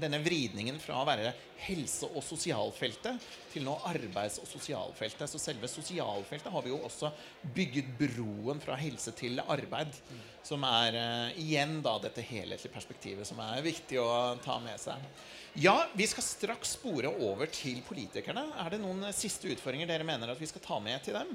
denne 0.00 0.20
vridningen 0.24 0.80
fra 0.82 1.00
å 1.00 1.06
være 1.08 1.32
helse- 1.66 2.08
og 2.08 2.22
sosialfeltet 2.24 3.20
til 3.52 3.64
nå 3.66 3.76
arbeids- 3.88 4.40
og 4.40 4.48
sosialfeltet. 4.48 5.28
Så 5.30 5.40
selve 5.40 5.68
sosialfeltet 5.70 6.52
har 6.52 6.64
vi 6.64 6.72
jo 6.72 6.80
også 6.86 7.12
bygget 7.54 7.92
broen 8.00 8.62
fra 8.62 8.78
helse 8.80 9.14
til 9.16 9.40
arbeid. 9.46 9.96
Som 10.46 10.64
er 10.64 10.96
eh, 10.96 11.40
igjen 11.42 11.80
da 11.84 11.98
dette 12.00 12.24
helhetlige 12.24 12.72
perspektivet 12.72 13.28
som 13.28 13.40
er 13.44 13.64
viktig 13.64 14.00
å 14.00 14.38
ta 14.44 14.58
med 14.62 14.80
seg. 14.80 15.04
Ja, 15.60 15.88
vi 15.98 16.06
skal 16.06 16.24
straks 16.24 16.76
spore 16.78 17.10
over 17.10 17.50
til 17.50 17.82
politikerne. 17.86 18.46
Er 18.62 18.70
det 18.70 18.82
noen 18.82 19.08
siste 19.16 19.50
utfordringer 19.50 19.88
dere 19.90 20.06
mener 20.06 20.30
at 20.30 20.40
vi 20.40 20.48
skal 20.48 20.62
ta 20.64 20.78
med 20.82 21.02
til 21.04 21.18
dem? 21.18 21.34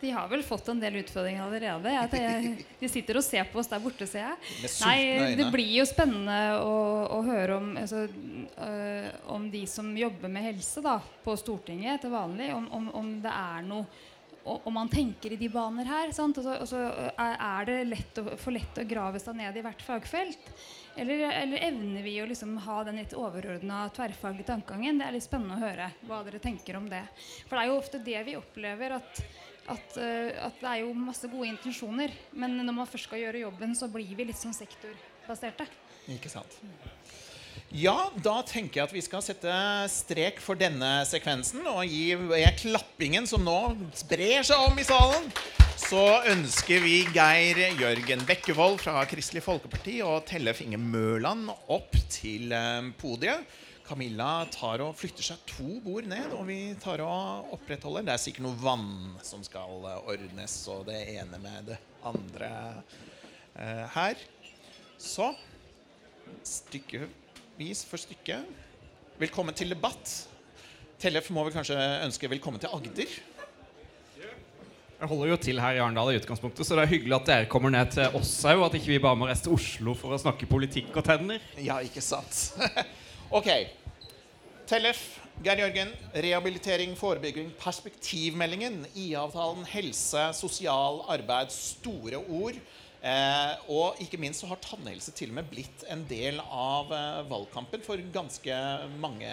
De 0.00 0.10
har 0.10 0.28
vel 0.30 0.42
fått 0.42 0.68
en 0.72 0.80
del 0.80 0.96
utfordringer 1.02 1.44
allerede. 1.44 1.92
Jeg, 1.92 2.52
de 2.80 2.88
sitter 2.88 3.18
og 3.20 3.24
ser 3.24 3.48
på 3.52 3.60
oss 3.60 3.68
der 3.68 3.82
borte, 3.84 4.06
ser 4.08 4.30
jeg. 4.30 4.70
Nei, 4.86 5.34
Det 5.36 5.50
blir 5.52 5.74
jo 5.76 5.84
spennende 5.88 6.38
å, 6.64 6.76
å 7.18 7.22
høre 7.26 7.58
om, 7.60 7.74
altså, 7.80 8.06
øh, 8.08 9.10
om, 9.34 9.50
de 9.52 9.66
som 9.68 9.90
jobber 9.96 10.32
med 10.32 10.48
helse 10.48 10.80
da, 10.84 10.96
på 11.24 11.36
Stortinget 11.36 12.00
til 12.04 12.14
vanlig. 12.14 12.48
Om, 12.56 12.70
om, 12.78 12.88
om 13.02 13.12
det 13.20 13.34
er 13.34 13.68
noe 13.68 14.08
om 14.44 14.72
man 14.72 14.88
tenker 14.88 15.32
i 15.32 15.36
de 15.36 15.48
baner 15.52 15.84
her. 15.84 16.08
Og 16.08 16.14
så, 16.16 16.54
og 16.54 16.68
så, 16.68 16.80
er 17.20 17.68
det 17.68 17.78
lett 17.90 18.20
å, 18.20 18.24
for 18.40 18.56
lett 18.56 18.80
å 18.80 18.86
grave 18.88 19.20
seg 19.22 19.36
ned 19.36 19.56
i 19.56 19.64
hvert 19.64 19.84
fagfelt. 19.84 20.52
Eller, 20.98 21.26
eller 21.28 21.68
evner 21.68 22.02
vi 22.04 22.16
å 22.22 22.26
liksom 22.28 22.56
ha 22.64 22.80
den 22.88 22.98
litt 23.00 23.14
overordna 23.16 23.84
tverrfaglige 23.94 24.50
tankegangen? 24.50 24.98
Det 25.00 25.06
er 25.06 25.16
litt 25.16 25.28
spennende 25.28 25.60
å 25.60 25.64
høre 25.64 25.92
hva 26.08 26.24
dere 26.26 26.42
tenker 26.42 26.80
om 26.80 26.88
det. 26.90 27.04
For 27.46 27.56
det 27.56 27.62
er 27.62 27.70
jo 27.70 27.78
ofte 27.78 28.02
det 28.04 28.24
vi 28.26 28.40
opplever. 28.40 28.98
at 28.98 29.22
at, 29.70 29.96
uh, 29.96 30.46
at, 30.48 30.60
det 30.60 30.70
er 30.70 30.82
jo 30.82 30.92
masse 30.96 31.30
gode 31.30 31.48
intensjoner, 31.50 32.14
men 32.32 32.58
når 32.60 32.76
man 32.82 32.90
først 32.90 33.08
skal 33.08 33.22
gjøre 33.22 33.44
jobben, 33.46 33.74
så 33.78 33.88
blir 33.92 34.16
vi 34.18 34.28
litt 34.28 34.40
sånn 34.40 34.56
sektorbaserte. 34.56 35.68
Ikke 36.10 36.32
sant. 36.32 36.58
Ja, 37.70 38.08
da 38.18 38.40
tenker 38.42 38.80
jeg 38.80 38.88
at 38.88 38.94
vi 38.94 39.02
skal 39.04 39.22
sette 39.22 39.54
strek 39.92 40.40
for 40.42 40.58
denne 40.58 41.04
sekvensen. 41.06 41.62
Og 41.70 41.86
gi 41.86 42.16
klappingen 42.58 43.28
som 43.30 43.44
nå 43.46 43.58
sprer 43.94 44.42
seg 44.46 44.64
om 44.66 44.80
i 44.80 44.86
salen, 44.86 45.28
så 45.78 46.02
ønsker 46.32 46.82
vi 46.82 46.96
Geir 47.14 47.60
Jørgen 47.78 48.26
Bekkevold 48.26 48.80
fra 48.82 49.04
Kristelig 49.10 49.44
Folkeparti 49.46 50.00
og 50.02 50.24
Tellef 50.26 50.64
Inge 50.64 50.82
Mørland 50.82 51.46
opp 51.70 51.94
til 52.10 52.50
eh, 52.54 52.90
podiet. 52.98 53.46
Camilla 53.90 54.44
tar 54.54 54.84
og 54.84 54.94
flytter 54.94 55.26
seg 55.26 55.40
to 55.50 55.80
bord 55.82 56.06
ned, 56.06 56.30
og 56.38 56.44
vi 56.46 56.76
tar 56.78 57.02
og 57.02 57.50
opprettholder. 57.56 58.04
Det 58.06 58.12
er 58.14 58.20
sikkert 58.22 58.44
noe 58.46 58.58
vann 58.62 59.16
som 59.26 59.42
skal 59.42 59.82
ordnes, 59.98 60.54
og 60.70 60.84
det 60.86 61.00
ene 61.16 61.40
med 61.42 61.72
det 61.72 61.78
andre 62.06 62.50
eh, 63.58 63.86
her. 63.96 64.20
Så 64.94 65.32
stykkevis 66.46 67.82
for 67.88 67.98
stykket. 67.98 68.46
Velkommen 69.18 69.58
til 69.58 69.74
debatt. 69.74 70.14
Tellef 71.02 71.32
må 71.34 71.42
vel 71.48 71.56
kanskje 71.56 71.74
ønske 72.04 72.30
velkommen 72.30 72.62
til 72.62 72.70
Agder. 72.70 73.18
Jeg 75.00 75.08
holder 75.08 75.32
jo 75.32 75.40
til 75.40 75.60
her 75.64 75.74
i 75.74 75.82
Arendal 75.82 76.12
i 76.12 76.20
utgangspunktet, 76.20 76.62
så 76.68 76.76
det 76.78 76.84
er 76.84 76.94
hyggelig 76.94 77.16
at 77.16 77.28
dere 77.32 77.50
kommer 77.50 77.74
ned 77.74 77.90
til 77.96 78.18
oss 78.20 78.36
òg. 78.46 78.62
At 78.68 78.78
ikke 78.78 78.92
vi 78.92 79.02
bare 79.02 79.18
må 79.18 79.26
reise 79.26 79.48
til 79.48 79.58
Oslo 79.58 79.98
for 79.98 80.14
å 80.14 80.22
snakke 80.22 80.46
politikk 80.46 80.94
og 80.94 81.10
tenner. 81.10 81.42
Ja, 81.58 81.82
ikke 81.82 82.04
sant. 82.04 82.52
ok. 83.40 83.79
Tellef, 84.70 85.16
Geir 85.42 85.64
Jørgen. 85.64 85.88
Rehabilitering, 86.14 86.92
forebygging, 86.94 87.48
perspektivmeldingen. 87.58 88.84
IA-avtalen, 88.94 89.64
helse, 89.66 90.28
sosial 90.38 91.00
arbeid. 91.10 91.50
Store 91.50 92.20
ord. 92.20 92.60
Eh, 93.02 93.64
og 93.74 93.98
ikke 93.98 94.20
minst 94.22 94.44
så 94.44 94.50
har 94.52 94.60
tannhelse 94.62 95.10
til 95.16 95.32
og 95.32 95.40
med 95.40 95.48
blitt 95.50 95.82
en 95.90 96.04
del 96.06 96.38
av 96.44 96.92
eh, 96.94 97.18
valgkampen 97.32 97.82
for 97.82 97.98
ganske 98.14 98.60
mange 99.02 99.32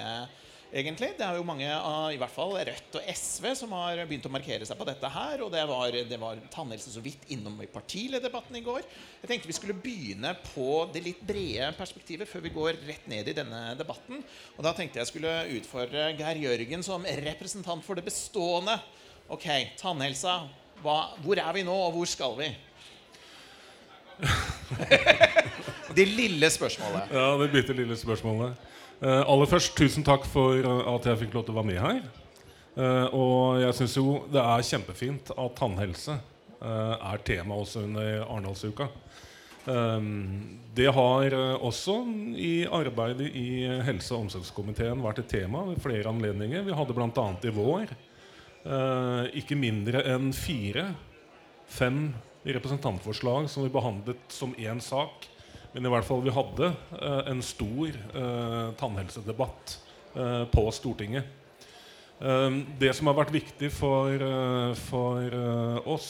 egentlig. 0.72 1.14
Det 1.18 1.26
er 1.26 1.38
jo 1.38 1.46
mange 1.48 1.68
av 1.70 2.12
i 2.14 2.20
hvert 2.20 2.34
fall 2.34 2.56
Rødt 2.58 2.98
og 3.00 3.08
SV 3.14 3.48
som 3.60 3.74
har 3.78 4.02
begynt 4.08 4.28
å 4.28 4.32
markere 4.34 4.68
seg 4.68 4.80
på 4.80 4.88
dette 4.88 5.12
her. 5.14 5.44
Og 5.46 5.52
det 5.54 5.64
var, 5.70 5.98
det 6.12 6.20
var 6.22 6.42
tannhelse 6.54 6.94
så 6.94 7.04
vidt 7.04 7.28
innom 7.34 7.58
i 7.64 7.70
partilederdebatten 7.72 8.60
i 8.60 8.64
går. 8.66 8.86
Jeg 9.22 9.32
tenkte 9.32 9.52
vi 9.52 9.58
skulle 9.58 9.78
begynne 9.82 10.34
på 10.50 10.86
det 10.94 11.04
litt 11.06 11.24
brede 11.28 11.72
perspektivet 11.78 12.30
før 12.30 12.46
vi 12.46 12.54
går 12.56 12.80
rett 12.88 13.10
ned 13.12 13.32
i 13.32 13.36
denne 13.38 13.64
debatten. 13.80 14.24
Og 14.58 14.64
da 14.66 14.76
tenkte 14.78 15.02
jeg 15.02 15.12
skulle 15.12 15.34
utfordre 15.58 16.12
Geir 16.18 16.44
Jørgen 16.48 16.86
som 16.86 17.08
representant 17.28 17.86
for 17.86 18.00
det 18.00 18.06
bestående. 18.08 18.78
Ok, 19.34 19.48
tannhelsa. 19.80 20.40
Hva, 20.84 20.98
hvor 21.24 21.40
er 21.42 21.54
vi 21.56 21.66
nå, 21.66 21.74
og 21.74 21.96
hvor 21.98 22.10
skal 22.10 22.38
vi? 22.38 22.52
det 25.98 26.06
lille 26.10 26.50
spørsmålet. 26.54 27.14
Ja, 27.14 27.30
det 27.42 27.52
bitte 27.54 27.76
lille 27.78 27.98
spørsmålet. 27.98 28.58
Uh, 28.98 29.22
aller 29.30 29.46
først, 29.46 29.76
tusen 29.78 30.02
takk 30.02 30.24
for 30.26 30.58
uh, 30.58 30.96
at 30.96 31.06
jeg 31.06 31.20
fikk 31.20 31.36
lov 31.38 31.44
til 31.46 31.54
å 31.54 31.60
være 31.60 31.70
med 31.70 31.78
her. 31.84 32.00
Uh, 32.78 33.06
og 33.14 33.60
jeg 33.62 33.76
syns 33.78 33.98
jo 34.00 34.06
det 34.34 34.42
er 34.42 34.66
kjempefint 34.66 35.30
at 35.36 35.58
tannhelse 35.58 36.18
er 36.58 37.20
tema 37.22 37.54
også 37.54 37.84
under 37.86 38.24
Arendalsuka. 38.24 38.88
det 40.74 40.88
har 40.90 41.36
også 41.62 41.94
i 42.34 42.66
arbeidet 42.66 43.28
i 43.30 43.68
helse- 43.86 44.16
og 44.16 44.24
omsorgskomiteen 44.24 45.04
vært 45.04 45.20
et 45.22 45.30
tema 45.30 45.62
ved 45.68 45.78
flere 45.84 46.10
anledninger. 46.10 46.66
Vi 46.66 46.74
hadde 46.74 46.96
bl.a. 46.98 47.28
i 47.46 47.54
vår 47.54 47.94
ikke 49.38 49.60
mindre 49.60 50.02
enn 50.16 50.34
fire-fem 50.34 52.00
representantforslag 52.58 53.52
som 53.54 53.68
vi 53.68 53.76
behandlet 53.78 54.34
som 54.34 54.58
én 54.58 54.82
sak 54.82 55.30
men 55.78 55.92
i 55.92 55.94
hvert 55.94 56.08
fall 56.08 56.24
vi 56.26 56.34
hadde 56.34 56.72
eh, 56.98 57.28
en 57.30 57.42
stor 57.46 57.94
eh, 57.94 58.70
tannhelsedebatt 58.80 59.74
eh, 60.18 60.46
på 60.50 60.64
Stortinget. 60.74 61.28
Eh, 62.18 62.50
det 62.82 62.96
som 62.98 63.12
har 63.12 63.18
vært 63.20 63.36
viktig 63.36 63.70
for, 63.76 64.10
eh, 64.10 64.72
for 64.88 65.22
eh, 65.22 65.78
oss, 65.86 66.10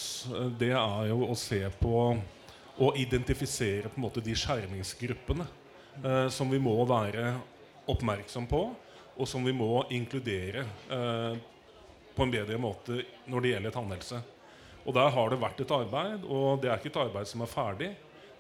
det 0.59 0.72
er 0.72 1.09
jo 1.09 1.20
å 1.28 1.36
se 1.36 1.59
på 1.82 1.97
og 2.78 2.99
identifisere 3.01 3.89
på 3.89 3.97
en 3.99 4.05
måte 4.05 4.22
de 4.22 4.36
skjermingsgruppene 4.38 5.47
som 6.30 6.51
vi 6.53 6.59
må 6.61 6.76
være 6.86 7.32
oppmerksom 7.89 8.45
på, 8.45 8.59
og 9.18 9.26
som 9.26 9.41
vi 9.41 9.49
må 9.49 9.82
inkludere 9.89 10.61
på 12.13 12.22
en 12.22 12.34
bedre 12.36 12.59
måte 12.61 12.99
når 13.26 13.41
det 13.41 13.53
gjelder 13.55 13.74
tannhelse. 13.74 14.20
Og 14.86 14.93
Der 14.93 15.09
har 15.09 15.34
det 15.34 15.39
vært 15.41 15.63
et 15.65 15.74
arbeid, 15.74 16.28
og 16.30 16.61
det 16.61 16.70
er 16.70 16.78
ikke 16.78 16.91
et 16.93 17.01
arbeid 17.01 17.32
som 17.32 17.41
er 17.41 17.49
ferdig. 17.49 17.89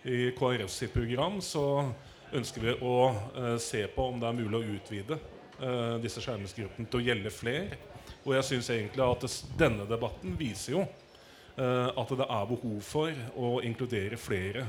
I 0.07 0.31
KrF 0.31 0.69
sitt 0.69 0.93
program 0.93 1.41
så 1.41 1.91
ønsker 2.31 2.63
vi 2.63 2.75
å 2.79 2.99
eh, 3.11 3.57
se 3.59 3.81
på 3.91 4.05
om 4.07 4.21
det 4.21 4.29
er 4.29 4.37
mulig 4.37 4.55
å 4.61 4.75
utvide 4.77 5.17
eh, 5.59 5.97
disse 5.99 6.23
skjermingsgruppene 6.23 6.87
til 6.87 7.01
å 7.01 7.03
gjelde 7.09 7.33
flere. 7.35 7.79
Og 8.23 8.31
jeg 8.37 8.47
syns 8.47 8.69
egentlig 8.71 9.03
at 9.03 9.27
denne 9.59 9.83
debatten 9.89 10.37
viser 10.39 10.77
jo 10.77 10.85
eh, 10.85 11.89
at 11.91 12.15
det 12.21 12.29
er 12.37 12.47
behov 12.53 12.79
for 12.87 13.19
å 13.35 13.51
inkludere 13.67 14.19
flere 14.21 14.63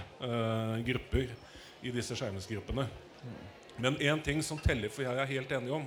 grupper 0.83 1.31
i 1.87 1.95
disse 1.95 2.19
skjermingsgruppene. 2.19 2.89
Men 3.79 4.03
én 4.03 4.27
ting 4.27 4.43
som 4.43 4.59
teller 4.59 4.91
for 4.91 5.07
jeg 5.07 5.23
er 5.23 5.35
helt 5.37 5.55
enig 5.55 5.71
om, 5.77 5.87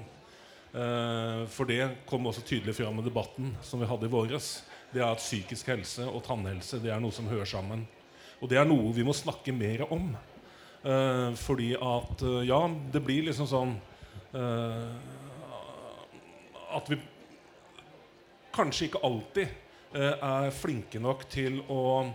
for 1.52 1.68
det 1.68 1.82
kom 2.08 2.30
også 2.30 2.46
tydelig 2.48 2.78
fram 2.78 3.02
i 3.02 3.04
debatten 3.04 3.50
som 3.68 3.82
vi 3.84 3.90
hadde 3.90 4.08
i 4.08 4.12
våres, 4.14 4.62
det 4.94 5.02
er 5.02 5.10
at 5.10 5.20
psykisk 5.20 5.68
helse 5.74 6.06
og 6.08 6.24
tannhelse 6.24 6.80
det 6.80 6.94
er 6.96 7.04
noe 7.04 7.12
som 7.12 7.28
hører 7.28 7.50
sammen. 7.52 7.84
Og 8.42 8.50
det 8.50 8.58
er 8.58 8.68
noe 8.68 8.92
vi 8.96 9.06
må 9.06 9.14
snakke 9.16 9.54
mer 9.54 9.86
om. 9.94 10.10
Uh, 10.82 11.30
fordi 11.38 11.76
at 11.78 12.24
uh, 12.26 12.42
Ja, 12.42 12.64
det 12.66 13.04
blir 13.06 13.28
liksom 13.28 13.46
sånn 13.46 13.76
uh, 14.34 14.96
At 16.74 16.90
vi 16.90 16.98
kanskje 18.52 18.88
ikke 18.88 19.04
alltid 19.06 19.60
er 19.92 20.54
flinke 20.56 21.00
nok 21.04 21.26
til 21.28 21.58
å 21.68 22.08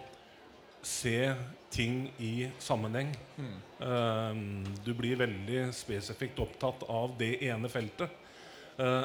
se 0.80 1.28
ting 1.72 2.06
i 2.24 2.46
sammenheng. 2.60 3.10
Mm. 3.36 4.64
du 4.84 4.90
blir 4.96 5.18
veldig 5.20 5.66
spesifikt 5.76 6.40
opptatt 6.40 6.86
av 6.88 7.12
det 7.20 7.34
ene 7.44 7.68
feltet. 7.68 8.08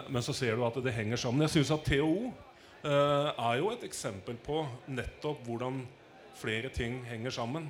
men 0.08 0.24
så 0.24 0.32
ser 0.36 0.56
du 0.56 0.64
at 0.64 0.80
det 0.84 0.96
henger 0.96 1.20
sammen. 1.20 1.44
Jeg 1.44 1.56
syns 1.58 1.74
at 1.76 1.84
THO 1.84 2.32
er 2.88 3.60
jo 3.60 3.74
et 3.74 3.84
eksempel 3.84 4.40
på 4.40 4.64
nettopp 4.88 5.44
hvordan 5.48 5.84
flere 6.40 6.72
ting 6.74 7.02
henger 7.08 7.34
sammen. 7.36 7.68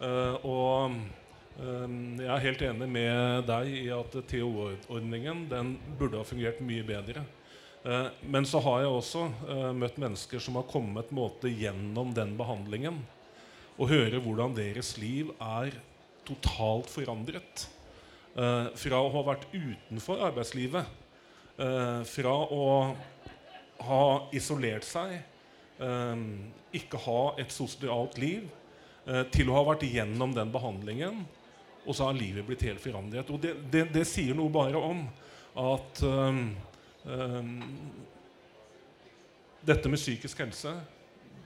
Uh, 0.00 0.34
og 0.42 0.96
um, 1.60 1.96
jeg 2.18 2.28
er 2.28 2.44
helt 2.44 2.64
enig 2.66 2.88
med 2.90 3.46
deg 3.48 3.70
i 3.84 3.86
at 3.94 4.16
TO-ordningen 4.30 5.46
den 5.50 5.74
burde 5.98 6.20
ha 6.20 6.26
fungert 6.26 6.62
mye 6.64 6.84
bedre. 6.86 7.24
Uh, 7.84 8.08
men 8.26 8.48
så 8.48 8.62
har 8.64 8.82
jeg 8.82 8.94
også 8.94 9.26
møtt 9.76 10.00
mennesker 10.00 10.42
som 10.42 10.58
har 10.58 10.68
kommet 10.70 11.12
måte 11.14 11.52
gjennom 11.52 12.14
den 12.16 12.34
behandlingen. 12.38 13.02
Og 13.78 13.90
høre 13.90 14.22
hvordan 14.22 14.54
deres 14.56 14.94
liv 15.00 15.32
er 15.42 15.74
totalt 16.24 16.88
forandret. 16.88 17.68
fra 18.34 18.98
å 18.98 19.10
ha 19.14 19.20
vært 19.28 19.44
utenfor 19.52 20.22
arbeidslivet, 20.26 20.86
fra 22.10 22.32
å 22.50 22.64
ha 23.86 24.00
isolert 24.34 24.86
seg 24.86 25.20
ikke 26.74 27.00
ha 27.06 27.20
et 27.40 27.52
sosialt 27.52 28.18
liv, 28.18 28.46
eh, 29.06 29.22
til 29.32 29.50
å 29.50 29.58
ha 29.58 29.64
vært 29.70 29.86
igjennom 29.86 30.34
den 30.34 30.52
behandlingen, 30.54 31.24
og 31.84 31.94
så 31.94 32.08
har 32.08 32.16
livet 32.18 32.46
blitt 32.46 32.64
helt 32.66 32.82
forandret. 32.82 33.30
Og 33.30 33.40
det, 33.42 33.54
det, 33.70 33.86
det 33.92 34.06
sier 34.08 34.34
noe 34.36 34.52
bare 34.52 34.80
om 34.80 35.04
at 35.60 36.00
um, 36.02 36.48
um, 37.04 37.50
dette 39.64 39.90
med 39.92 40.00
psykisk 40.00 40.40
helse, 40.40 40.72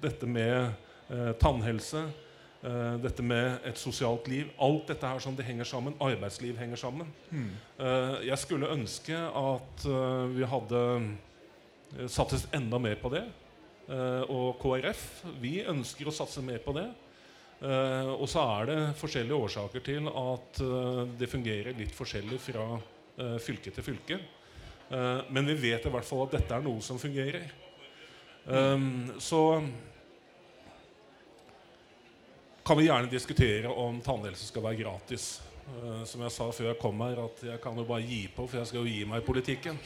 dette 0.00 0.28
med 0.30 0.70
uh, 1.10 1.32
tannhelse, 1.42 2.04
uh, 2.62 2.94
dette 3.02 3.26
med 3.26 3.66
et 3.66 3.82
sosialt 3.82 4.30
liv 4.30 4.54
Alt 4.62 4.92
dette 4.92 5.10
her 5.10 5.18
som 5.18 5.34
det 5.36 5.48
henger 5.48 5.66
sammen. 5.66 5.98
Arbeidsliv 6.00 6.56
henger 6.62 6.78
sammen. 6.78 7.10
Mm. 7.30 7.50
Jeg 8.30 8.38
skulle 8.38 8.70
ønske 8.70 9.18
at 9.18 9.84
vi 10.34 10.46
hadde 10.46 10.80
satset 12.06 12.46
enda 12.54 12.78
mer 12.78 12.96
på 13.02 13.10
det. 13.12 13.26
Eh, 13.88 14.24
og 14.28 14.58
KrF 14.60 15.04
vi 15.40 15.58
ønsker 15.64 16.08
å 16.08 16.14
satse 16.14 16.44
mer 16.44 16.60
på 16.64 16.74
det. 16.76 16.88
Uh, 17.58 18.12
og 18.14 18.28
så 18.30 18.38
er 18.54 18.68
det 18.68 18.74
forskjellige 19.00 19.34
årsaker 19.34 19.82
til 19.82 20.04
at 20.06 20.60
uh, 20.62 21.00
det 21.18 21.26
fungerer 21.26 21.74
litt 21.74 21.90
forskjellig 21.90 22.38
fra 22.38 22.66
fylke 23.42 23.72
til 23.74 23.82
fylke. 23.82 24.16
men 25.34 25.48
vi 25.50 25.56
vet 25.58 25.86
i 25.88 25.90
hvert 25.90 26.06
fall 26.06 26.20
at 26.28 26.36
dette 26.36 26.54
er 26.54 26.62
noe 26.62 26.78
som 26.86 27.00
fungerer. 27.02 27.48
Um, 28.46 29.10
så 29.18 29.40
kan 32.62 32.78
vi 32.78 32.86
gjerne 32.86 33.10
diskutere 33.10 33.74
om 33.74 33.98
tannhelse 34.06 34.46
skal 34.52 34.62
være 34.68 34.78
gratis. 34.84 35.26
Uh, 35.68 36.00
som 36.08 36.22
jeg 36.24 36.32
sa 36.32 36.46
før 36.54 36.70
jeg 36.70 36.78
kom 36.80 37.02
her, 37.04 37.18
at 37.26 37.42
jeg 37.44 37.60
kan 37.60 37.76
jo 37.76 37.84
bare 37.86 38.06
gi 38.06 38.22
på, 38.32 38.46
for 38.48 38.58
jeg 38.58 38.68
skal 38.70 38.80
jo 38.80 38.88
gi 38.88 39.04
meg 39.08 39.20
i 39.20 39.26
politikken. 39.26 39.76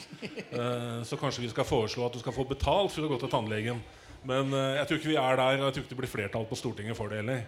Uh, 0.55 1.03
så 1.09 1.19
kanskje 1.19 1.43
vi 1.43 1.51
skal 1.51 1.67
foreslå 1.67 2.07
at 2.07 2.15
du 2.15 2.21
skal 2.23 2.37
få 2.37 2.45
betalt 2.49 2.93
for 2.95 3.03
å 3.05 3.11
gå 3.11 3.19
til 3.21 3.33
tannlegen. 3.33 3.83
Men 4.29 4.55
uh, 4.55 4.77
jeg 4.79 4.87
tror 4.87 5.01
ikke 5.01 5.11
vi 5.11 5.19
er 5.19 5.41
der, 5.41 5.59
og 5.59 5.67
jeg 5.67 5.75
tror 5.75 5.83
ikke 5.83 5.95
det 5.95 6.01
blir 6.05 6.13
flertall 6.15 6.47
på 6.49 6.59
Stortinget 6.61 6.99
for 6.99 7.11
det 7.11 7.19
heller. 7.23 7.43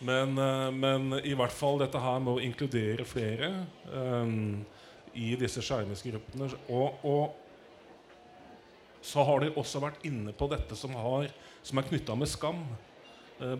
Men, 0.00 0.32
men, 0.80 1.12
i 1.28 1.34
hvert 1.36 1.52
fall 1.52 1.76
dette 1.82 2.00
her 2.00 2.22
med 2.24 2.32
å 2.32 2.40
inkludere 2.40 3.04
flere 3.04 3.50
um, 3.92 4.64
i 5.12 5.36
disse 5.36 5.60
skjermingsgruppene. 5.60 6.48
Og, 6.72 7.04
og 7.04 7.36
så 9.04 9.20
har 9.28 9.44
de 9.44 9.50
også 9.60 9.82
vært 9.84 10.00
inne 10.08 10.32
på 10.32 10.48
dette 10.48 10.72
som, 10.72 10.96
har, 10.96 11.28
som 11.60 11.76
er 11.82 11.88
knytta 11.90 12.16
med 12.16 12.32
skam. 12.32 12.64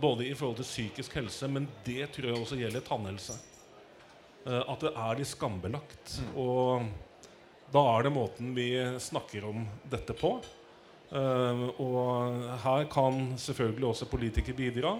både 0.00 0.24
i 0.30 0.32
forhold 0.32 0.56
til 0.62 0.70
psykisk 0.70 1.20
helse, 1.20 1.44
men 1.48 1.68
det 1.84 2.08
tror 2.16 2.30
jeg 2.30 2.40
også 2.40 2.56
gjelder 2.62 2.88
tannhelse. 2.88 3.36
Eh, 4.46 4.62
at 4.62 4.86
det 4.86 4.92
er 4.94 5.20
litt 5.20 5.30
skambelagt. 5.30 6.16
Og 6.38 6.86
da 7.74 7.84
er 7.92 8.06
det 8.06 8.14
måten 8.14 8.54
vi 8.56 8.72
snakker 9.02 9.46
om 9.50 9.66
dette 9.90 10.16
på. 10.16 10.38
Uh, 11.10 11.66
og 11.82 12.42
her 12.62 12.84
kan 12.86 13.32
selvfølgelig 13.34 13.88
også 13.88 14.06
politikere 14.06 14.54
bidra, 14.54 14.92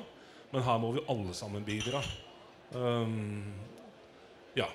men 0.50 0.64
her 0.66 0.78
må 0.82 0.90
vi 0.96 1.04
alle 1.12 1.34
sammen 1.38 1.62
bidra. 1.62 2.00
Um, 2.74 3.44
ja. 4.58 4.66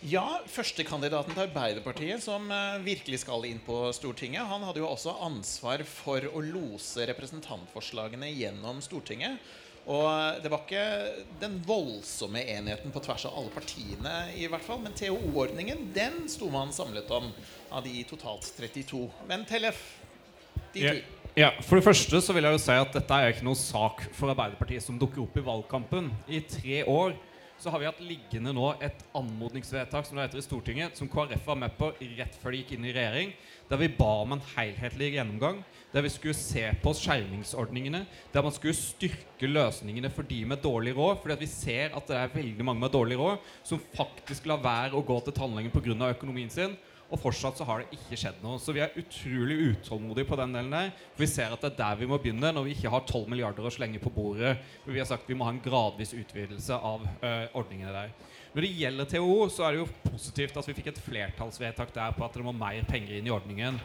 Ja, 0.00 0.24
førstekandidaten 0.48 1.36
til 1.36 1.44
Arbeiderpartiet 1.44 2.22
som 2.24 2.46
eh, 2.48 2.78
virkelig 2.80 3.18
skal 3.20 3.44
inn 3.50 3.58
på 3.60 3.82
Stortinget, 3.92 4.48
han 4.48 4.62
hadde 4.64 4.80
jo 4.80 4.88
også 4.88 5.12
ansvar 5.26 5.84
for 5.84 6.24
å 6.24 6.40
lose 6.40 7.04
representantforslagene 7.10 8.30
gjennom 8.32 8.80
Stortinget. 8.80 9.36
Og 9.86 10.42
det 10.42 10.50
var 10.52 10.60
ikke 10.66 10.84
den 11.40 11.56
voldsomme 11.66 12.42
enheten 12.44 12.92
på 12.92 13.00
tvers 13.02 13.24
av 13.26 13.38
alle 13.40 13.52
partiene, 13.54 14.12
i 14.36 14.46
hvert 14.50 14.62
fall. 14.66 14.82
Men 14.84 14.92
TOO-ordningen, 14.98 15.88
den 15.96 16.28
sto 16.30 16.50
man 16.52 16.72
samlet 16.72 17.10
om 17.10 17.30
av 17.72 17.86
de 17.86 18.04
totalt 18.04 18.44
32. 18.58 19.06
Men 19.26 19.46
Tellef, 19.48 19.80
de 20.74 20.80
Ja. 20.84 20.92
to. 20.92 21.00
Ja, 21.36 21.50
For 21.62 21.76
det 21.76 21.84
første 21.84 22.20
så 22.20 22.34
vil 22.34 22.42
jeg 22.42 22.52
jo 22.52 22.58
si 22.58 22.72
at 22.72 22.92
dette 22.92 23.10
er 23.14 23.32
ikke 23.32 23.44
noen 23.46 23.56
sak 23.56 24.02
for 24.12 24.32
Arbeiderpartiet 24.34 24.82
som 24.82 24.98
dukker 24.98 25.22
opp 25.22 25.36
i 25.38 25.40
valgkampen. 25.46 26.10
I 26.28 26.40
tre 26.40 26.84
år 26.84 27.14
så 27.60 27.70
har 27.70 27.80
vi 27.82 27.88
hatt 27.88 28.00
liggende 28.00 28.54
nå 28.56 28.70
et 28.80 29.02
anmodningsvedtak 29.16 30.06
som 30.08 30.16
det 30.16 30.24
heter 30.24 30.40
i 30.40 30.44
Stortinget, 30.44 30.96
som 30.96 31.08
KrF 31.12 31.44
var 31.44 31.58
med 31.60 31.74
på 31.76 31.90
rett 32.16 32.38
før 32.40 32.54
de 32.54 32.62
gikk 32.62 32.72
inn 32.76 32.86
i 32.88 32.94
regjering, 32.96 33.34
der 33.68 33.80
vi 33.82 33.90
ba 33.98 34.08
om 34.22 34.32
en 34.34 34.44
helhetlig 34.54 35.12
gjennomgang. 35.18 35.60
Der 35.92 36.04
vi 36.06 36.12
skulle 36.14 36.38
se 36.38 36.62
på 36.80 36.94
skjermingsordningene, 36.96 38.04
der 38.32 38.46
man 38.46 38.54
skulle 38.54 38.78
styrke 38.78 39.50
løsningene 39.50 40.08
for 40.14 40.24
de 40.24 40.40
med 40.48 40.62
dårlig 40.64 40.94
råd. 40.96 41.20
fordi 41.20 41.36
vi 41.40 41.50
ser 41.50 41.96
at 41.96 42.06
det 42.08 42.16
er 42.16 42.34
veldig 42.34 42.64
mange 42.64 42.80
med 42.80 42.94
dårlig 42.94 43.18
råd 43.18 43.38
som 43.62 43.82
faktisk 43.96 44.46
lar 44.46 44.62
være 44.62 44.96
å 44.96 45.04
gå 45.04 45.20
til 45.20 45.36
tannlegen 45.36 45.70
pga. 45.70 46.14
økonomien 46.14 46.50
sin. 46.50 46.76
Og 47.10 47.18
fortsatt 47.18 47.58
så 47.58 47.66
har 47.66 47.82
det 47.82 47.96
ikke 47.98 48.18
skjedd 48.20 48.42
noe. 48.44 48.60
Så 48.62 48.74
vi 48.74 48.82
er 48.84 48.94
utrolig 49.00 49.56
utålmodige 49.72 50.28
på 50.28 50.38
den 50.38 50.52
delen 50.54 50.74
der. 50.74 50.92
For 51.14 51.24
vi 51.24 51.30
ser 51.32 51.54
at 51.54 51.64
det 51.64 51.72
er 51.72 51.78
der 51.80 51.96
vi 51.98 52.08
må 52.10 52.20
begynne 52.22 52.52
når 52.54 52.68
vi 52.68 52.74
ikke 52.76 52.92
har 52.92 53.02
12 53.02 53.24
milliarder 53.32 53.66
å 53.66 53.72
slenge 53.74 54.02
på 54.02 54.12
bordet. 54.14 54.56
For 54.84 54.94
vi 54.94 55.02
har 55.02 55.08
sagt 55.10 55.30
vi 55.30 55.38
må 55.38 55.48
ha 55.48 55.54
en 55.54 55.62
gradvis 55.64 56.14
utvidelse 56.14 56.78
av 56.78 57.02
ø, 57.06 57.32
ordningene 57.58 57.94
der. 57.96 58.12
Når 58.54 58.66
det 58.66 58.70
gjelder 58.78 59.10
TO, 59.10 59.34
så 59.50 59.66
er 59.66 59.74
det 59.74 59.82
jo 59.82 59.90
positivt 60.06 60.56
at 60.58 60.70
vi 60.70 60.76
fikk 60.78 60.92
et 60.92 61.02
flertallsvedtak 61.02 61.92
der 61.94 62.14
på 62.14 62.26
at 62.26 62.38
det 62.38 62.46
må 62.46 62.54
mer 62.54 62.86
penger 62.86 63.18
inn 63.18 63.26
i 63.26 63.34
ordningen. 63.34 63.78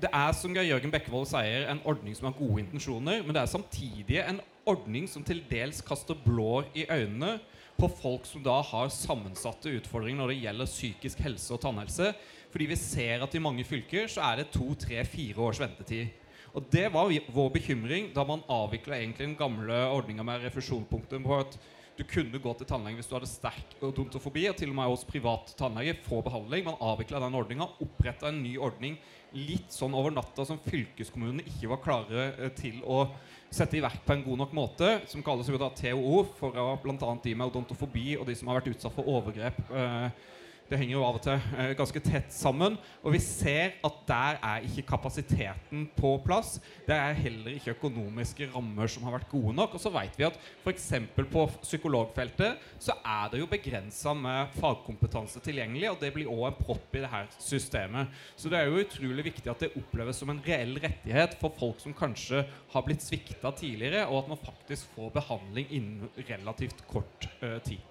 Det 0.00 0.08
er 0.16 0.32
som 0.32 0.54
Jørgen 0.56 0.92
Bekkevold 0.92 1.26
sier, 1.28 1.66
en 1.68 1.82
ordning 1.88 2.14
som 2.16 2.30
har 2.30 2.36
gode 2.38 2.62
intensjoner, 2.62 3.20
men 3.20 3.36
det 3.36 3.42
er 3.42 3.50
samtidig 3.52 4.22
en 4.22 4.40
ordning 4.68 5.08
som 5.08 5.24
til 5.26 5.42
dels 5.50 5.82
kaster 5.84 6.16
blår 6.24 6.70
i 6.72 6.86
øynene 6.88 7.34
på 7.80 7.88
folk 8.00 8.24
som 8.28 8.42
da 8.44 8.58
har 8.64 8.90
sammensatte 8.92 9.72
utfordringer 9.76 10.20
når 10.22 10.32
det 10.32 10.40
gjelder 10.42 10.68
psykisk 10.68 11.20
helse 11.24 11.52
og 11.56 11.60
tannhelse. 11.62 12.10
Fordi 12.50 12.66
vi 12.72 12.78
ser 12.78 13.22
at 13.22 13.34
i 13.34 13.42
mange 13.42 13.64
fylker 13.66 14.10
så 14.10 14.24
er 14.26 14.40
det 14.40 14.50
to, 14.54 14.72
tre, 14.74 15.04
fire 15.06 15.46
års 15.46 15.60
ventetid. 15.62 16.10
Og 16.50 16.64
det 16.72 16.88
var 16.90 17.12
vår 17.30 17.52
bekymring 17.54 18.08
da 18.14 18.24
man 18.26 18.42
avvikla 18.50 18.98
den 19.18 19.36
gamle 19.38 19.84
ordninga 19.94 20.24
med 20.26 20.42
refusjonspunktum 20.48 21.22
på 21.28 21.36
at 21.44 21.54
du 22.00 22.04
kunne 22.08 22.40
gå 22.40 22.52
til 22.56 22.66
tannlege 22.66 22.96
hvis 22.96 23.10
du 23.10 23.14
hadde 23.14 23.28
sterk 23.28 23.74
odontofobi, 23.84 24.46
og 24.48 24.56
til 24.56 24.70
og 24.72 24.78
med 24.78 24.88
hos 24.88 25.04
privat 25.04 25.52
tannlege 25.58 25.98
få 26.06 26.22
behandling. 26.24 26.64
Man 26.66 26.80
avvikla 26.80 27.20
den 27.22 27.36
ordninga, 27.36 27.68
oppretta 27.84 28.30
en 28.30 28.40
ny 28.42 28.54
ordning 28.58 28.96
litt 29.36 29.70
sånn 29.70 29.94
over 29.94 30.10
natta 30.14 30.46
som 30.48 30.58
fylkeskommunene 30.64 31.44
ikke 31.46 31.70
var 31.70 31.82
klare 31.84 32.24
eh, 32.32 32.54
til 32.56 32.80
å 32.82 33.04
sette 33.50 33.78
i 33.78 33.84
verk 33.84 34.02
på 34.06 34.14
en 34.14 34.24
god 34.24 34.42
nok 34.44 34.56
måte, 34.56 34.90
som 35.10 35.22
kalles 35.26 35.48
jo 35.50 35.58
da 35.60 35.68
TOO, 35.76 36.24
for 36.38 36.56
bl.a. 36.82 37.14
de 37.22 37.34
med 37.34 37.50
odontofobi 37.50 38.14
og 38.16 38.26
de 38.26 38.36
som 38.38 38.50
har 38.50 38.58
vært 38.58 38.72
utsatt 38.72 38.94
for 38.96 39.10
overgrep. 39.10 39.60
eh, 39.70 40.38
det 40.70 40.78
henger 40.78 40.94
jo 40.94 41.02
av 41.02 41.16
og 41.18 41.22
til 41.24 41.34
eh, 41.58 41.72
ganske 41.78 42.00
tett 42.04 42.30
sammen. 42.30 42.76
Og 43.02 43.14
vi 43.16 43.20
ser 43.22 43.74
at 43.86 43.96
der 44.06 44.38
er 44.38 44.66
ikke 44.68 44.86
kapasiteten 44.92 45.88
på 45.96 46.12
plass. 46.22 46.58
Det 46.86 46.94
er 46.94 47.18
heller 47.18 47.56
ikke 47.56 47.74
økonomiske 47.74 48.46
rammer 48.52 48.90
som 48.90 49.06
har 49.06 49.16
vært 49.16 49.30
gode 49.32 49.54
nok. 49.58 49.74
Og 49.74 49.82
så 49.82 49.90
vet 49.94 50.14
vi 50.18 50.28
at 50.28 50.38
f.eks. 50.62 50.86
på 51.18 51.44
psykologfeltet 51.64 52.62
så 52.78 52.94
er 53.02 53.32
det 53.32 53.42
jo 53.42 53.50
begrensa 53.50 54.14
med 54.14 54.54
fagkompetanse 54.60 55.42
tilgjengelig, 55.42 55.90
og 55.90 56.00
det 56.04 56.12
blir 56.14 56.30
òg 56.30 56.46
en 56.52 56.60
propp 56.60 56.94
i 56.94 57.02
det 57.02 57.10
her 57.10 57.26
systemet. 57.42 58.14
Så 58.38 58.52
det 58.52 58.60
er 58.60 58.70
jo 58.70 58.84
utrolig 58.84 59.26
viktig 59.32 59.50
at 59.50 59.66
det 59.66 59.74
oppleves 59.80 60.22
som 60.22 60.30
en 60.30 60.42
reell 60.46 60.78
rettighet 60.82 61.34
for 61.42 61.54
folk 61.58 61.82
som 61.82 61.96
kanskje 61.96 62.44
har 62.70 62.86
blitt 62.86 63.02
svikta 63.02 63.50
tidligere, 63.58 64.06
og 64.06 64.22
at 64.22 64.32
man 64.36 64.44
faktisk 64.46 64.94
får 64.94 65.10
behandling 65.18 65.70
innen 65.80 66.26
relativt 66.30 66.86
kort 66.90 67.26
eh, 67.42 67.58
tid. 67.66 67.82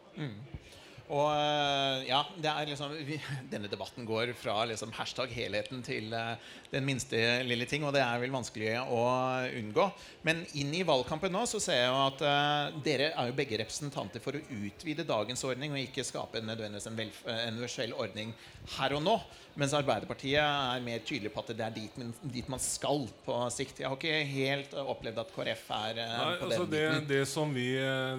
Og 1.10 1.26
øh, 1.34 2.04
ja, 2.06 2.20
det 2.38 2.50
er 2.52 2.68
liksom 2.70 2.92
Denne 3.54 3.70
debatten 3.72 4.06
går 4.06 4.34
fra 4.38 4.60
liksom 4.70 4.92
hashtag 4.94 5.32
helheten 5.34 5.82
til 5.86 6.14
øh, 6.14 6.36
den 6.70 6.86
minste 6.86 7.18
lille 7.50 7.66
ting, 7.66 7.82
og 7.88 7.96
det 7.96 8.04
er 8.06 8.22
vel 8.22 8.30
vanskelig 8.34 8.76
å 8.86 9.00
unngå. 9.58 9.88
Men 10.28 10.44
inn 10.62 10.70
i 10.78 10.84
valgkampen 10.86 11.34
nå 11.34 11.42
så 11.50 11.58
ser 11.64 11.80
jeg 11.82 11.90
jo 11.90 12.00
at 12.04 12.22
uh, 12.22 12.78
dere 12.86 13.08
er 13.18 13.32
jo 13.32 13.36
begge 13.40 13.58
representanter 13.58 14.22
for 14.22 14.38
å 14.38 14.42
utvide 14.60 15.02
dagens 15.08 15.42
ordning 15.50 15.74
og 15.74 15.82
ikke 15.82 16.06
skape 16.06 16.44
nødvendigvis 16.46 16.86
en, 16.92 17.00
en 17.02 17.56
universell 17.56 17.96
ordning 17.98 18.36
her 18.76 18.94
og 19.00 19.02
nå. 19.02 19.16
Mens 19.60 19.74
Arbeiderpartiet 19.76 20.38
er 20.40 20.84
mer 20.86 21.02
tydelig 21.10 21.32
på 21.34 21.42
at 21.42 21.50
det 21.58 21.66
er 21.66 21.74
dit, 21.74 21.98
man- 21.98 22.14
dit 22.36 22.52
man 22.54 22.62
skal 22.62 23.08
på 23.26 23.40
sikt. 23.52 23.82
Jeg 23.82 23.90
har 23.90 23.98
ikke 23.98 24.22
helt 24.30 24.78
opplevd 24.78 25.24
at 25.26 25.34
KrF 25.34 25.66
er 25.80 26.04
uh, 26.04 26.14
Nei, 26.14 26.30
på 26.44 26.52
altså 26.52 26.62
den 26.68 26.76
det, 26.76 26.86
biten. 26.86 27.10
det, 27.16 27.24
som 27.34 27.58
vi, 27.58 27.68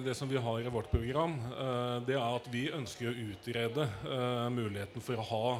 det 0.03 0.17
som 0.19 0.29
vi 0.29 0.43
har 0.43 0.59
i 0.67 0.75
vårt 0.75 0.91
program, 0.91 1.39
uh, 1.55 2.03
det 2.03 2.19
er 2.19 2.27
at 2.27 2.51
vi 2.51 2.67
ønsker 2.67 2.80
å 2.85 3.13
utrede 3.31 3.85
eh, 3.85 4.47
muligheten 4.53 5.03
for 5.03 5.19
å 5.19 5.27
ha 5.27 5.51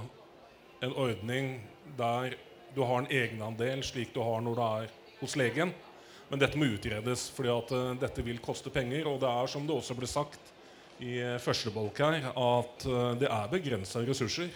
en 0.81 0.95
ordning 0.97 1.59
der 1.97 2.35
du 2.75 2.81
har 2.81 3.01
en 3.01 3.11
egenandel 3.11 3.83
slik 3.83 4.13
du 4.15 4.21
har 4.23 4.41
når 4.41 4.57
du 4.57 4.63
er 4.65 4.93
hos 5.19 5.35
legen. 5.37 5.73
Men 6.31 6.39
dette 6.39 6.57
må 6.57 6.69
utredes, 6.71 7.27
fordi 7.35 7.51
at 7.51 7.73
eh, 7.75 7.91
dette 8.01 8.25
vil 8.25 8.39
koste 8.43 8.71
penger. 8.73 9.07
Og 9.11 9.19
det 9.21 9.29
er 9.29 9.51
som 9.51 9.67
det 9.67 9.75
også 9.75 9.97
ble 9.97 10.09
sagt 10.09 10.51
i 11.03 11.17
eh, 11.19 11.37
første 11.43 11.73
bolk 11.75 11.99
her, 12.01 12.31
at 12.31 12.85
eh, 12.87 13.07
det 13.21 13.29
er 13.29 13.51
begrensa 13.51 14.03
ressurser. 14.07 14.51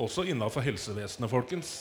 Også 0.00 0.26
innafor 0.26 0.64
helsevesenet, 0.66 1.30
folkens. 1.30 1.74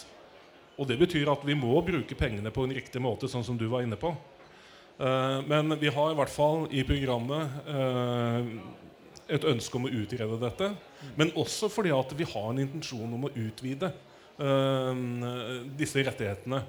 Og 0.77 0.87
det 0.87 0.99
betyr 0.99 1.31
at 1.31 1.43
vi 1.45 1.55
må 1.57 1.73
bruke 1.85 2.17
pengene 2.17 2.51
på 2.53 2.65
en 2.65 2.75
riktig 2.75 3.01
måte, 3.03 3.29
sånn 3.31 3.45
som 3.45 3.57
du 3.59 3.67
var 3.71 3.83
inne 3.85 3.99
på. 3.99 4.13
Eh, 5.01 5.39
men 5.47 5.79
vi 5.81 5.89
har 5.89 6.11
i 6.11 6.17
hvert 6.17 6.33
fall 6.33 6.67
i 6.69 6.83
programmet 6.85 7.65
eh, 7.73 8.51
et 9.31 9.47
ønske 9.47 9.77
om 9.77 9.87
å 9.87 9.93
utrede 10.01 10.39
dette. 10.41 10.69
Men 11.19 11.33
også 11.39 11.69
fordi 11.71 11.93
at 11.95 12.13
vi 12.17 12.27
har 12.27 12.51
en 12.51 12.61
intensjon 12.63 13.15
om 13.17 13.27
å 13.27 13.33
utvide 13.33 13.91
uh, 14.41 14.93
disse 15.79 16.03
rettighetene. 16.05 16.61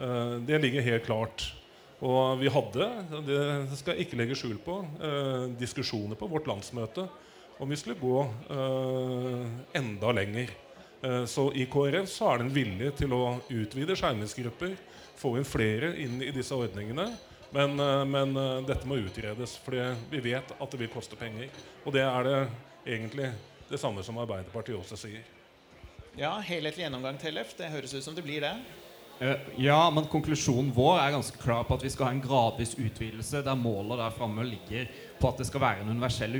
Uh, 0.00 0.36
det 0.46 0.60
ligger 0.62 0.86
helt 0.86 1.06
klart. 1.08 1.46
Og 2.00 2.40
vi 2.40 2.48
hadde, 2.48 2.86
det 3.26 3.40
skal 3.76 3.92
jeg 3.92 4.06
ikke 4.06 4.20
legge 4.22 4.38
skjul 4.38 4.56
på, 4.64 4.78
uh, 5.02 5.50
diskusjoner 5.60 6.18
på 6.18 6.30
vårt 6.30 6.48
landsmøte 6.48 7.06
om 7.60 7.68
vi 7.68 7.76
skulle 7.76 8.00
gå 8.00 8.22
enda 9.76 10.12
lenger. 10.16 10.48
Så 11.28 11.42
i 11.52 11.66
KrF 11.68 12.06
så 12.08 12.30
er 12.30 12.38
det 12.40 12.46
en 12.46 12.54
vilje 12.54 12.92
til 13.02 13.12
å 13.12 13.34
utvide 13.52 13.92
skjermingsgrupper, 14.00 14.72
få 15.20 15.34
inn 15.36 15.44
flere 15.44 15.90
inn 16.00 16.22
i 16.24 16.30
disse 16.32 16.56
ordningene. 16.56 17.04
Men, 17.50 17.80
eh, 17.80 18.04
men 18.04 18.36
eh, 18.36 18.56
dette 18.68 18.86
må 18.88 19.00
utredes, 19.02 19.56
for 19.64 19.76
vi 20.10 20.22
vet 20.22 20.54
at 20.54 20.70
det 20.74 20.80
vil 20.80 20.92
koste 20.92 21.18
penger. 21.18 21.50
Og 21.84 21.94
det 21.94 22.04
er 22.06 22.28
det 22.28 22.38
egentlig 22.86 23.32
det 23.70 23.80
samme 23.80 24.02
som 24.06 24.18
Arbeiderpartiet 24.22 24.78
også 24.78 24.98
sier. 24.98 25.26
Ja, 26.18 26.32
helhetlig 26.42 26.84
gjennomgang, 26.84 27.18
Tellef. 27.22 27.54
Det 27.58 27.70
høres 27.70 27.94
ut 27.94 28.04
som 28.04 28.16
det 28.16 28.24
blir 28.26 28.42
det. 28.42 28.54
Eh, 29.20 29.36
Ja, 29.60 29.90
men 29.92 30.06
konklusjonen 30.08 30.70
vår 30.72 30.96
er 30.96 31.12
ganske 31.12 31.36
klar 31.42 31.66
på 31.68 31.76
at 31.76 31.82
vi 31.84 31.90
skal 31.92 32.06
ha 32.06 32.12
en 32.14 32.22
gradvis 32.24 32.72
utvidelse 32.80 33.42
der 33.44 33.58
målet 33.58 33.98
der 34.00 34.14
framme 34.16 34.46
ligger 34.48 34.86
på 35.20 35.28
at 35.28 35.42
det 35.42 35.44
skal 35.50 35.60
være 35.60 35.82
en 35.82 35.90
universell 35.92 36.38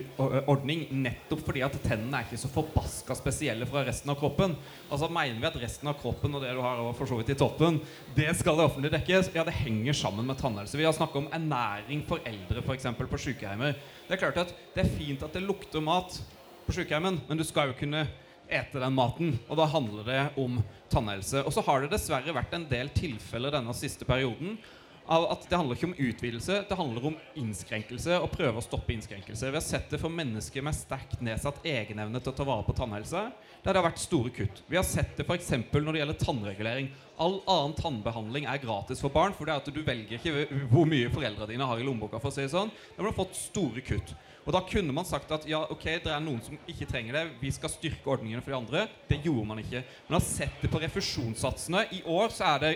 ordning. 0.48 0.86
Nettopp 1.02 1.42
fordi 1.44 1.60
at 1.66 1.76
tennene 1.84 2.16
er 2.16 2.24
ikke 2.24 2.40
så 2.40 2.48
forbaska 2.48 3.12
spesielle 3.18 3.68
fra 3.68 3.82
resten 3.84 4.08
av 4.08 4.16
kroppen. 4.22 4.54
Altså 4.88 5.10
Mener 5.12 5.36
vi 5.42 5.50
at 5.50 5.58
resten 5.60 5.92
av 5.92 5.98
kroppen 6.00 6.38
og 6.38 6.40
det 6.46 6.54
du 6.56 6.62
har 6.64 6.80
for 6.96 7.10
så 7.10 7.20
vidt 7.20 7.34
i 7.34 7.38
toppen, 7.42 7.82
det 8.16 8.30
skal 8.38 8.56
det 8.56 8.64
offentlige 8.70 8.96
dekke? 8.96 9.20
Ja, 9.36 9.44
det 9.44 9.58
henger 9.60 10.00
sammen 10.00 10.24
med 10.24 10.40
tannhelse. 10.40 10.80
Vi 10.80 10.88
har 10.88 10.96
snakka 10.96 11.20
om 11.20 11.28
ernæring 11.36 12.00
for 12.08 12.24
eldre 12.24 12.64
f.eks. 12.64 12.88
på 12.96 13.22
sykehjemmer. 13.26 13.76
Det 14.08 14.16
er 14.16 14.24
klart 14.24 14.40
at 14.46 14.56
det 14.72 14.86
er 14.86 14.96
fint 14.96 15.22
at 15.28 15.36
det 15.36 15.44
lukter 15.44 15.84
mat 15.84 16.16
på 16.64 16.78
sykehjemmen, 16.80 17.20
men 17.28 17.36
du 17.36 17.44
skal 17.44 17.74
jo 17.74 17.76
kunne 17.76 18.06
ete 18.50 18.82
den 18.82 18.96
maten. 18.96 19.32
Og 19.48 19.58
da 19.60 19.68
handler 19.70 20.06
det 20.06 20.20
om 20.42 20.60
tannhelse. 20.92 21.44
Og 21.46 21.54
så 21.54 21.64
har 21.66 21.82
det 21.82 21.94
dessverre 21.94 22.36
vært 22.36 22.54
en 22.56 22.68
del 22.70 22.92
tilfeller 22.96 23.54
denne 23.54 23.74
siste 23.76 24.08
perioden 24.08 24.58
av 25.10 25.24
at 25.32 25.46
det 25.50 25.58
handler 25.58 25.74
ikke 25.74 25.88
om 25.88 25.96
utvidelse, 25.98 26.56
det 26.68 26.76
handler 26.78 27.06
om 27.10 27.16
innskrenkelse 27.40 28.18
og 28.22 28.30
prøve 28.30 28.60
å 28.60 28.62
stoppe 28.62 28.94
innskrenkelse. 28.94 29.48
Vi 29.50 29.58
har 29.58 29.64
sett 29.64 29.90
det 29.90 29.98
for 29.98 30.12
mennesker 30.14 30.62
med 30.62 30.76
sterkt 30.76 31.22
nedsatt 31.24 31.58
egenevne 31.66 32.20
til 32.22 32.30
å 32.30 32.36
ta 32.38 32.46
vare 32.46 32.66
på 32.66 32.76
tannhelse, 32.78 33.24
der 33.64 33.72
det 33.74 33.80
har 33.80 33.88
vært 33.88 34.02
store 34.02 34.30
kutt. 34.36 34.62
Vi 34.70 34.78
har 34.78 34.86
sett 34.86 35.16
det 35.18 35.26
f.eks. 35.26 35.50
når 35.72 35.90
det 35.90 36.02
gjelder 36.04 36.20
tannregulering. 36.20 36.92
All 37.20 37.40
annen 37.42 37.74
tannbehandling 37.76 38.46
er 38.48 38.62
gratis 38.62 39.02
for 39.02 39.12
barn, 39.12 39.34
for 39.34 39.50
det 39.50 39.56
er 39.56 39.64
at 39.64 39.74
du 39.74 39.82
velger 39.82 40.20
ikke 40.20 40.62
hvor 40.70 40.86
mye 40.88 41.10
foreldrene 41.12 41.56
dine 41.56 41.66
har 41.72 41.82
i 41.82 41.86
lommeboka. 41.86 42.22
for 42.22 42.30
å 42.30 42.36
si 42.36 42.46
det 42.46 42.54
sånn. 42.54 42.70
Da 42.94 43.02
har 43.02 43.16
fått 43.16 43.34
store 43.36 43.82
kutt. 43.82 44.14
Og 44.46 44.54
da 44.56 44.62
kunne 44.64 44.94
man 44.96 45.06
sagt 45.06 45.30
at 45.34 45.44
ja, 45.48 45.60
ok, 45.70 45.84
det 46.04 46.10
er 46.10 46.22
noen 46.24 46.40
som 46.44 46.56
ikke 46.70 46.88
trenger 46.88 47.18
det, 47.18 47.24
vi 47.42 47.52
skal 47.52 47.72
styrke 47.72 48.08
ordningene 48.08 48.40
for 48.42 48.54
de 48.54 48.58
andre. 48.60 48.86
Det 49.08 49.20
gjorde 49.24 49.46
man 49.50 49.60
ikke. 49.62 49.84
Man 50.08 50.16
har 50.16 50.24
sett 50.26 50.62
det 50.62 50.70
på 50.72 50.80
refusjonssatsene. 50.80 51.84
I 51.98 52.00
år 52.08 52.32
så 52.34 52.54
er 52.54 52.64
det 52.64 52.72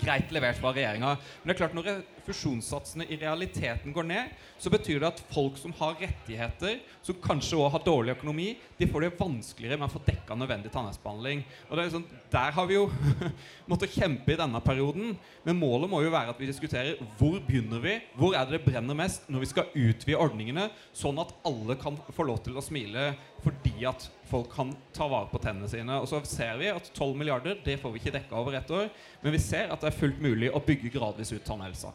greit 0.00 0.32
levert 0.32 0.58
fra 0.60 0.72
regjeringa. 0.72 1.14
Men 1.42 1.50
det 1.50 1.54
er 1.54 1.60
klart 1.60 1.76
når 1.76 1.90
refusjonssatsene 2.30 3.06
i 3.10 3.18
realiteten 3.20 3.92
går 3.92 4.06
ned, 4.06 4.34
så 4.58 4.70
betyr 4.70 5.00
det 5.00 5.08
at 5.10 5.22
folk 5.32 5.58
som 5.58 5.72
har 5.78 5.98
rettigheter, 6.00 6.80
som 7.02 7.18
kanskje 7.22 7.58
også 7.58 7.72
har 7.74 7.84
dårlig 7.84 8.14
økonomi, 8.14 8.48
de 8.78 8.88
får 8.88 9.06
det 9.06 9.12
vanskeligere 9.18 9.78
med 9.80 9.88
å 9.88 9.94
få 9.94 10.02
dekka 10.06 10.36
nødvendig 10.38 10.72
tannhelsebehandling. 10.72 11.42
Og 11.68 11.82
sånn, 11.92 12.06
Der 12.30 12.52
har 12.54 12.66
vi 12.68 12.76
jo 12.76 12.86
måttet 13.70 13.94
kjempe 13.94 14.34
i 14.34 14.38
denne 14.38 14.60
perioden. 14.62 15.16
Men 15.44 15.58
målet 15.58 15.90
må 15.90 16.02
jo 16.04 16.12
være 16.12 16.34
at 16.34 16.40
vi 16.40 16.48
diskuterer 16.50 17.00
hvor 17.18 17.40
begynner 17.46 17.82
vi, 17.82 17.96
hvor 18.14 18.36
er 18.36 18.46
det 18.46 18.58
det 18.58 18.64
brenner 18.68 18.96
mest, 18.96 19.26
når 19.28 19.44
vi 19.44 19.50
skal 19.50 19.74
utvide 19.74 20.20
ordningene, 20.20 20.68
sånn 20.96 21.18
at 21.22 21.34
alle 21.48 21.76
kan 21.80 21.98
få 22.14 22.28
lov 22.28 22.42
til 22.44 22.58
å 22.58 22.64
smile 22.64 23.12
fordi 23.40 23.86
at 23.88 24.04
folk 24.28 24.50
kan 24.52 24.74
ta 24.92 25.06
vare 25.08 25.30
på 25.30 25.40
tennene 25.42 25.68
sine. 25.70 25.96
Og 25.96 26.08
så 26.10 26.20
ser 26.28 26.58
vi 26.60 26.68
at 26.72 26.90
12 26.92 27.16
milliarder 27.16 27.58
det 27.64 27.78
får 27.80 27.94
vi 27.94 28.02
ikke 28.02 28.14
dekka 28.18 28.36
over 28.36 28.58
ett 28.58 28.70
år, 28.74 28.90
men 29.22 29.34
vi 29.34 29.42
ser 29.42 29.72
at 29.72 29.80
det 29.80 29.90
er 29.90 29.96
fullt 29.96 30.20
mulig 30.22 30.52
å 30.52 30.62
bygge 30.64 30.92
gradvis 30.92 31.32
ut 31.32 31.44
tannhelsa. 31.46 31.94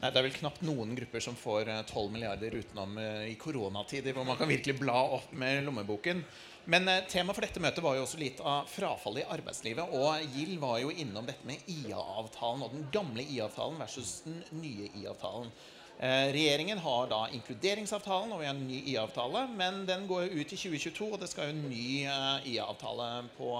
Nei, 0.00 0.10
Det 0.10 0.20
er 0.20 0.26
vel 0.26 0.34
knapt 0.36 0.64
noen 0.66 0.92
grupper 0.98 1.22
som 1.24 1.38
får 1.38 1.70
eh, 1.72 1.84
12 1.88 2.10
milliarder 2.12 2.58
utenom 2.58 2.98
eh, 3.00 3.30
i 3.30 3.38
koronatider, 3.40 4.12
hvor 4.12 4.26
man 4.28 4.36
kan 4.36 4.50
virkelig 4.50 4.76
bla 4.82 4.98
opp 5.16 5.32
med 5.32 5.64
lommeboken. 5.64 6.20
Men 6.68 6.88
eh, 6.90 7.04
tema 7.08 7.32
for 7.32 7.46
dette 7.46 7.62
møtet 7.62 7.84
var 7.84 7.96
jo 7.96 8.02
også 8.04 8.20
litt 8.20 8.42
av 8.44 8.68
frafallet 8.68 9.24
i 9.24 9.30
arbeidslivet. 9.38 9.94
Og 9.96 10.36
Gild 10.36 10.58
var 10.60 10.82
jo 10.82 10.92
innom 10.92 11.24
dette 11.28 11.48
med 11.48 11.64
IA-avtalen 11.70 12.66
og 12.66 12.76
den 12.76 12.84
gamle 12.92 13.24
IA-avtalen 13.24 13.80
versus 13.80 14.18
den 14.26 14.42
nye 14.60 14.90
IA-avtalen. 14.90 15.48
Eh, 15.96 16.26
regjeringen 16.36 16.82
har 16.84 17.08
da 17.08 17.22
inkluderingsavtalen, 17.32 18.34
og 18.34 18.42
vi 18.42 18.50
har 18.50 18.56
en 18.56 18.66
ny 18.68 18.82
IA-avtale. 18.82 19.46
Men 19.56 19.84
den 19.88 20.04
går 20.10 20.26
jo 20.26 20.42
ut 20.42 20.52
i 20.52 20.60
2022, 20.60 21.08
og 21.08 21.22
det 21.22 21.30
skal 21.32 21.48
jo 21.48 21.56
en 21.56 21.68
ny 21.70 21.88
eh, 22.04 22.50
IA-avtale 22.52 23.10
på, 23.38 23.54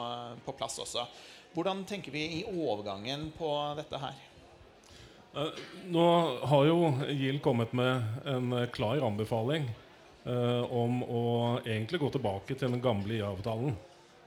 på 0.45 0.59
plass 0.59 0.76
også. 0.84 1.09
Hvordan 1.57 1.87
tenker 1.89 2.12
vi 2.12 2.26
i 2.43 2.47
overgangen 2.51 3.30
på 3.39 3.55
dette 3.78 4.03
her? 4.03 4.25
Eh, 5.37 5.49
Nå 5.93 6.05
har 6.43 6.64
jo 6.66 6.95
GIL 7.09 7.39
kommet 7.45 7.72
med 7.76 8.03
en 8.24 8.55
klar 8.72 9.03
anbefaling 9.05 9.68
eh, 10.24 10.62
om 10.72 11.03
å 11.05 11.24
egentlig 11.61 12.01
gå 12.01 12.11
tilbake 12.14 12.57
til 12.57 12.72
den 12.72 12.82
gamle 12.82 13.18
IA-avtalen. 13.18 13.76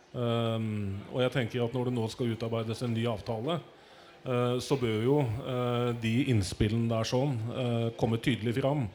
Um, 0.09 0.95
og 1.11 1.19
jeg 1.21 1.31
tenker 1.35 1.61
at 1.61 1.75
når 1.75 1.89
det 1.89 1.91
nå 1.93 2.07
skal 2.09 2.31
utarbeides 2.33 2.79
en 2.81 2.95
ny 2.95 3.03
avtale, 3.11 3.59
uh, 4.23 4.55
så 4.57 4.77
bør 4.81 5.03
jo 5.05 5.17
uh, 5.21 5.91
de 6.01 6.13
innspillene 6.33 6.89
der 6.89 7.05
sånn 7.05 7.35
uh, 7.51 7.89
komme 7.99 8.17
tydelig 8.17 8.55
fram. 8.57 8.87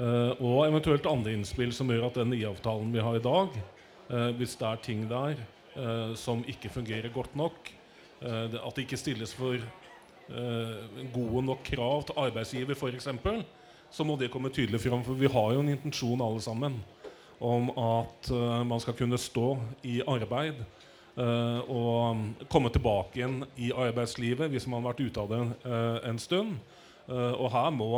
Og 0.00 0.62
eventuelt 0.64 1.04
andre 1.04 1.34
innspill 1.36 1.74
som 1.76 1.90
gjør 1.92 2.06
at 2.06 2.16
den 2.16 2.32
IA-avtalen 2.32 2.88
vi 2.94 3.02
har 3.04 3.18
i 3.18 3.20
dag, 3.20 3.56
hvis 4.38 4.54
det 4.56 4.64
er 4.64 4.78
ting 4.80 5.02
der 5.10 5.42
som 6.16 6.40
ikke 6.48 6.70
fungerer 6.72 7.12
godt 7.12 7.34
nok, 7.36 7.68
at 8.24 8.54
det 8.78 8.86
ikke 8.86 8.96
stilles 8.96 9.34
for 9.36 9.60
gode 11.14 11.42
nok 11.46 11.64
krav 11.66 12.04
til 12.06 12.20
arbeidsgiver 12.22 12.76
f.eks., 12.78 13.08
så 13.90 14.06
må 14.06 14.16
det 14.16 14.30
komme 14.30 14.52
tydelig 14.54 14.80
fram. 14.84 15.02
For 15.02 15.18
vi 15.18 15.30
har 15.30 15.54
jo 15.54 15.62
en 15.64 15.72
intensjon 15.72 16.22
alle 16.22 16.42
sammen 16.42 16.76
om 17.40 17.70
at 17.72 18.30
eh, 18.30 18.62
man 18.68 18.80
skal 18.82 18.96
kunne 18.98 19.18
stå 19.18 19.54
i 19.88 20.00
arbeid 20.04 20.60
eh, 20.60 21.70
og 21.72 22.44
komme 22.52 22.72
tilbake 22.72 23.20
igjen 23.20 23.40
i 23.56 23.70
arbeidslivet 23.72 24.52
hvis 24.52 24.68
man 24.68 24.82
har 24.82 24.92
vært 24.92 25.04
ute 25.06 25.24
av 25.24 25.30
det 25.32 25.40
eh, 25.64 26.10
en 26.10 26.20
stund. 26.20 26.58
Eh, 27.08 27.32
og 27.32 27.48
her 27.54 27.70
må, 27.74 27.90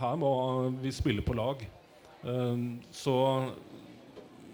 her 0.00 0.16
må 0.20 0.32
vi 0.80 0.94
spille 0.96 1.24
på 1.24 1.36
lag. 1.36 1.62
Eh, 2.24 2.62
så 2.90 3.18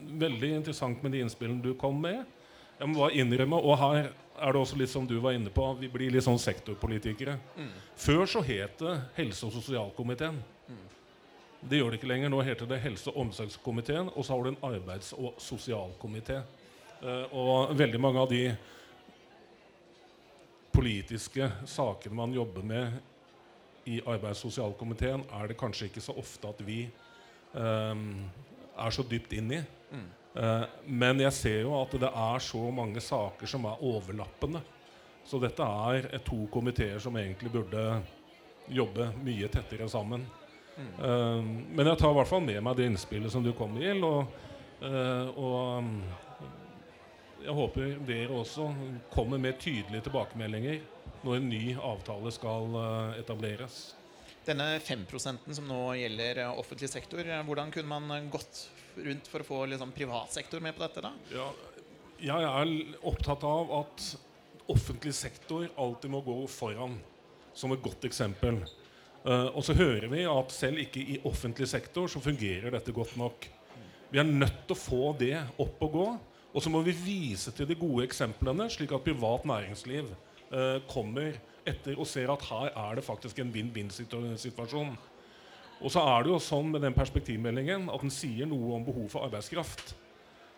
veldig 0.02 0.56
interessant 0.58 1.02
med 1.04 1.14
de 1.14 1.22
innspillene 1.22 1.62
du 1.62 1.76
kom 1.78 2.02
med. 2.02 2.24
Jeg 2.80 2.90
må 2.90 2.98
bare 2.98 3.14
innrømme, 3.22 3.62
og 3.62 3.78
her 3.78 4.10
er 4.40 4.52
det 4.52 4.60
også 4.60 4.78
litt 4.80 4.90
som 4.90 5.06
du 5.06 5.18
var 5.20 5.36
inne 5.36 5.50
på, 5.52 5.66
vi 5.80 5.88
blir 5.92 6.10
litt 6.10 6.24
sånn 6.24 6.40
sektorpolitikere. 6.40 7.36
Før 7.96 8.26
så 8.26 8.42
het 8.46 8.78
det 8.78 8.96
helse- 9.16 9.46
og 9.46 9.52
sosialkomiteen. 9.52 10.40
Det 11.62 11.78
gjør 11.78 11.92
det 11.92 12.00
ikke 12.00 12.10
lenger. 12.10 12.28
Nå 12.32 12.42
heter 12.42 12.66
det 12.66 12.80
helse- 12.82 13.10
og 13.12 13.16
omsorgskomiteen, 13.26 14.10
og 14.16 14.24
så 14.24 14.34
har 14.34 14.42
du 14.42 14.48
en 14.50 14.62
arbeids- 14.62 15.14
og 15.14 15.38
sosialkomité. 15.38 16.42
Uh, 17.02 17.26
og 17.34 17.78
veldig 17.78 18.00
mange 18.00 18.18
av 18.18 18.28
de 18.30 18.56
politiske 20.72 21.50
sakene 21.66 22.14
man 22.14 22.32
jobber 22.32 22.62
med 22.62 22.92
i 23.84 24.00
arbeids- 24.00 24.44
og 24.44 24.52
sosialkomiteen, 24.52 25.24
er 25.32 25.46
det 25.48 25.58
kanskje 25.58 25.90
ikke 25.90 26.00
så 26.00 26.14
ofte 26.18 26.48
at 26.48 26.60
vi 26.66 26.84
eh, 27.54 27.94
er 28.78 28.94
så 28.94 29.04
dypt 29.08 29.32
inn 29.36 29.52
i. 29.52 29.62
Eh, 30.34 30.62
men 30.86 31.20
jeg 31.20 31.36
ser 31.36 31.58
jo 31.66 31.74
at 31.76 31.92
det 32.00 32.08
er 32.08 32.44
så 32.44 32.62
mange 32.72 33.00
saker 33.04 33.50
som 33.50 33.66
er 33.68 33.82
overlappende. 33.84 34.62
Så 35.24 35.38
dette 35.42 35.62
er 35.62 36.08
eh, 36.10 36.22
to 36.24 36.46
komiteer 36.52 36.98
som 37.02 37.16
egentlig 37.18 37.52
burde 37.52 37.84
jobbe 38.72 39.10
mye 39.22 39.50
tettere 39.52 39.88
sammen. 39.90 40.26
Eh, 40.78 41.42
men 41.42 41.86
jeg 41.86 42.00
tar 42.00 42.12
i 42.12 42.18
hvert 42.18 42.30
fall 42.30 42.44
med 42.44 42.62
meg 42.64 42.78
det 42.78 42.88
innspillet 42.90 43.32
som 43.32 43.44
du 43.44 43.52
kom 43.56 43.74
med, 43.76 43.86
Gild. 43.86 44.06
Og, 44.08 44.36
eh, 44.88 45.30
og 45.36 45.86
mm, 45.86 45.96
jeg 47.42 47.56
håper 47.58 47.96
dere 48.06 48.42
også 48.42 48.68
kommer 49.12 49.40
med 49.42 49.58
tydelige 49.60 50.06
tilbakemeldinger 50.08 50.80
når 51.22 51.38
en 51.38 51.50
ny 51.50 51.64
avtale 51.78 52.30
skal 52.34 52.76
etableres. 53.18 53.92
Denne 54.42 54.80
5 54.80 55.04
som 55.54 55.68
nå 55.68 55.80
gjelder 55.94 56.42
eh, 56.42 56.58
offentlig 56.58 56.90
sektor, 56.90 57.22
eh, 57.22 57.44
hvordan 57.46 57.70
kunne 57.70 57.88
man 57.88 58.10
eh, 58.10 58.28
gått 58.30 58.64
rundt 58.96 59.28
for 59.30 59.44
å 59.44 59.46
få 59.46 59.60
liksom, 59.70 59.92
privat 59.94 60.34
sektor 60.34 60.60
med 60.60 60.74
på 60.74 60.82
dette? 60.82 61.04
da? 61.04 61.12
Ja, 61.30 61.46
jeg 62.22 62.48
er 62.50 62.72
opptatt 63.06 63.46
av 63.46 63.70
at 63.78 64.06
offentlig 64.72 65.14
sektor 65.14 65.68
alltid 65.78 66.10
må 66.10 66.22
gå 66.26 66.36
foran 66.50 66.98
som 67.54 67.74
et 67.74 67.82
godt 67.84 68.06
eksempel. 68.08 68.62
Uh, 69.22 69.54
og 69.54 69.62
så 69.62 69.74
hører 69.78 70.08
vi 70.10 70.24
at 70.26 70.54
selv 70.54 70.82
ikke 70.82 71.02
i 71.14 71.20
offentlig 71.28 71.68
sektor 71.70 72.08
så 72.10 72.22
fungerer 72.22 72.74
dette 72.74 72.94
godt 72.94 73.14
nok. 73.20 73.46
Vi 74.10 74.18
er 74.18 74.26
nødt 74.26 74.64
til 74.66 74.74
å 74.74 74.80
få 74.80 75.12
det 75.20 75.36
opp 75.62 75.82
og 75.86 75.92
gå. 75.94 76.06
Og 76.52 76.64
så 76.64 76.72
må 76.72 76.82
vi 76.84 76.94
vise 76.96 77.52
til 77.54 77.68
de 77.68 77.76
gode 77.78 78.04
eksemplene, 78.08 78.66
slik 78.72 78.90
at 78.92 79.04
privat 79.06 79.46
næringsliv 79.48 80.10
uh, 80.50 80.82
kommer 80.90 81.38
etter 81.68 81.98
og 81.98 82.08
ser 82.08 82.30
at 82.32 82.44
her 82.48 82.70
er 82.70 82.98
det 82.98 83.06
faktisk 83.06 83.38
en 83.42 83.52
vinn-vinn-situasjon. 83.54 84.94
Og 85.82 85.90
så 85.90 86.04
er 86.12 86.22
det 86.22 86.30
jo 86.30 86.38
sånn 86.42 86.70
med 86.70 86.84
den 86.84 86.94
perspektivmeldingen 86.94 87.88
at 87.90 88.04
den 88.04 88.14
sier 88.14 88.46
noe 88.46 88.76
om 88.76 88.86
behov 88.86 89.08
for 89.10 89.26
arbeidskraft. 89.26 89.94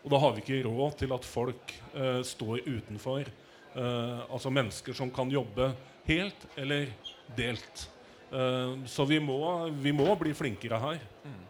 Og 0.04 0.12
da 0.12 0.20
har 0.20 0.34
vi 0.34 0.44
ikke 0.44 0.60
råd 0.66 0.98
til 1.00 1.14
at 1.16 1.24
folk 1.24 1.72
eh, 1.96 2.20
står 2.28 2.66
utenfor. 2.66 3.30
Eh, 3.74 4.20
altså 4.28 4.52
mennesker 4.52 4.96
som 4.96 5.12
kan 5.14 5.32
jobbe 5.32 5.70
helt 6.04 6.44
eller 6.60 6.92
delt. 7.36 7.86
Eh, 8.28 8.84
så 8.90 9.08
vi 9.08 9.18
må, 9.24 9.40
vi 9.80 9.94
må 9.96 10.10
bli 10.20 10.34
flinkere 10.36 10.82
her. 10.82 11.00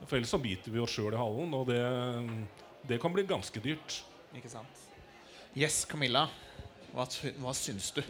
For 0.07 0.21
ellers 0.21 0.31
så 0.37 0.39
biter 0.43 0.71
vi 0.71 0.83
oss 0.83 0.95
sjøl 0.95 1.17
i 1.17 1.19
halen, 1.19 1.55
og 1.59 1.67
det, 1.73 1.83
det 2.87 3.01
kan 3.03 3.15
bli 3.15 3.27
ganske 3.27 3.63
dyrt. 3.65 4.05
Ikke 4.39 4.53
sant? 4.53 4.85
Yes, 5.59 5.83
Camilla. 5.91 6.29
Hva, 6.95 7.09
hva 7.43 7.55
syns 7.59 7.91
du? 7.97 8.05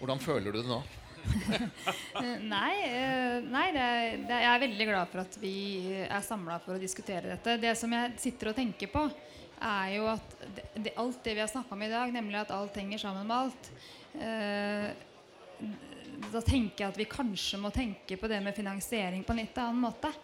Hvordan 0.00 0.20
føler 0.22 0.52
du 0.54 0.62
det 0.62 0.68
nå? 0.68 0.80
Nei, 2.54 2.76
eh, 2.88 3.42
nei 3.44 3.66
det 3.74 3.88
det 4.24 4.38
jeg 4.40 4.48
er 4.48 4.62
veldig 4.62 4.86
glad 4.88 5.10
for 5.10 5.20
at 5.20 5.34
vi 5.42 5.52
er 6.06 6.22
samla 6.24 6.56
for 6.64 6.78
å 6.78 6.80
diskutere 6.80 7.34
dette. 7.34 7.58
Det 7.60 7.74
som 7.76 7.92
jeg 7.92 8.14
sitter 8.22 8.50
og 8.50 8.56
tenker 8.56 8.88
på, 8.88 9.02
er 9.60 9.90
jo 9.98 10.08
at 10.08 10.36
det, 10.40 10.64
det, 10.86 10.94
alt 10.96 11.20
det 11.24 11.36
vi 11.36 11.44
har 11.44 11.50
snakka 11.52 11.76
om 11.76 11.84
i 11.84 11.92
dag, 11.92 12.12
nemlig 12.14 12.40
at 12.40 12.54
alt 12.56 12.78
henger 12.80 13.02
sammen 13.02 13.28
med 13.28 13.36
alt 13.36 13.70
eh, 14.16 14.88
Da 16.32 16.40
tenker 16.40 16.86
jeg 16.86 16.94
at 16.94 17.00
vi 17.02 17.10
kanskje 17.10 17.60
må 17.60 17.72
tenke 17.74 18.16
på 18.16 18.30
det 18.30 18.40
med 18.40 18.56
finansiering 18.56 19.20
på 19.24 19.36
en 19.36 19.42
litt 19.42 19.60
annen 19.60 19.84
måte. 19.84 20.14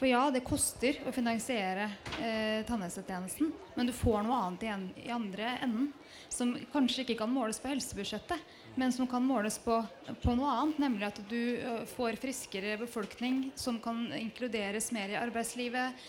For 0.00 0.08
ja, 0.08 0.22
det 0.32 0.40
koster 0.46 0.96
å 1.04 1.12
finansiere 1.12 1.90
eh, 2.24 2.62
tannhelsetjenesten, 2.64 3.50
men 3.76 3.88
du 3.88 3.92
får 3.92 4.22
noe 4.24 4.38
annet 4.46 4.62
igjen 4.64 4.86
i 4.96 5.10
andre 5.12 5.50
enden. 5.60 5.90
Som 6.32 6.54
kanskje 6.72 7.04
ikke 7.04 7.18
kan 7.20 7.32
måles 7.34 7.60
på 7.60 7.68
helsebudsjettet, 7.68 8.40
men 8.80 8.92
som 8.92 9.06
kan 9.06 9.24
måles 9.24 9.58
på, 9.60 9.76
på 10.22 10.34
noe 10.38 10.54
annet. 10.56 10.80
Nemlig 10.80 11.08
at 11.10 11.20
du 11.28 11.60
får 11.92 12.16
friskere 12.22 12.78
befolkning 12.80 13.50
som 13.58 13.76
kan 13.82 14.06
inkluderes 14.16 14.88
mer 14.96 15.12
i 15.12 15.18
arbeidslivet. 15.20 16.00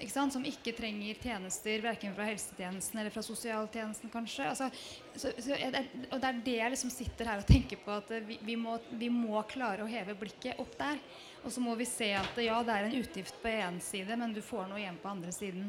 Ikke 0.00 0.12
sant? 0.12 0.34
Som 0.34 0.44
ikke 0.48 0.74
trenger 0.76 1.20
tjenester 1.22 1.84
verken 1.84 2.14
fra 2.16 2.26
helsetjenesten 2.28 3.00
eller 3.00 3.14
fra 3.14 3.24
sosialtjenesten, 3.24 4.12
kanskje. 4.12 4.48
Altså, 4.50 4.70
så, 5.14 5.32
så 5.38 5.56
det, 5.56 5.84
og 6.10 6.20
det 6.20 6.28
er 6.28 6.42
det 6.48 6.56
jeg 6.58 6.74
liksom 6.74 6.92
sitter 6.92 7.30
her 7.30 7.42
og 7.42 7.48
tenker 7.48 7.80
på, 7.82 7.96
at 7.96 8.12
vi, 8.28 8.38
vi, 8.44 8.58
må, 8.60 8.76
vi 8.98 9.08
må 9.12 9.40
klare 9.48 9.84
å 9.84 9.90
heve 9.90 10.16
blikket 10.18 10.60
opp 10.62 10.76
der. 10.78 11.00
Og 11.46 11.52
så 11.54 11.62
må 11.62 11.76
vi 11.78 11.86
se 11.86 12.08
at 12.18 12.38
ja, 12.42 12.56
det 12.66 12.74
er 12.74 12.88
en 12.88 12.96
utgift 12.98 13.36
på 13.42 13.50
én 13.52 13.76
side, 13.82 14.16
men 14.18 14.32
du 14.34 14.40
får 14.42 14.64
noe 14.66 14.80
igjen 14.80 14.96
på 14.98 15.12
andre 15.12 15.30
siden. 15.34 15.68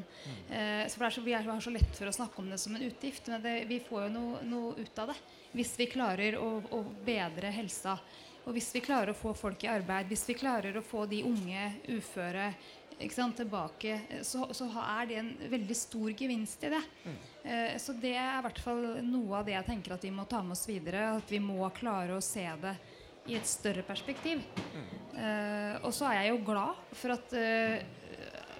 Eh, 0.49 0.87
så 0.89 1.11
så, 1.11 1.21
Vi 1.21 1.35
har 1.35 1.61
så 1.61 1.73
lett 1.73 1.93
for 1.93 2.09
å 2.09 2.15
snakke 2.15 2.41
om 2.41 2.49
det 2.49 2.57
som 2.57 2.75
en 2.75 2.87
utgift, 2.87 3.27
men 3.29 3.43
det, 3.43 3.59
vi 3.69 3.77
får 3.85 4.07
jo 4.07 4.13
noe, 4.15 4.39
noe 4.47 4.73
ut 4.79 5.03
av 5.03 5.13
det. 5.13 5.19
Hvis 5.53 5.75
vi 5.77 5.85
klarer 5.91 6.39
å, 6.41 6.49
å 6.73 6.81
bedre 7.05 7.53
helsa. 7.53 7.99
Og 8.47 8.55
hvis 8.55 8.69
vi 8.73 8.79
klarer 8.79 9.11
å 9.11 9.17
få 9.17 9.33
folk 9.35 9.65
i 9.65 9.69
arbeid, 9.69 10.07
hvis 10.07 10.23
vi 10.29 10.37
klarer 10.39 10.77
å 10.79 10.85
få 10.85 11.03
de 11.11 11.19
unge 11.27 11.65
uføre 11.91 12.53
sant, 13.13 13.37
tilbake, 13.37 13.99
eh, 14.09 14.21
så, 14.25 14.47
så 14.57 14.67
er 14.81 15.09
det 15.09 15.17
en 15.21 15.31
veldig 15.51 15.77
stor 15.77 16.11
gevinst 16.17 16.63
i 16.67 16.71
det. 16.73 16.83
Eh, 17.43 17.77
så 17.81 17.93
det 17.93 18.15
er 18.17 18.37
i 18.39 18.45
hvert 18.45 18.61
fall 18.63 18.85
noe 19.05 19.39
av 19.39 19.47
det 19.47 19.55
jeg 19.55 19.67
tenker 19.69 19.95
at 19.95 20.05
vi 20.07 20.13
må 20.13 20.25
ta 20.29 20.41
med 20.43 20.57
oss 20.57 20.67
videre. 20.69 21.09
At 21.17 21.31
vi 21.31 21.39
må 21.43 21.61
klare 21.77 22.17
å 22.17 22.23
se 22.23 22.45
det 22.61 22.75
i 23.27 23.35
et 23.35 23.47
større 23.47 23.83
perspektiv. 23.83 24.43
Eh, 25.17 25.75
og 25.83 25.91
så 25.95 26.09
er 26.09 26.21
jeg 26.21 26.33
jo 26.33 26.43
glad 26.47 26.83
for 26.95 27.15
at 27.17 27.33
eh, 27.37 27.81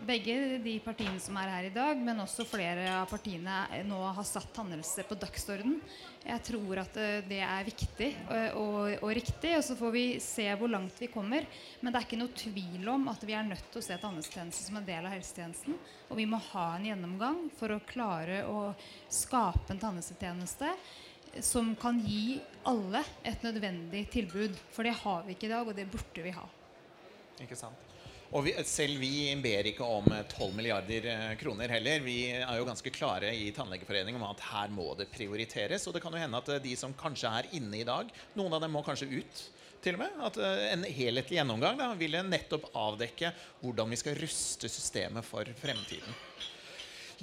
begge 0.06 0.58
de 0.64 0.74
partiene 0.84 1.20
som 1.22 1.38
er 1.40 1.50
her 1.52 1.68
i 1.68 1.74
dag, 1.74 2.00
men 2.04 2.22
også 2.24 2.46
flere 2.48 2.86
av 3.00 3.08
partiene 3.10 3.82
nå 3.88 4.00
har 4.18 4.28
satt 4.28 4.52
tannhelse 4.56 5.06
på 5.08 5.18
dagsorden. 5.20 5.80
Jeg 6.28 6.44
tror 6.44 6.82
at 6.82 7.00
eh, 7.00 7.24
det 7.28 7.40
er 7.46 7.68
viktig 7.68 8.10
og, 8.28 8.60
og, 8.60 8.94
og 9.00 9.12
riktig. 9.16 9.54
Og 9.58 9.64
så 9.64 9.78
får 9.80 9.94
vi 9.96 10.06
se 10.24 10.48
hvor 10.60 10.72
langt 10.72 11.00
vi 11.00 11.10
kommer. 11.12 11.48
Men 11.82 11.94
det 11.94 12.02
er 12.02 12.08
ikke 12.08 12.20
noe 12.20 12.36
tvil 12.38 12.92
om 12.92 13.08
at 13.14 13.24
vi 13.28 13.36
er 13.38 13.48
nødt 13.48 13.70
til 13.72 13.82
å 13.82 13.88
se 13.88 13.98
tannhelsetjenesten 14.02 14.70
som 14.70 14.80
en 14.82 14.88
del 14.88 15.08
av 15.08 15.16
helsetjenesten. 15.16 15.78
Og 16.12 16.20
vi 16.20 16.28
må 16.30 16.42
ha 16.52 16.68
en 16.76 16.88
gjennomgang 16.90 17.44
for 17.58 17.74
å 17.74 17.84
klare 17.88 18.44
å 18.52 18.70
skape 19.08 19.72
en 19.74 19.82
tannhelsetjeneste 19.82 20.74
som 21.44 21.74
kan 21.80 22.00
gi 22.04 22.40
alle 22.68 23.04
et 23.28 23.44
nødvendig 23.46 24.08
tilbud. 24.14 24.56
For 24.74 24.88
det 24.88 24.98
har 25.04 25.24
vi 25.28 25.36
ikke 25.38 25.50
i 25.50 25.54
dag, 25.54 25.68
og 25.68 25.78
det 25.78 25.88
burde 25.92 26.26
vi 26.26 26.34
ha. 26.36 26.48
Ikke 27.44 27.58
sant? 27.60 27.97
Og 28.36 28.44
vi, 28.44 28.52
selv 28.68 29.00
vi 29.00 29.32
ber 29.40 29.70
ikke 29.70 29.86
om 29.88 30.08
12 30.12 30.50
milliarder 30.56 31.06
eh, 31.14 31.36
kroner 31.40 31.72
heller. 31.72 32.02
Vi 32.04 32.18
er 32.36 32.58
jo 32.60 32.66
ganske 32.68 32.92
klare 32.92 33.30
i 33.32 33.54
Tannlegeforeningen 33.56 34.20
om 34.20 34.34
at 34.34 34.42
her 34.50 34.72
må 34.74 34.90
det 35.00 35.08
prioriteres. 35.14 35.86
Og 35.88 35.96
det 35.96 36.02
kan 36.04 36.12
jo 36.12 36.20
hende 36.20 36.42
at 36.42 36.50
eh, 36.52 36.64
de 36.66 36.74
som 36.76 36.96
kanskje 36.98 37.32
er 37.32 37.48
inne 37.56 37.80
i 37.80 37.86
dag, 37.88 38.10
noen 38.36 38.58
av 38.58 38.66
dem 38.66 38.74
må 38.76 38.82
kanskje 38.84 39.08
ut. 39.22 39.46
til 39.80 39.96
og 39.96 40.02
med, 40.02 40.18
at 40.28 40.40
eh, 40.44 40.66
En 40.74 40.84
helhetlig 40.84 41.38
gjennomgang 41.38 41.80
da, 41.80 41.94
vil 41.96 42.20
nettopp 42.28 42.68
avdekke 42.76 43.32
hvordan 43.62 43.96
vi 43.96 44.00
skal 44.02 44.20
ruste 44.20 44.68
systemet 44.68 45.24
for 45.24 45.48
fremtiden. 45.62 46.20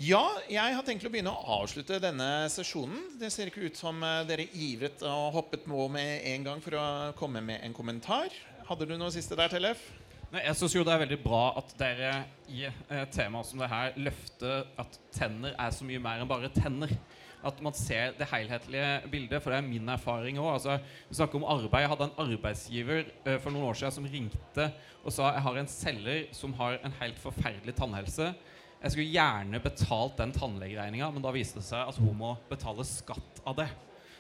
Ja, 0.01 0.25
jeg 0.51 0.75
har 0.75 0.83
tenkt 0.89 1.05
å 1.05 1.13
begynne 1.13 1.35
å 1.37 1.61
avslutte 1.61 2.01
denne 2.03 2.49
sesjonen. 2.51 3.13
Det 3.21 3.29
ser 3.31 3.53
ikke 3.53 3.69
ut 3.69 3.77
som 3.79 4.01
dere 4.27 4.49
ivret 4.57 5.05
og 5.07 5.37
hoppet 5.37 5.69
på 5.69 5.85
med 5.93 6.25
en 6.33 6.49
gang 6.49 6.65
for 6.65 6.81
å 6.81 6.87
komme 7.21 7.45
med 7.45 7.61
en 7.61 7.77
kommentar. 7.77 8.33
Hadde 8.65 8.89
du 8.89 8.97
noe 8.97 9.13
siste 9.15 9.37
der, 9.39 9.53
Tellef? 9.53 9.85
Nei, 10.35 10.41
jeg 10.49 10.59
synes 10.59 10.73
jo 10.75 10.81
det 10.83 10.91
er 10.91 10.99
veldig 11.05 11.17
bra 11.23 11.43
at 11.61 11.69
dere 11.79 12.09
i 12.51 12.65
et 12.67 13.13
tema 13.15 13.39
som 13.47 13.61
det 13.63 13.69
her 13.71 13.93
løfter 14.03 14.65
at 14.83 14.97
tenner 15.15 15.53
er 15.55 15.71
så 15.71 15.87
mye 15.87 16.01
mer 16.03 16.25
enn 16.25 16.27
bare 16.27 16.51
tenner. 16.51 16.91
At 17.47 17.61
man 17.63 17.77
ser 17.79 18.17
det 18.19 18.27
helhetlige 18.33 18.89
bildet, 19.13 19.39
for 19.45 19.53
det 19.53 19.61
er 19.61 19.69
min 19.69 19.93
erfaring 19.95 20.41
òg. 20.43 20.49
Altså, 20.57 20.81
vi 21.07 21.19
snakker 21.21 21.39
om 21.39 21.47
arbeid. 21.55 21.85
Jeg 21.85 21.93
hadde 21.93 22.09
en 22.09 22.19
arbeidsgiver 22.25 23.05
eh, 23.05 23.39
for 23.45 23.55
noen 23.55 23.69
år 23.69 23.79
siden 23.79 23.95
som 23.95 24.11
ringte 24.11 24.67
og 25.05 25.15
sa 25.15 25.31
jeg 25.37 25.45
har 25.47 25.61
en 25.61 25.71
selger 25.71 26.27
som 26.35 26.59
har 26.59 26.81
en 26.81 26.99
helt 26.99 27.23
forferdelig 27.23 27.77
tannhelse. 27.79 28.33
Jeg 28.81 28.97
skulle 28.97 29.15
gjerne 29.15 29.63
betalt 29.63 30.19
den 30.19 30.35
tannlegeregninga, 30.35 31.13
men 31.15 31.23
da 31.23 31.31
viste 31.37 31.63
det 31.63 31.69
seg 31.69 31.95
at 31.95 32.01
hun 32.03 32.17
må 32.19 32.35
betale 32.51 32.83
skatt 32.89 33.45
av 33.47 33.61
det. 33.63 33.71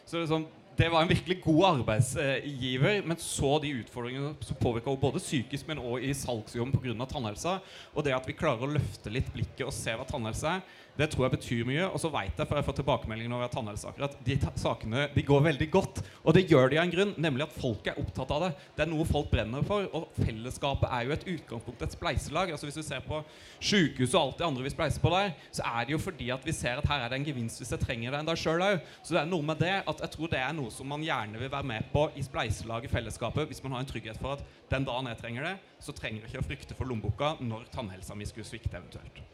Så 0.07 0.23
det, 0.23 0.45
det 0.77 0.89
var 0.91 1.03
en 1.03 1.09
virkelig 1.09 1.41
god 1.45 1.65
arbeidsgiver, 1.69 3.03
men 3.07 3.19
så 3.21 3.59
de 3.63 3.71
utfordringene 3.79 4.33
som 4.43 4.59
påvirka 4.59 4.95
både 4.99 5.23
psykisk, 5.23 5.69
men 5.69 5.83
òg 5.83 6.03
i 6.03 6.15
salgsjobben 6.17 6.75
pga. 6.75 7.07
tannhelsa. 7.07 7.61
Og 7.95 8.05
det 8.05 8.15
at 8.17 8.27
vi 8.27 8.35
klarer 8.35 8.67
å 8.67 8.73
løfte 8.75 9.13
litt 9.13 9.31
blikket 9.35 9.67
og 9.69 9.75
se 9.75 9.95
hva 9.95 10.07
tannhelse 10.09 10.57
er, 10.57 10.65
det 10.99 11.09
tror 11.11 11.27
jeg 11.27 11.35
betyr 11.35 11.69
mye. 11.69 11.87
Og 11.89 11.99
så 12.03 12.11
vet 12.13 12.39
jeg, 12.39 12.47
for 12.47 12.59
jeg 12.59 12.67
får 12.69 12.77
tilbakemeldinger 12.79 13.33
når 13.33 13.41
vi 13.43 13.47
har 13.47 13.55
tannhelsesaker, 13.55 14.07
at 14.07 14.19
de 14.27 14.37
sakene 14.61 15.07
de 15.15 15.25
går 15.27 15.43
veldig 15.49 15.69
godt. 15.75 16.03
Og 16.23 16.37
det 16.37 16.47
gjør 16.51 16.71
de 16.71 16.79
av 16.79 16.87
en 16.87 16.95
grunn, 16.95 17.15
nemlig 17.21 17.47
at 17.49 17.57
folk 17.57 17.91
er 17.91 17.99
opptatt 18.01 18.35
av 18.37 18.47
det. 18.47 18.51
Det 18.77 18.85
er 18.85 18.91
noe 18.93 19.07
folk 19.09 19.31
brenner 19.33 19.67
for. 19.67 19.89
Og 19.97 20.07
fellesskapet 20.21 20.89
er 20.91 21.09
jo 21.09 21.17
et 21.17 21.27
utgangspunkt, 21.35 21.83
et 21.83 21.97
spleiselag. 21.97 22.55
Altså 22.55 22.69
Hvis 22.69 22.79
du 22.79 22.87
ser 22.87 23.03
på 23.07 23.21
sykehus 23.59 24.15
og 24.15 24.21
alt 24.21 24.41
det 24.41 24.49
andre 24.49 24.67
vi 24.67 24.75
spleiser 24.75 25.03
på 25.03 25.13
der, 25.15 25.35
så 25.55 25.67
er 25.67 25.89
det 25.89 25.97
jo 25.97 26.03
fordi 26.03 26.31
at 26.35 26.47
vi 26.47 26.55
ser 26.55 26.79
at 26.79 26.89
her 26.91 27.05
er 27.05 27.13
det 27.13 27.21
en 27.21 27.29
gevinst 27.29 27.63
hvis 27.63 27.75
jeg 27.75 27.83
trenger 27.83 28.15
det 28.15 28.23
enda 28.23 28.39
sjøl 28.39 28.63
òg. 28.65 28.81
Så 29.03 29.17
det 29.17 29.23
er 29.25 29.31
noe 29.31 29.47
med 29.47 29.63
det 29.63 29.75
at 29.83 30.07
jeg 30.07 30.15
tror 30.15 30.33
det 30.33 30.43
er 30.43 30.57
noe 30.57 30.73
som 30.75 30.91
man 30.91 31.05
gjerne 31.05 31.43
vil 31.43 31.53
være 31.53 31.71
med 31.75 31.91
på 31.93 32.07
i 32.15 32.25
spleiselaget, 32.25 32.93
fellesskapet, 32.93 33.49
hvis 33.51 33.63
man 33.65 33.75
har 33.75 33.85
en 33.85 33.91
trygghet 33.91 34.21
for 34.23 34.39
at 34.39 34.45
den 34.71 34.87
dagen 34.87 35.11
jeg 35.11 35.21
trenger 35.23 35.51
det, 35.51 35.55
så 35.83 35.95
trenger 35.97 36.23
jeg 36.23 36.33
ikke 36.33 36.45
å 36.45 36.51
frykte 36.51 36.79
for 36.79 36.89
lommeboka 36.89 37.37
når 37.43 37.71
tannhelsa 37.75 38.17
mi 38.19 38.29
skulle 38.29 38.49
svikte 38.49 38.79
eventuelt. 38.79 39.34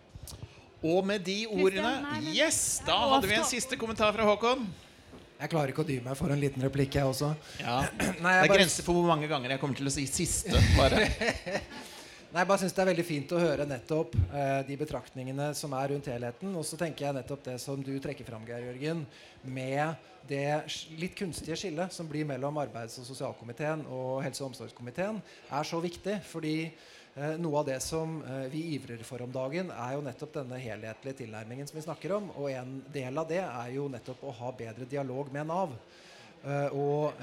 Og 0.80 1.04
med 1.04 1.20
de 1.20 1.44
ordene 1.50 1.92
Yes! 2.32 2.80
Da 2.86 2.96
hadde 3.12 3.28
vi 3.28 3.36
en 3.36 3.44
siste 3.48 3.76
kommentar 3.76 4.14
fra 4.16 4.24
Håkon. 4.24 4.64
Jeg 5.40 5.52
klarer 5.52 5.72
ikke 5.72 5.84
å 5.84 5.88
dy 5.88 5.98
meg 6.04 6.16
for 6.16 6.32
en 6.32 6.40
liten 6.40 6.64
replikk, 6.64 6.96
jeg 6.96 7.08
også. 7.08 7.30
Ja. 7.60 7.82
Nei, 8.00 8.08
jeg 8.10 8.20
det 8.20 8.30
er 8.30 8.48
bare... 8.48 8.58
grenser 8.58 8.84
for 8.84 8.96
hvor 8.96 9.08
mange 9.08 9.28
ganger 9.28 9.54
jeg 9.54 9.60
kommer 9.60 9.76
til 9.76 9.88
å 9.88 9.92
si 9.92 10.06
siste. 10.08 10.56
bare 10.76 11.04
Nei, 12.30 12.44
jeg 12.44 12.46
bare 12.46 12.60
synes 12.62 12.74
Det 12.76 12.82
er 12.84 12.88
veldig 12.92 13.04
fint 13.08 13.32
å 13.34 13.40
høre 13.42 13.64
nettopp 13.66 14.12
eh, 14.14 14.60
de 14.68 14.76
betraktningene 14.80 15.48
som 15.58 15.72
er 15.76 15.92
rundt 15.92 16.08
helheten. 16.12 16.52
Og 16.56 16.64
så 16.68 16.78
tenker 16.80 17.08
jeg 17.08 17.16
nettopp 17.16 17.42
det 17.48 17.56
som 17.60 17.80
du 17.84 17.92
trekker 18.00 18.28
fram, 18.28 18.44
Geir 18.48 18.68
Jørgen, 18.70 19.02
med 19.42 20.08
det 20.30 20.46
litt 21.00 21.16
kunstige 21.18 21.58
skillet 21.58 21.92
som 21.92 22.08
blir 22.08 22.28
mellom 22.28 22.60
arbeids- 22.62 23.00
og 23.02 23.08
sosialkomiteen 23.08 23.82
og 23.88 24.22
helse- 24.24 24.44
og 24.44 24.52
omsorgskomiteen, 24.52 25.20
er 25.50 25.68
så 25.68 25.80
viktig. 25.82 26.20
fordi 26.30 26.54
noe 27.20 27.58
av 27.58 27.66
det 27.66 27.80
som 27.84 28.22
eh, 28.22 28.46
vi 28.52 28.62
ivrer 28.74 29.02
for 29.04 29.22
om 29.22 29.32
dagen, 29.32 29.72
er 29.74 29.96
jo 29.96 30.04
nettopp 30.06 30.38
denne 30.38 30.60
helhetlige 30.62 31.18
tilnærmingen 31.22 31.68
som 31.68 31.76
vi 31.76 31.84
snakker 31.84 32.14
om. 32.16 32.30
Og 32.40 32.48
en 32.52 32.78
del 32.92 33.20
av 33.20 33.28
det 33.28 33.42
er 33.42 33.74
jo 33.74 33.88
nettopp 33.92 34.22
å 34.24 34.36
ha 34.38 34.52
bedre 34.56 34.88
dialog 34.88 35.32
med 35.34 35.50
Nav. 35.50 35.74
Uh, 36.40 36.72
og 36.72 37.18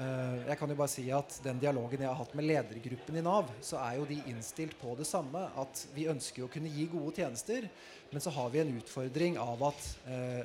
jeg 0.46 0.54
kan 0.60 0.70
jo 0.70 0.76
bare 0.78 0.92
si 0.92 1.02
at 1.10 1.40
den 1.42 1.58
dialogen 1.58 2.04
jeg 2.04 2.06
har 2.06 2.20
hatt 2.20 2.36
med 2.38 2.46
ledergruppen 2.46 3.16
i 3.18 3.24
Nav, 3.26 3.48
så 3.66 3.80
er 3.82 3.96
jo 3.98 4.04
de 4.06 4.20
innstilt 4.30 4.76
på 4.78 4.94
det 4.94 5.08
samme. 5.10 5.42
At 5.58 5.82
vi 5.96 6.06
ønsker 6.12 6.46
å 6.46 6.50
kunne 6.52 6.70
gi 6.70 6.86
gode 6.92 7.16
tjenester, 7.18 7.66
men 8.12 8.22
så 8.22 8.30
har 8.36 8.52
vi 8.54 8.62
en 8.62 8.70
utfordring 8.78 9.34
av 9.42 9.64
at 9.72 9.88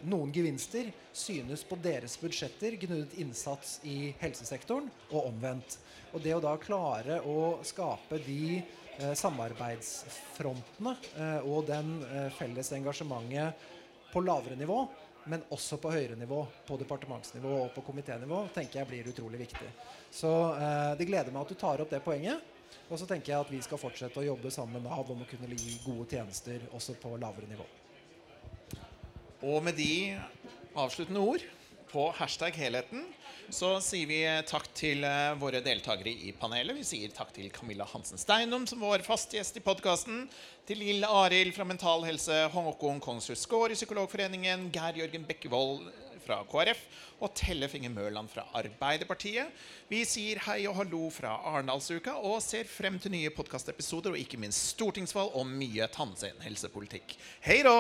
noen 0.10 0.34
gevinster 0.34 0.90
synes 1.14 1.62
på 1.70 1.78
deres 1.86 2.18
budsjetter 2.18 2.80
gnuddet 2.82 3.14
innsats 3.22 3.78
i 3.86 4.10
helsesektoren, 4.24 4.90
og 5.12 5.30
omvendt. 5.30 5.78
Og 6.14 6.22
det 6.22 6.34
å 6.36 6.42
da 6.42 6.54
klare 6.62 7.22
å 7.26 7.60
skape 7.66 8.20
de 8.26 8.42
eh, 8.60 8.83
samarbeidsfrontene 9.18 10.94
eh, 11.18 11.48
og 11.48 11.66
den 11.70 11.96
eh, 12.08 12.30
felles 12.38 12.72
engasjementet 12.76 13.66
på 14.14 14.22
lavere 14.22 14.58
nivå, 14.60 14.84
men 15.32 15.46
også 15.56 15.80
på 15.82 15.92
høyere 15.94 16.18
nivå, 16.20 16.44
på 16.68 16.78
departementsnivå 16.82 17.54
og 17.64 17.72
på 17.74 17.84
komiténivå, 17.88 18.44
tenker 18.54 18.82
jeg 18.82 18.90
blir 18.90 19.10
utrolig 19.10 19.40
viktig. 19.46 19.70
Så 20.14 20.32
eh, 20.58 20.92
det 21.00 21.08
gleder 21.10 21.34
meg 21.34 21.46
at 21.46 21.54
du 21.54 21.60
tar 21.60 21.82
opp 21.82 21.94
det 21.94 22.04
poenget. 22.06 22.50
Og 22.90 23.00
så 23.00 23.08
tenker 23.10 23.32
jeg 23.32 23.46
at 23.46 23.52
vi 23.54 23.62
skal 23.64 23.80
fortsette 23.80 24.20
å 24.20 24.26
jobbe 24.26 24.52
sammen 24.52 24.82
med 24.82 24.90
Nav 24.90 25.10
om 25.10 25.24
å 25.24 25.30
kunne 25.30 25.50
gi 25.56 25.78
gode 25.86 26.10
tjenester 26.12 26.66
også 26.76 26.98
på 27.02 27.16
lavere 27.22 27.50
nivå. 27.50 27.66
Og 29.44 29.60
med 29.64 29.78
de 29.78 30.14
avsluttende 30.80 31.22
ord 31.22 31.44
på 31.92 32.08
hashtag 32.18 32.56
helheten 32.58 33.06
så 33.50 33.74
sier 33.84 34.08
vi 34.08 34.20
takk 34.48 34.70
til 34.78 35.04
uh, 35.04 35.34
våre 35.42 35.60
deltakere 35.66 36.14
i 36.14 36.32
panelet. 36.38 36.78
Vi 36.78 36.86
sier 36.88 37.12
takk 37.16 37.34
til 37.36 37.50
Camilla 37.54 37.88
Hansen 37.90 38.22
Steinum, 38.22 38.68
som 38.70 38.84
var 38.86 39.04
fast 39.06 39.34
gjest 39.36 39.60
i 39.60 39.64
podkasten. 39.66 40.28
Til 40.70 40.80
Lill 40.80 41.04
Arild 41.08 41.56
fra 41.56 41.68
Mental 41.68 42.06
Helse, 42.08 42.46
Håkon 42.54 43.02
Kongsrud 43.04 43.40
Skaar 43.40 43.74
i 43.74 43.78
Psykologforeningen, 43.80 44.70
Geir 44.74 45.04
Jørgen 45.04 45.28
Bekkevold 45.28 45.90
fra 46.24 46.40
KrF 46.48 46.80
og 47.24 47.34
Tellef 47.36 47.76
Inge 47.78 47.92
Mørland 47.94 48.32
fra 48.32 48.46
Arbeiderpartiet. 48.60 49.52
Vi 49.90 50.04
sier 50.08 50.42
hei 50.48 50.62
og 50.70 50.78
hallo 50.80 51.10
fra 51.14 51.36
Arendalsuka 51.52 52.16
og 52.24 52.40
ser 52.44 52.70
frem 52.70 53.00
til 53.04 53.16
nye 53.16 53.34
podkastepisoder 53.36 54.16
og 54.16 54.24
ikke 54.24 54.40
minst 54.42 54.74
stortingsvalg 54.74 55.36
og 55.36 55.50
mye 55.50 55.90
tannhelsepolitikk. 55.94 57.18
Hei 57.46 57.62
da! 57.68 57.78